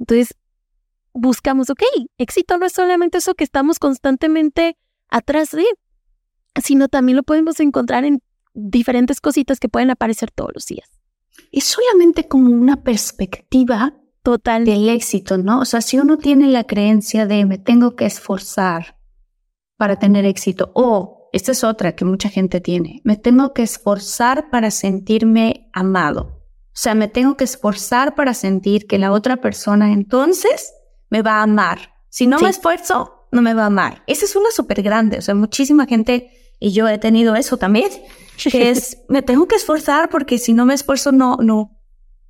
Entonces, 0.00 0.34
buscamos, 1.12 1.70
ok, 1.70 1.84
éxito 2.18 2.58
no 2.58 2.66
es 2.66 2.72
solamente 2.72 3.18
eso 3.18 3.36
que 3.36 3.44
estamos 3.44 3.78
constantemente 3.78 4.76
atrás 5.08 5.50
de, 5.50 5.64
sino 6.62 6.88
también 6.88 7.16
lo 7.16 7.22
podemos 7.22 7.60
encontrar 7.60 8.04
en 8.04 8.22
diferentes 8.54 9.20
cositas 9.20 9.60
que 9.60 9.68
pueden 9.68 9.90
aparecer 9.90 10.30
todos 10.30 10.50
los 10.54 10.66
días. 10.66 10.88
Es 11.52 11.64
solamente 11.64 12.28
como 12.28 12.50
una 12.50 12.82
perspectiva 12.82 13.94
total 14.22 14.64
del 14.64 14.88
éxito, 14.88 15.38
¿no? 15.38 15.60
O 15.60 15.64
sea, 15.64 15.80
si 15.80 15.98
uno 15.98 16.18
tiene 16.18 16.48
la 16.48 16.64
creencia 16.64 17.26
de 17.26 17.44
me 17.44 17.58
tengo 17.58 17.94
que 17.94 18.06
esforzar 18.06 18.98
para 19.76 19.98
tener 19.98 20.24
éxito, 20.24 20.72
o 20.74 21.28
esta 21.32 21.52
es 21.52 21.62
otra 21.62 21.94
que 21.94 22.04
mucha 22.04 22.28
gente 22.28 22.60
tiene, 22.60 23.02
me 23.04 23.16
tengo 23.16 23.52
que 23.52 23.62
esforzar 23.62 24.50
para 24.50 24.70
sentirme 24.70 25.68
amado. 25.72 26.42
O 26.76 26.78
sea, 26.78 26.94
me 26.94 27.08
tengo 27.08 27.36
que 27.36 27.44
esforzar 27.44 28.14
para 28.14 28.34
sentir 28.34 28.86
que 28.86 28.98
la 28.98 29.12
otra 29.12 29.36
persona 29.38 29.92
entonces 29.92 30.72
me 31.08 31.22
va 31.22 31.38
a 31.38 31.42
amar. 31.42 31.94
Si 32.08 32.26
no 32.26 32.38
me 32.38 32.48
esfuerzo, 32.48 33.15
no 33.36 33.42
me 33.42 33.54
va 33.54 33.62
a 33.62 33.66
amar. 33.66 34.02
Esa 34.08 34.24
es 34.24 34.34
una 34.34 34.50
súper 34.50 34.82
grande. 34.82 35.18
O 35.18 35.22
sea, 35.22 35.36
muchísima 35.36 35.86
gente, 35.86 36.30
y 36.58 36.72
yo 36.72 36.88
he 36.88 36.98
tenido 36.98 37.36
eso 37.36 37.56
también, 37.56 37.90
que 38.50 38.70
es, 38.70 38.98
me 39.08 39.22
tengo 39.22 39.46
que 39.46 39.54
esforzar 39.54 40.08
porque 40.08 40.38
si 40.38 40.52
no 40.52 40.66
me 40.66 40.74
esfuerzo, 40.74 41.12
no, 41.12 41.36
no, 41.36 41.78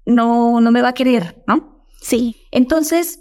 no, 0.04 0.60
no 0.60 0.70
me 0.70 0.82
va 0.82 0.88
a 0.88 0.94
querer, 0.94 1.42
¿no? 1.46 1.86
Sí. 2.02 2.36
Entonces, 2.50 3.20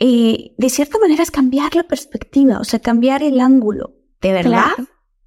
eh, 0.00 0.54
de 0.56 0.70
cierta 0.70 0.98
manera 0.98 1.22
es 1.22 1.30
cambiar 1.30 1.76
la 1.76 1.84
perspectiva, 1.84 2.58
o 2.58 2.64
sea, 2.64 2.80
cambiar 2.80 3.22
el 3.22 3.38
ángulo. 3.38 3.94
¿De 4.20 4.32
verdad? 4.32 4.72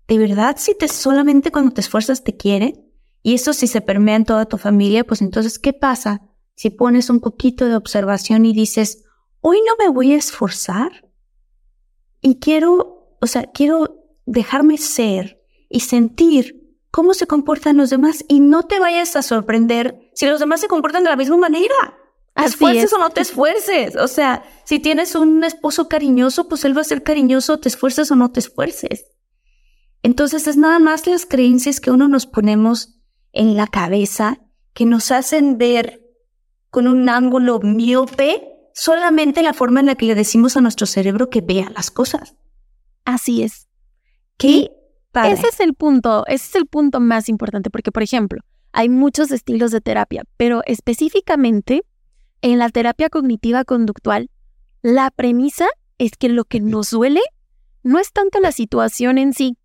¿De 0.07 0.17
verdad 0.17 0.55
si 0.59 0.75
te 0.75 0.87
solamente 0.87 1.51
cuando 1.51 1.73
te 1.73 1.81
esfuerzas 1.81 2.23
te 2.23 2.35
quiere? 2.35 2.83
Y 3.21 3.35
eso 3.35 3.53
si 3.53 3.67
se 3.67 3.81
permea 3.81 4.17
en 4.17 4.25
toda 4.25 4.45
tu 4.45 4.57
familia, 4.57 5.05
pues 5.05 5.21
entonces, 5.21 5.57
¿qué 5.57 5.73
pasa 5.73 6.21
si 6.55 6.69
pones 6.69 7.09
un 7.09 7.21
poquito 7.21 7.65
de 7.65 7.75
observación 7.75 8.45
y 8.45 8.53
dices, 8.53 9.05
hoy 9.39 9.57
no 9.65 9.73
me 9.83 9.91
voy 9.91 10.13
a 10.13 10.17
esforzar? 10.17 11.05
Y 12.24 12.39
quiero, 12.39 13.15
o 13.21 13.28
sea, 13.28 13.43
quiero 13.43 14.03
dejarme 14.26 14.80
ser 14.80 15.39
y 15.69 15.82
sentir 15.82 16.78
cómo 16.89 17.13
se 17.13 17.28
comportan 17.28 17.78
los 17.78 17.89
demás 17.89 18.24
y 18.28 18.39
no 18.39 18.63
te 18.63 18.80
vayas 18.80 19.15
a 19.15 19.21
sorprender 19.21 20.09
si 20.15 20.26
los 20.26 20.39
demás 20.39 20.61
se 20.61 20.67
comportan 20.67 21.03
de 21.03 21.09
la 21.09 21.15
misma 21.15 21.38
manera. 21.38 21.76
Te 22.34 22.45
esfuerces 22.45 22.93
o 22.93 22.97
no 22.97 23.09
te 23.11 23.21
esfuerces. 23.21 23.95
O 23.97 24.07
sea, 24.07 24.43
si 24.63 24.80
tienes 24.80 25.13
un 25.13 25.43
esposo 25.43 25.88
cariñoso, 25.88 26.47
pues 26.47 26.65
él 26.65 26.76
va 26.76 26.82
a 26.82 26.86
ser 26.86 27.03
cariñoso, 27.03 27.59
te 27.59 27.69
esfuerces 27.69 28.09
o 28.09 28.15
no 28.15 28.32
te 28.32 28.39
esfuerces. 28.39 29.05
Entonces 30.01 30.47
es 30.47 30.57
nada 30.57 30.80
más 30.80 31.05
las 31.05 31.26
creencias 31.26 31.80
que 31.80 31.91
uno 31.91 32.07
nos 32.07 32.26
ponemos 32.26 32.99
en 33.34 33.57
la 33.57 33.67
cabeza 33.67 34.39
que 34.74 34.86
nos 34.86 35.11
hacen 35.11 35.57
ver 35.57 36.01
con 36.69 36.88
un 36.88 37.09
ángulo 37.09 37.59
miope 37.59 38.53
solamente 38.74 39.43
la 39.43 39.53
forma 39.53 39.80
en 39.80 39.86
la 39.86 39.95
que 39.95 40.05
le 40.05 40.15
decimos 40.15 40.57
a 40.57 40.61
nuestro 40.61 40.86
cerebro 40.86 41.30
que 41.30 41.41
vea 41.41 41.71
las 41.76 41.91
cosas. 41.91 42.36
Así 43.05 43.43
es. 43.43 43.67
¿Qué? 44.38 44.71
Ese 45.13 45.47
es 45.47 45.59
el 45.59 45.76
punto, 45.76 46.26
ese 46.28 46.45
es 46.47 46.55
el 46.55 46.65
punto 46.65 46.99
más 46.99 47.30
importante, 47.30 47.69
porque 47.69 47.91
por 47.91 48.01
ejemplo, 48.01 48.41
hay 48.71 48.89
muchos 48.89 49.32
estilos 49.32 49.71
de 49.71 49.82
terapia, 49.82 50.24
pero 50.38 50.61
específicamente 50.65 51.84
en 52.41 52.57
la 52.57 52.69
terapia 52.69 53.09
cognitiva 53.09 53.63
conductual, 53.63 54.30
la 54.82 55.11
premisa 55.11 55.67
es 55.99 56.13
que 56.17 56.30
lo 56.30 56.45
que 56.45 56.59
nos 56.59 56.89
duele 56.89 57.21
no 57.84 57.99
es 57.99 58.11
tanto 58.11 58.39
la 58.39 58.51
situación 58.51 59.17
en 59.17 59.34
sí, 59.34 59.57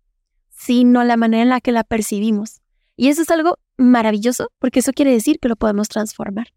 sino 0.49 1.03
la 1.03 1.17
manera 1.17 1.43
en 1.43 1.49
la 1.49 1.61
que 1.61 1.71
la 1.71 1.83
percibimos. 1.83 2.61
Y 2.95 3.07
eso 3.07 3.23
es 3.23 3.31
algo 3.31 3.57
maravilloso 3.77 4.51
porque 4.59 4.79
eso 4.79 4.91
quiere 4.93 5.11
decir 5.11 5.39
que 5.39 5.49
lo 5.49 5.55
podemos 5.55 5.89
transformar, 5.89 6.47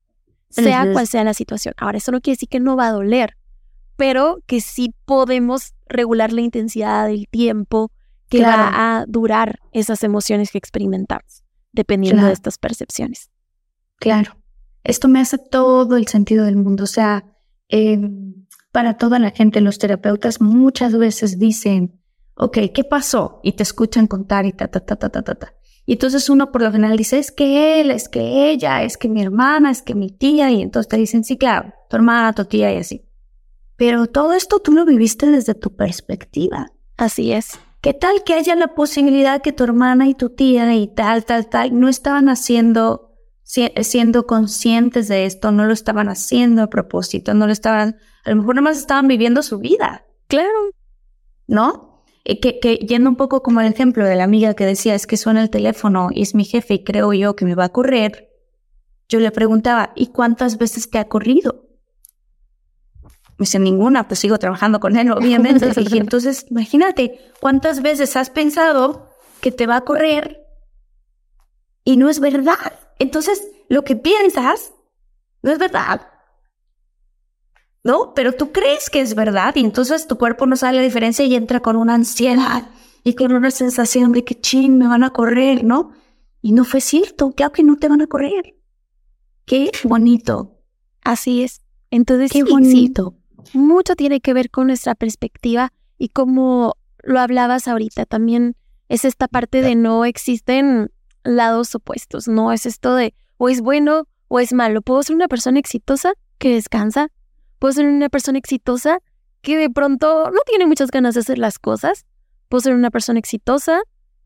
sea 0.53 0.91
cual 0.93 1.07
sea 1.07 1.25
la 1.25 1.35
situación. 1.35 1.75
Ahora, 1.77 1.99
eso 1.99 2.13
no 2.13 2.21
quiere 2.21 2.37
decir 2.37 2.49
que 2.49 2.61
no 2.61 2.77
va 2.77 2.89
a 2.89 2.93
doler, 2.93 3.37
pero 3.97 4.39
que 4.47 4.61
sí 4.61 4.95
podemos 5.05 5.75
regular 5.87 6.33
la 6.33 6.41
intensidad 6.41 7.07
del 7.07 7.29
tiempo 7.29 7.91
que 8.29 8.43
va 8.43 8.71
a 8.73 9.05
durar 9.07 9.59
esas 9.73 10.03
emociones 10.05 10.51
que 10.51 10.59
experimentamos, 10.59 11.45
dependiendo 11.73 12.27
de 12.27 12.33
estas 12.33 12.59
percepciones. 12.59 13.31
Claro. 13.97 14.37
Esto 14.85 15.09
me 15.09 15.21
hace 15.21 15.39
todo 15.39 15.97
el 15.97 16.09
sentido 16.09 16.45
del 16.45 16.57
mundo. 16.57 16.85
O 16.85 16.89
sea, 16.89 17.25
em, 17.69 18.47
para 18.73 18.97
toda 18.97 19.19
la 19.19 19.31
gente, 19.31 19.61
los 19.61 19.79
terapeutas 19.79 20.41
muchas 20.41 20.97
veces 20.97 21.39
dicen, 21.39 22.01
ok, 22.35 22.59
¿qué 22.75 22.85
pasó? 22.85 23.41
Y 23.43 23.53
te 23.53 23.63
escuchan 23.63 24.07
contar 24.07 24.47
y 24.47 24.53
ta, 24.53 24.69
ta, 24.69 24.81
ta, 24.81 24.97
ta, 24.97 25.11
ta, 25.11 25.23
ta, 25.23 25.35
ta. 25.35 25.55
Y 25.85 25.95
entonces 25.95 26.31
uno 26.31 26.53
por 26.53 26.63
lo 26.63 26.73
general 26.73 26.97
dice, 26.97 27.19
es 27.19 27.33
que 27.33 27.81
él, 27.81 27.91
es 27.91 28.09
que 28.09 28.51
ella, 28.51 28.83
es 28.83 28.97
que 28.97 29.09
mi 29.09 29.23
hermana, 29.23 29.71
es 29.71 29.83
que 29.83 29.95
mi 29.95 30.11
tía. 30.11 30.51
Y 30.51 30.63
entonces 30.63 30.89
te 30.89 30.97
dicen, 30.97 31.25
sí, 31.25 31.37
claro, 31.37 31.73
tu 31.91 31.97
hermana, 31.97 32.33
tu 32.33 32.45
tía 32.45 32.73
y 32.73 32.79
así. 32.79 33.05
Pero 33.77 34.07
todo 34.07 34.33
esto 34.33 34.61
tú 34.61 34.73
lo 34.73 34.85
viviste 34.85 35.27
desde 35.27 35.55
tu 35.55 35.75
perspectiva. 35.75 36.71
Así 36.97 37.33
es. 37.33 37.59
¿Qué 37.81 37.95
tal 37.95 38.23
que 38.25 38.35
haya 38.35 38.55
la 38.55 38.75
posibilidad 38.75 39.43
que 39.43 39.53
tu 39.53 39.65
hermana 39.65 40.07
y 40.07 40.15
tu 40.15 40.31
tía 40.31 40.73
y 40.75 40.87
tal, 40.87 41.25
tal, 41.25 41.49
tal, 41.49 41.79
no 41.79 41.89
estaban 41.89 42.29
haciendo 42.29 43.13
siendo 43.45 44.27
conscientes 44.27 45.09
de 45.09 45.27
esto, 45.27 45.53
no 45.53 45.67
lo 45.67 45.73
estaban 45.73 46.09
haciendo 46.09 46.63
a 46.63 46.71
propósito, 46.71 47.35
no 47.35 47.47
lo 47.47 47.53
estaban, 47.53 47.97
a 48.25 48.31
lo 48.31 48.37
mejor 48.37 48.55
nada 48.55 48.65
más 48.65 48.79
estaban 48.79 49.09
viviendo 49.09 49.43
su 49.43 49.59
vida. 49.59 50.07
Claro. 50.27 50.49
¿No? 51.47 51.92
Eh, 52.25 52.41
que, 52.41 52.61
que 52.61 52.77
yendo 52.77 53.11
un 53.11 53.17
poco 53.17 53.43
como 53.43 53.61
el 53.61 53.73
ejemplo 53.73 54.05
de 54.05 54.15
la 54.15 54.25
amiga 54.25 54.55
que 54.55 54.65
decía, 54.65 54.95
es 54.95 55.07
que 55.07 55.17
suena 55.17 55.43
el 55.43 55.51
teléfono 55.51 56.09
y 56.13 56.23
es 56.23 56.35
mi 56.35 56.45
jefe 56.45 56.75
y 56.75 56.85
creo 56.85 57.13
yo 57.13 57.35
que 57.35 57.45
me 57.45 57.55
va 57.55 57.65
a 57.65 57.69
correr, 57.71 58.31
yo 59.09 59.21
le 59.21 59.31
preguntaba, 59.31 59.93
¿y 59.95 60.07
cuántas 60.07 60.57
veces 60.57 60.89
te 60.89 60.99
ha 60.99 61.09
corrido? 61.09 61.69
Me 63.37 63.45
dice, 63.45 63.59
ninguna, 63.59 64.07
pues 64.09 64.21
sigo 64.21 64.39
trabajando 64.39 64.79
con 64.79 64.97
él, 64.97 65.11
obviamente. 65.11 65.71
entonces, 65.99 66.47
imagínate, 66.49 67.21
¿cuántas 67.41 67.83
veces 67.83 68.17
has 68.17 68.31
pensado 68.31 69.11
que 69.41 69.51
te 69.51 69.67
va 69.67 69.77
a 69.77 69.81
correr 69.85 70.47
y 71.85 71.97
no 71.97 72.09
es 72.09 72.21
verdad? 72.21 72.73
Entonces, 72.99 73.49
lo 73.69 73.83
que 73.83 73.97
piensas 73.97 74.73
no 75.43 75.51
es 75.51 75.59
verdad. 75.59 76.12
¿No? 77.85 78.15
Pero 78.15 78.33
tú 78.33 78.53
crees 78.53 78.91
que 78.91 79.01
es 79.01 79.15
verdad 79.15 79.55
y 79.57 79.61
entonces 79.61 80.07
tu 80.07 80.17
cuerpo 80.17 80.47
no 80.47 80.57
sabe 80.57 80.77
la 80.77 80.83
diferencia 80.83 81.25
y 81.25 81.35
entra 81.35 81.61
con 81.61 81.77
una 81.77 81.95
ansiedad 81.95 82.69
y 83.03 83.15
con 83.15 83.33
una 83.33 83.51
sensación 83.51 84.13
de 84.13 84.25
que 84.25 84.41
ching, 84.41 84.79
me 84.79 84.87
van 84.87 85.03
a 85.03 85.11
correr, 85.11 85.65
¿no? 85.65 85.93
Y 86.41 86.53
no 86.53 86.65
fue 86.65 86.81
cierto, 86.81 87.33
claro 87.33 87.53
que 87.53 87.65
no 87.65 87.77
te 87.77 87.89
van 87.89 88.01
a 88.01 88.07
correr. 88.07 88.55
Qué 89.45 89.71
bonito. 89.85 90.59
Así 91.03 91.43
es. 91.43 91.63
Entonces, 91.91 92.31
qué 92.31 92.45
bonito. 92.45 93.17
mucho 93.53 93.97
tiene 93.97 94.21
que 94.21 94.33
ver 94.33 94.51
con 94.51 94.69
nuestra 94.69 94.95
perspectiva 94.95 95.73
y 95.99 96.09
como 96.09 96.77
lo 97.03 97.21
hablabas 97.21 97.69
ahorita, 97.69 98.07
también 98.07 98.57
es 98.89 99.05
esta 99.05 99.29
parte 99.29 99.63
de 99.63 99.75
no 99.75 100.05
existen 100.05 100.91
lados 101.25 101.75
opuestos, 101.75 102.29
no 102.29 102.53
es 102.53 102.67
esto 102.67 102.95
de 102.95 103.15
o 103.37 103.49
es 103.49 103.61
bueno 103.61 104.07
o 104.29 104.41
es 104.41 104.53
malo. 104.53 104.83
Puedo 104.83 105.03
ser 105.03 105.17
una 105.17 105.29
persona 105.29 105.59
exitosa 105.59 106.13
que 106.39 106.55
descansa, 106.55 107.09
puedo 107.63 107.75
ser 107.75 107.87
una 107.87 108.09
persona 108.09 108.39
exitosa 108.39 108.99
que 109.41 109.57
de 109.57 109.71
pronto 109.71 110.33
no 110.33 110.41
tiene 110.45 110.67
muchas 110.67 110.91
ganas 110.91 111.15
de 111.15 111.21
hacer 111.21 111.39
las 111.39 111.61
cosas, 111.61 112.07
puedo 112.49 112.61
ser 112.61 112.75
una 112.75 112.91
persona 112.91 113.21
exitosa 113.21 113.83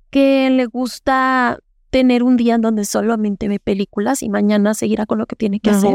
que 0.09 0.49
le 0.49 0.65
gusta 0.65 1.59
tener 1.91 2.23
un 2.23 2.39
día 2.39 2.55
en 2.55 2.63
donde 2.63 2.87
solamente 2.87 3.47
ve 3.49 3.61
películas 3.61 4.23
y 4.23 4.31
mañana 4.31 4.73
seguirá 4.73 5.05
con 5.05 5.19
lo 5.19 5.27
que 5.27 5.37
tiene 5.37 5.61
que 5.61 5.69
hacer. 5.69 5.93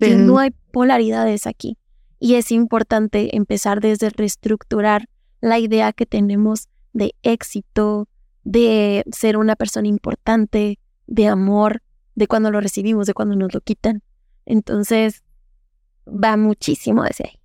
no 0.00 0.38
hay 0.38 0.50
polaridades 0.70 1.48
aquí. 1.48 1.76
Y 2.20 2.34
es 2.34 2.52
importante 2.52 3.36
empezar 3.36 3.80
desde 3.80 4.10
reestructurar 4.10 5.08
la 5.40 5.58
idea 5.58 5.92
que 5.92 6.06
tenemos 6.06 6.68
de 6.92 7.16
éxito, 7.24 8.06
de 8.44 9.02
ser 9.10 9.38
una 9.38 9.56
persona 9.56 9.88
importante, 9.88 10.78
de 11.08 11.26
amor, 11.26 11.82
de 12.14 12.28
cuando 12.28 12.52
lo 12.52 12.60
recibimos, 12.60 13.08
de 13.08 13.14
cuando 13.14 13.34
nos 13.34 13.52
lo 13.52 13.60
quitan. 13.60 14.04
Entonces, 14.44 15.24
va 16.06 16.36
muchísimo 16.36 17.04
desde 17.04 17.24
ahí. 17.24 17.40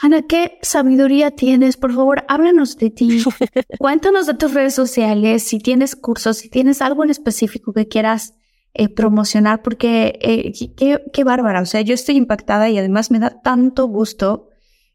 Ana, 0.00 0.22
¿qué 0.22 0.58
sabiduría 0.62 1.32
tienes? 1.32 1.76
Por 1.76 1.92
favor, 1.92 2.24
háblanos 2.28 2.76
de 2.76 2.90
ti. 2.90 3.24
Cuéntanos 3.78 4.26
de 4.26 4.34
tus 4.34 4.54
redes 4.54 4.74
sociales, 4.74 5.42
si 5.42 5.58
tienes 5.58 5.96
cursos, 5.96 6.38
si 6.38 6.48
tienes 6.48 6.80
algo 6.82 7.02
en 7.02 7.10
específico 7.10 7.72
que 7.72 7.88
quieras 7.88 8.34
eh, 8.74 8.88
promocionar, 8.88 9.62
porque 9.62 10.18
eh, 10.22 10.52
qué, 10.76 11.02
qué 11.12 11.24
bárbara. 11.24 11.60
O 11.60 11.66
sea, 11.66 11.80
yo 11.80 11.94
estoy 11.94 12.16
impactada 12.16 12.68
y 12.70 12.78
además 12.78 13.10
me 13.10 13.18
da 13.18 13.40
tanto 13.42 13.86
gusto 13.86 14.50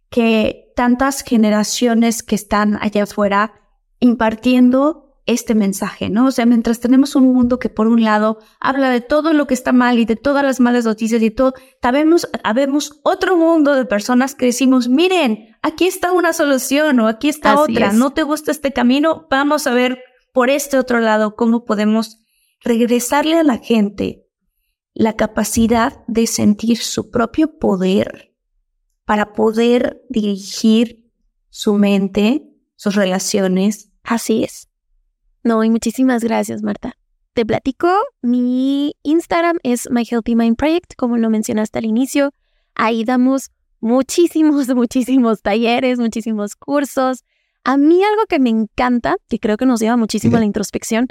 que 0.10 0.72
tantas 0.76 1.22
generaciones 1.22 2.24
que 2.24 2.36
están 2.36 2.78
allá 2.82 3.04
afuera 3.04 3.54
impartiendo 4.00 5.03
este 5.26 5.56
mensaje, 5.56 6.10
¿no? 6.10 6.28
O 6.28 6.32
sea, 6.32 6.46
mientras 6.46 6.80
tenemos 6.80 7.16
un 7.16 7.34
mundo 7.34 7.58
que 7.58 7.70
por 7.70 7.88
un 7.88 8.04
lado 8.04 8.40
habla 8.60 8.90
de 8.90 9.00
todo 9.00 9.34
lo 9.34 9.48
que 9.48 9.54
está 9.54 9.72
mal 9.72 9.98
y 9.98 10.06
de 10.06 10.18
todas 10.18 10.44
las 10.44 10.60
malas 10.60 10.86
noticias 10.86 11.22
y 11.22 11.32
todo, 11.32 11.54
sabemos, 11.82 12.28
habemos 12.44 13.00
otro 13.04 13.38
mundo 13.38 13.74
de 13.74 13.86
personas 13.86 14.36
que 14.36 14.48
decimos, 14.48 14.90
miren, 14.90 15.56
aquí 15.62 15.88
está 15.88 16.12
una 16.12 16.34
solución 16.34 17.00
o 17.00 17.08
aquí 17.08 17.30
está 17.30 17.60
otra, 17.60 17.94
no 17.94 18.12
te 18.12 18.24
gusta 18.24 18.52
este 18.52 18.74
camino, 18.74 19.28
vamos 19.30 19.66
a 19.66 19.74
ver 19.74 20.04
por 20.34 20.50
este 20.50 20.78
otro 20.78 21.00
lado 21.00 21.36
cómo 21.36 21.64
podemos 21.64 22.18
regresarle 22.62 23.38
a 23.38 23.44
la 23.44 23.60
gente 23.60 24.28
la 24.94 25.14
capacidad 25.14 26.04
de 26.08 26.28
sentir 26.28 26.78
su 26.78 27.12
propio 27.12 27.58
poder 27.60 28.36
para 29.06 29.34
poder 29.34 30.04
dirigir 30.10 31.12
su 31.50 31.76
mente, 31.76 32.44
sus 32.76 32.96
relaciones. 32.96 33.92
Así 34.04 34.44
es 34.44 34.73
no, 35.44 35.64
y 35.64 35.70
muchísimas 35.70 36.24
gracias, 36.24 36.64
Marta. 36.64 36.98
Te 37.34 37.46
platico, 37.46 37.90
mi 38.22 38.96
Instagram 39.04 39.58
es 39.64 39.90
My 39.90 40.06
Healthy 40.10 40.36
Mind 40.36 40.56
Project, 40.56 40.94
como 40.96 41.18
lo 41.18 41.30
mencionaste 41.30 41.80
al 41.80 41.86
inicio. 41.86 42.32
Ahí 42.76 43.04
damos 43.04 43.50
muchísimos, 43.80 44.68
muchísimos 44.76 45.42
talleres, 45.42 46.00
muchísimos 46.00 46.56
cursos. 46.56 47.24
A 47.64 47.78
mí 47.78 48.04
algo 48.04 48.26
que 48.28 48.40
me 48.40 48.50
encanta, 48.50 49.18
que 49.30 49.40
creo 49.40 49.58
que 49.58 49.66
nos 49.66 49.80
lleva 49.80 49.98
muchísimo 49.98 50.38
a 50.38 50.40
la 50.40 50.46
introspección, 50.46 51.08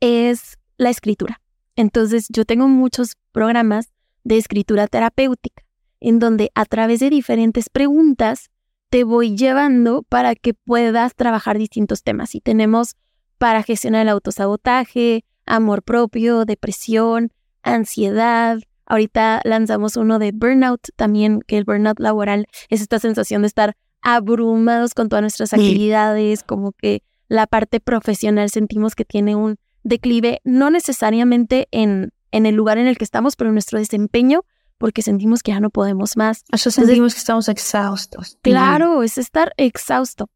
es 0.00 0.58
la 0.78 0.90
escritura. 0.90 1.40
Entonces 1.76 2.26
yo 2.30 2.44
tengo 2.44 2.68
muchos 2.68 3.16
programas 3.32 3.92
de 4.24 4.38
escritura 4.38 4.86
terapéutica, 4.88 5.62
en 6.00 6.18
donde 6.18 6.50
a 6.54 6.64
través 6.64 7.00
de 7.00 7.10
diferentes 7.10 7.68
preguntas 7.68 8.50
te 8.88 9.04
voy 9.04 9.36
llevando 9.36 10.02
para 10.02 10.34
que 10.34 10.54
puedas 10.54 11.14
trabajar 11.14 11.58
distintos 11.58 12.02
temas. 12.02 12.34
Y 12.34 12.40
tenemos 12.40 12.94
para 13.38 13.62
gestionar 13.62 14.02
el 14.02 14.08
autosabotaje, 14.08 15.24
amor 15.46 15.82
propio, 15.82 16.44
depresión, 16.44 17.32
ansiedad. 17.62 18.58
Ahorita 18.86 19.40
lanzamos 19.44 19.96
uno 19.96 20.18
de 20.18 20.32
burnout 20.32 20.88
también, 20.96 21.40
que 21.46 21.58
el 21.58 21.64
burnout 21.64 21.98
laboral 21.98 22.46
es 22.68 22.80
esta 22.80 22.98
sensación 22.98 23.42
de 23.42 23.48
estar 23.48 23.76
abrumados 24.02 24.94
con 24.94 25.08
todas 25.08 25.22
nuestras 25.22 25.52
actividades, 25.52 26.42
como 26.44 26.72
que 26.72 27.02
la 27.28 27.46
parte 27.46 27.80
profesional 27.80 28.50
sentimos 28.50 28.94
que 28.94 29.04
tiene 29.04 29.34
un 29.34 29.56
declive, 29.82 30.40
no 30.44 30.70
necesariamente 30.70 31.68
en, 31.72 32.12
en 32.30 32.46
el 32.46 32.54
lugar 32.54 32.78
en 32.78 32.86
el 32.86 32.98
que 32.98 33.04
estamos, 33.04 33.34
pero 33.34 33.50
en 33.50 33.54
nuestro 33.54 33.78
desempeño, 33.78 34.44
porque 34.78 35.02
sentimos 35.02 35.42
que 35.42 35.52
ya 35.52 35.60
no 35.60 35.70
podemos 35.70 36.16
más. 36.16 36.44
Eso 36.52 36.70
sentimos 36.70 37.14
que 37.14 37.18
estamos 37.18 37.48
exhaustos. 37.48 38.38
Claro, 38.42 39.02
es 39.02 39.18
estar 39.18 39.52
exhausto. 39.56 40.28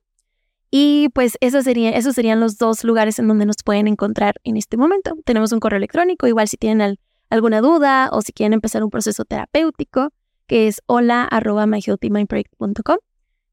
Y 0.71 1.09
pues 1.13 1.37
esos 1.39 1.63
serían, 1.63 2.39
los 2.39 2.57
dos 2.57 2.83
lugares 2.83 3.19
en 3.19 3.27
donde 3.27 3.45
nos 3.45 3.57
pueden 3.63 3.87
encontrar 3.87 4.35
en 4.43 4.57
este 4.57 4.77
momento. 4.77 5.15
Tenemos 5.23 5.51
un 5.51 5.59
correo 5.59 5.77
electrónico, 5.77 6.25
igual 6.27 6.47
si 6.47 6.57
tienen 6.57 6.97
alguna 7.29 7.61
duda 7.61 8.09
o 8.11 8.21
si 8.21 8.33
quieren 8.33 8.53
empezar 8.53 8.83
un 8.83 8.89
proceso 8.89 9.25
terapéutico, 9.25 10.09
que 10.47 10.67
es 10.67 10.81
hola 10.85 11.29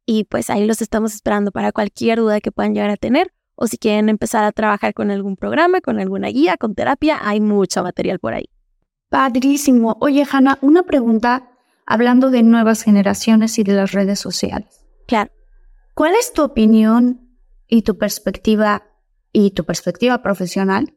y 0.05 0.25
pues 0.25 0.51
ahí 0.51 0.67
los 0.67 0.83
estamos 0.83 1.15
esperando 1.15 1.53
para 1.53 1.73
cualquier 1.73 2.19
duda 2.19 2.41
que 2.41 2.51
puedan 2.51 2.75
llegar 2.75 2.91
a 2.91 2.97
tener 2.97 3.33
o 3.55 3.67
si 3.67 3.79
quieren 3.79 4.09
empezar 4.09 4.45
a 4.45 4.53
trabajar 4.53 4.95
con 4.95 5.11
algún 5.11 5.37
programa, 5.37 5.81
con 5.81 5.99
alguna 5.99 6.29
guía, 6.29 6.57
con 6.57 6.75
terapia, 6.75 7.19
hay 7.23 7.41
mucho 7.41 7.83
material 7.83 8.19
por 8.19 8.35
ahí. 8.35 8.49
Padrísimo. 9.09 9.97
Oye, 10.01 10.27
Hanna, 10.31 10.59
una 10.63 10.83
pregunta 10.83 11.51
hablando 11.87 12.31
de 12.31 12.43
nuevas 12.43 12.83
generaciones 12.83 13.59
y 13.59 13.65
de 13.65 13.75
las 13.75 13.93
redes 13.93 14.19
sociales. 14.19 14.87
Claro. 15.07 15.31
¿Cuál 15.95 16.15
es 16.15 16.33
tu 16.33 16.43
opinión 16.43 17.37
y 17.69 17.83
tu 17.83 17.99
perspectiva 17.99 18.85
y 19.33 19.51
tu 19.51 19.65
perspectiva 19.65 20.23
profesional 20.23 20.95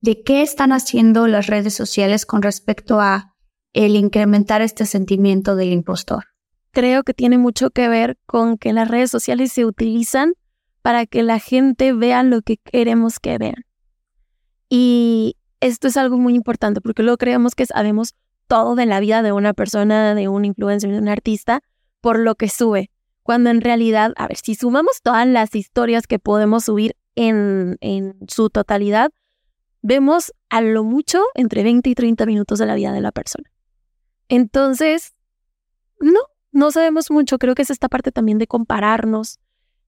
de 0.00 0.22
qué 0.22 0.42
están 0.42 0.72
haciendo 0.72 1.26
las 1.26 1.46
redes 1.46 1.74
sociales 1.74 2.26
con 2.26 2.42
respecto 2.42 3.00
a 3.00 3.34
el 3.72 3.96
incrementar 3.96 4.62
este 4.62 4.84
sentimiento 4.84 5.56
del 5.56 5.72
impostor? 5.72 6.24
creo 6.76 7.04
que 7.04 7.14
tiene 7.14 7.38
mucho 7.38 7.70
que 7.70 7.88
ver 7.88 8.18
con 8.26 8.58
que 8.58 8.74
las 8.74 8.88
redes 8.88 9.10
sociales 9.10 9.50
se 9.50 9.64
utilizan 9.64 10.34
para 10.86 11.04
que 11.04 11.24
la 11.24 11.40
gente 11.40 11.92
vea 11.92 12.22
lo 12.22 12.42
que 12.42 12.58
queremos 12.58 13.18
que 13.18 13.38
vean. 13.38 13.64
Y 14.68 15.36
esto 15.58 15.88
es 15.88 15.96
algo 15.96 16.16
muy 16.16 16.36
importante 16.36 16.80
porque 16.80 17.02
luego 17.02 17.18
creemos 17.18 17.56
que 17.56 17.66
sabemos 17.66 18.14
todo 18.46 18.76
de 18.76 18.86
la 18.86 19.00
vida 19.00 19.22
de 19.22 19.32
una 19.32 19.52
persona, 19.52 20.14
de 20.14 20.28
un 20.28 20.44
influencer, 20.44 20.92
de 20.92 20.98
un 21.00 21.08
artista, 21.08 21.60
por 22.00 22.20
lo 22.20 22.36
que 22.36 22.48
sube. 22.48 22.92
Cuando 23.24 23.50
en 23.50 23.62
realidad, 23.62 24.12
a 24.16 24.28
ver, 24.28 24.36
si 24.36 24.54
sumamos 24.54 25.02
todas 25.02 25.26
las 25.26 25.56
historias 25.56 26.06
que 26.06 26.20
podemos 26.20 26.66
subir 26.66 26.94
en, 27.16 27.78
en 27.80 28.16
su 28.28 28.48
totalidad, 28.48 29.10
vemos 29.82 30.32
a 30.50 30.60
lo 30.60 30.84
mucho 30.84 31.20
entre 31.34 31.64
20 31.64 31.90
y 31.90 31.94
30 31.96 32.26
minutos 32.26 32.60
de 32.60 32.66
la 32.66 32.76
vida 32.76 32.92
de 32.92 33.00
la 33.00 33.10
persona. 33.10 33.50
Entonces, 34.28 35.16
no, 35.98 36.20
no 36.52 36.70
sabemos 36.70 37.10
mucho, 37.10 37.38
creo 37.38 37.56
que 37.56 37.62
es 37.62 37.70
esta 37.70 37.88
parte 37.88 38.12
también 38.12 38.38
de 38.38 38.46
compararnos. 38.46 39.40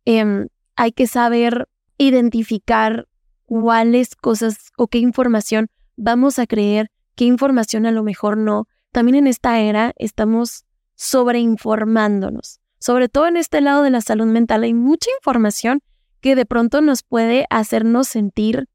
Em, 0.04 0.48
hay 0.78 0.92
que 0.92 1.08
saber 1.08 1.68
identificar 1.98 3.08
cuáles 3.46 4.14
cosas 4.14 4.70
o 4.76 4.86
qué 4.86 4.98
información 4.98 5.70
vamos 5.96 6.38
a 6.38 6.46
creer, 6.46 6.92
qué 7.16 7.24
información 7.24 7.84
a 7.84 7.90
lo 7.90 8.04
mejor 8.04 8.36
no. 8.36 8.68
También 8.92 9.16
en 9.16 9.26
esta 9.26 9.58
era 9.58 9.92
estamos 9.96 10.66
sobreinformándonos. 10.94 12.60
Sobre 12.78 13.08
todo 13.08 13.26
en 13.26 13.36
este 13.36 13.60
lado 13.60 13.82
de 13.82 13.90
la 13.90 14.00
salud 14.00 14.26
mental 14.26 14.62
hay 14.62 14.72
mucha 14.72 15.10
información 15.18 15.82
que 16.20 16.36
de 16.36 16.46
pronto 16.46 16.80
nos 16.80 17.02
puede 17.02 17.46
hacernos 17.50 18.06
sentir 18.06 18.68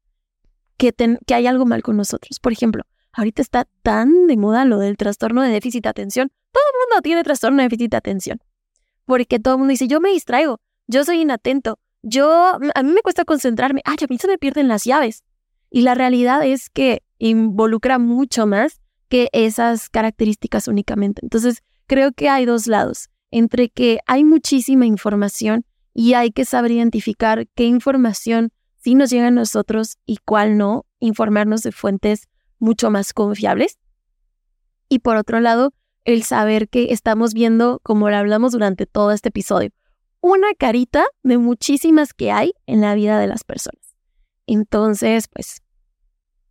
que, 0.76 0.94
hay 1.32 1.46
algo 1.46 1.64
mal 1.64 1.82
con 1.82 1.96
nosotros. 1.96 2.38
Por 2.38 2.52
ejemplo, 2.52 2.84
ahorita 3.14 3.40
está 3.40 3.66
tan 3.82 4.26
de 4.26 4.36
moda 4.36 4.66
lo 4.66 4.78
del 4.78 4.98
trastorno 4.98 5.40
de 5.40 5.48
déficit 5.48 5.84
de 5.84 5.88
atención. 5.88 6.30
Todo 6.52 6.64
el 6.70 6.90
mundo 6.90 7.02
tiene 7.02 7.24
trastorno 7.24 7.62
de 7.62 7.68
déficit 7.68 7.92
de 7.92 7.96
atención. 7.96 8.42
Porque 9.06 9.38
todo 9.38 9.54
el 9.54 9.58
mundo 9.58 9.70
dice, 9.70 9.88
yo 9.88 10.02
me 10.02 10.10
distraigo, 10.10 10.60
yo 10.86 11.02
soy 11.04 11.22
inatento, 11.22 11.78
yo, 12.04 12.58
a 12.74 12.82
mí 12.82 12.92
me 12.92 13.00
cuesta 13.00 13.24
concentrarme, 13.24 13.80
ay, 13.84 13.96
a 14.02 14.06
mí 14.08 14.18
se 14.18 14.28
me 14.28 14.38
pierden 14.38 14.68
las 14.68 14.84
llaves. 14.84 15.24
Y 15.70 15.80
la 15.80 15.94
realidad 15.94 16.44
es 16.46 16.70
que 16.70 17.02
involucra 17.18 17.98
mucho 17.98 18.46
más 18.46 18.80
que 19.08 19.28
esas 19.32 19.88
características 19.88 20.68
únicamente. 20.68 21.20
Entonces, 21.22 21.62
creo 21.86 22.12
que 22.12 22.28
hay 22.28 22.44
dos 22.44 22.66
lados, 22.66 23.08
entre 23.30 23.70
que 23.70 23.98
hay 24.06 24.22
muchísima 24.22 24.86
información 24.86 25.64
y 25.94 26.14
hay 26.14 26.30
que 26.30 26.44
saber 26.44 26.72
identificar 26.72 27.46
qué 27.54 27.64
información 27.64 28.52
sí 28.76 28.94
nos 28.94 29.10
llega 29.10 29.28
a 29.28 29.30
nosotros 29.30 29.96
y 30.04 30.18
cuál 30.24 30.58
no, 30.58 30.84
informarnos 31.00 31.62
de 31.62 31.72
fuentes 31.72 32.28
mucho 32.58 32.90
más 32.90 33.12
confiables. 33.12 33.78
Y 34.88 34.98
por 34.98 35.16
otro 35.16 35.40
lado, 35.40 35.72
el 36.04 36.22
saber 36.22 36.68
que 36.68 36.92
estamos 36.92 37.32
viendo, 37.32 37.80
como 37.82 38.10
lo 38.10 38.16
hablamos 38.16 38.52
durante 38.52 38.84
todo 38.84 39.10
este 39.10 39.30
episodio, 39.30 39.70
una 40.24 40.54
carita 40.54 41.04
de 41.22 41.36
muchísimas 41.36 42.14
que 42.14 42.32
hay 42.32 42.54
en 42.66 42.80
la 42.80 42.94
vida 42.94 43.18
de 43.18 43.26
las 43.26 43.44
personas. 43.44 43.94
Entonces, 44.46 45.28
pues, 45.28 45.60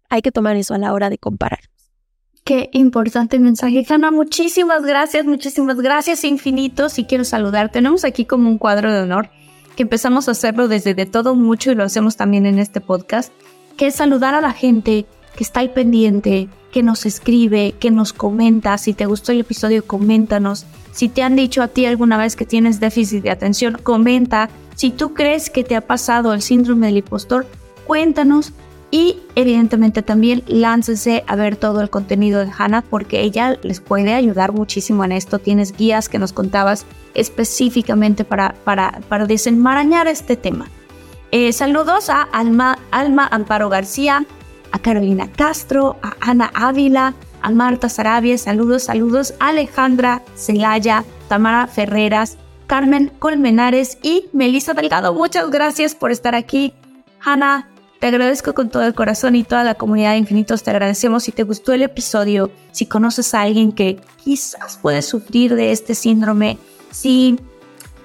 hay 0.10 0.22
que 0.22 0.32
tomar 0.32 0.56
eso 0.58 0.76
a 0.76 0.78
la 0.78 0.94
hora 0.94 1.10
de 1.10 1.18
comparar. 1.18 1.62
Qué 2.44 2.70
importante 2.74 3.40
mensaje, 3.40 3.84
Hanna. 3.90 4.12
Muchísimas 4.12 4.84
gracias, 4.84 5.26
muchísimas 5.26 5.78
gracias 5.78 6.24
infinitos 6.24 7.00
y 7.00 7.06
quiero 7.06 7.24
saludar. 7.24 7.72
Tenemos 7.72 8.06
aquí 8.06 8.26
como 8.26 8.48
un 8.48 8.60
cuadro 8.60 8.94
de 8.94 9.02
honor 9.02 9.32
que 9.76 9.82
empezamos 9.82 10.28
a 10.28 10.34
hacerlo 10.34 10.68
desde 10.68 10.94
de 10.94 11.08
todo 11.08 11.34
mucho 11.34 11.72
y 11.72 11.76
lo 11.76 11.84
hacemos 11.84 12.16
también 12.16 12.46
en 12.46 12.60
este 12.60 12.80
podcast, 12.80 13.34
que 13.76 13.88
es 13.88 13.96
saludar 13.96 14.36
a 14.36 14.42
la 14.42 14.52
gente 14.52 15.08
que 15.36 15.44
está 15.44 15.62
ahí 15.62 15.70
pendiente, 15.70 16.50
que 16.72 16.84
nos 16.84 17.06
escribe, 17.06 17.76
que 17.80 17.92
nos 17.92 18.14
comenta. 18.14 18.78
Si 18.78 18.94
te 18.94 19.06
gustó 19.06 19.32
el 19.32 19.42
episodio, 19.42 19.86
coméntanos. 19.86 20.66
Si 20.92 21.10
te 21.10 21.24
han 21.24 21.36
dicho 21.36 21.62
a 21.62 21.68
ti 21.68 21.86
alguna 21.86 22.18
vez 22.18 22.36
que 22.36 22.46
tienes 22.46 22.80
déficit 22.80 23.24
de 23.24 23.32
atención, 23.32 23.78
comenta. 23.82 24.50
Si 24.76 24.92
tú 24.92 25.14
crees 25.14 25.50
que 25.50 25.64
te 25.64 25.76
ha 25.76 25.82
pasado 25.82 26.34
el 26.34 26.42
síndrome 26.42 26.88
del 26.88 26.98
impostor, 26.98 27.46
cuéntanos. 27.86 28.54
Y 28.92 29.18
evidentemente 29.34 30.04
también 30.04 30.44
láncese 30.46 31.24
a 31.26 31.36
ver 31.36 31.56
todo 31.56 31.82
el 31.82 31.90
contenido 31.90 32.46
de 32.46 32.52
Hannah 32.56 32.84
porque 32.84 33.22
ella 33.22 33.58
les 33.64 33.80
puede 33.80 34.14
ayudar 34.14 34.52
muchísimo 34.52 35.04
en 35.04 35.14
esto. 35.14 35.40
Tienes 35.40 35.76
guías 35.76 36.10
que 36.10 36.20
nos 36.20 36.32
contabas 36.32 36.86
específicamente 37.16 38.24
para, 38.24 38.54
para, 38.64 39.00
para 39.10 39.26
desenmarañar 39.26 40.06
este 40.06 40.38
tema. 40.38 40.70
Eh, 41.32 41.52
saludos 41.54 42.12
a 42.12 42.22
Alma, 42.22 42.78
Alma 42.92 43.28
Amparo 43.32 43.68
García, 43.68 44.28
a 44.74 44.80
Carolina 44.80 45.32
Castro, 45.32 45.98
a 46.02 46.16
Ana 46.20 46.52
Ávila, 46.54 47.14
a 47.42 47.52
Marta 47.52 47.90
Sarabia, 47.90 48.38
saludos, 48.38 48.84
saludos, 48.84 49.36
Alejandra 49.40 50.24
Celaya, 50.36 51.06
Tamara 51.30 51.68
Ferreras, 51.68 52.38
Carmen 52.66 53.12
Colmenares 53.20 54.00
y 54.02 54.26
Melissa 54.34 54.74
Delgado. 54.74 55.14
Muchas 55.14 55.52
gracias 55.52 55.94
por 55.94 56.12
estar 56.12 56.34
aquí. 56.34 56.74
Hanna, 57.22 57.70
te 58.00 58.08
agradezco 58.08 58.56
con 58.56 58.70
todo 58.70 58.84
el 58.84 58.96
corazón 58.96 59.36
y 59.36 59.44
toda 59.44 59.64
la 59.64 59.76
comunidad 59.76 60.14
de 60.14 60.18
Infinitos 60.18 60.64
te 60.64 60.72
agradecemos. 60.72 61.24
Si 61.24 61.32
te 61.32 61.44
gustó 61.44 61.74
el 61.74 61.84
episodio, 61.84 62.50
si 62.72 62.88
conoces 62.88 63.34
a 63.36 63.42
alguien 63.42 63.74
que 63.74 64.02
quizás 64.24 64.80
puede 64.82 65.04
sufrir 65.04 65.54
de 65.56 65.72
este 65.72 65.94
síndrome, 65.94 66.58
si, 66.90 67.40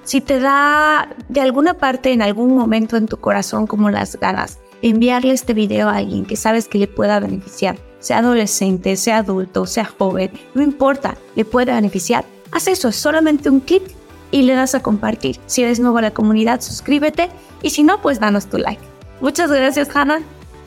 si 0.05 0.21
te 0.21 0.39
da 0.39 1.09
de 1.31 1.41
alguna 1.41 1.75
parte 1.75 2.13
en 2.13 2.21
algún 2.21 2.55
momento 2.55 2.99
en 2.99 3.07
tu 3.07 3.17
corazón 3.17 3.67
como 3.67 3.89
las 3.89 4.21
ganas 4.21 4.59
enviarle 4.83 5.33
este 5.33 5.55
video 5.55 5.89
a 5.89 5.97
alguien 5.97 6.25
que 6.25 6.37
sabes 6.37 6.69
que 6.69 6.79
le 6.79 6.87
pueda 6.87 7.21
beneficiar, 7.21 7.79
sea 7.99 8.19
adolescente, 8.19 8.97
sea 8.97 9.19
adulto, 9.19 9.67
sea 9.67 9.85
joven, 9.85 10.31
no 10.55 10.63
importa, 10.63 11.17
le 11.35 11.45
puede 11.45 11.73
beneficiar, 11.73 12.25
haz 12.53 12.69
eso, 12.69 12.89
es 12.89 12.97
solamente 12.97 13.51
un 13.51 13.61
clic 13.61 13.83
y 14.31 14.43
le 14.43 14.55
das 14.55 14.75
a 14.75 14.83
compartir. 14.83 15.39
Si 15.47 15.63
eres 15.63 15.81
nuevo 15.81 15.99
a 15.99 16.03
la 16.03 16.11
comunidad, 16.11 16.61
suscríbete 16.61 17.29
y 17.63 17.71
si 17.71 17.83
no, 17.83 18.01
pues 18.01 18.21
danos 18.21 18.47
tu 18.47 18.59
like. 18.59 18.83
Muchas 19.21 19.51
gracias, 19.51 19.89
Hannah. 19.95 20.21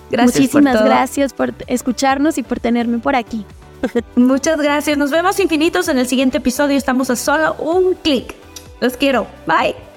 Gracias 0.10 0.36
Muchísimas 0.36 0.84
gracias 0.84 1.34
por 1.34 1.54
escucharnos 1.68 2.38
y 2.38 2.44
por 2.44 2.60
tenerme 2.60 3.00
por 3.00 3.16
aquí. 3.16 3.46
Muchas 4.16 4.60
gracias. 4.60 4.98
Nos 4.98 5.12
vemos 5.12 5.40
infinitos 5.40 5.88
en 5.88 5.98
el 5.98 6.08
siguiente 6.08 6.38
episodio. 6.38 6.78
Estamos 6.78 7.10
a 7.10 7.16
solo 7.16 7.56
un 7.56 7.94
clic. 7.96 8.36
Los 8.82 8.98
quiero. 8.98 9.28
Bye. 9.48 9.91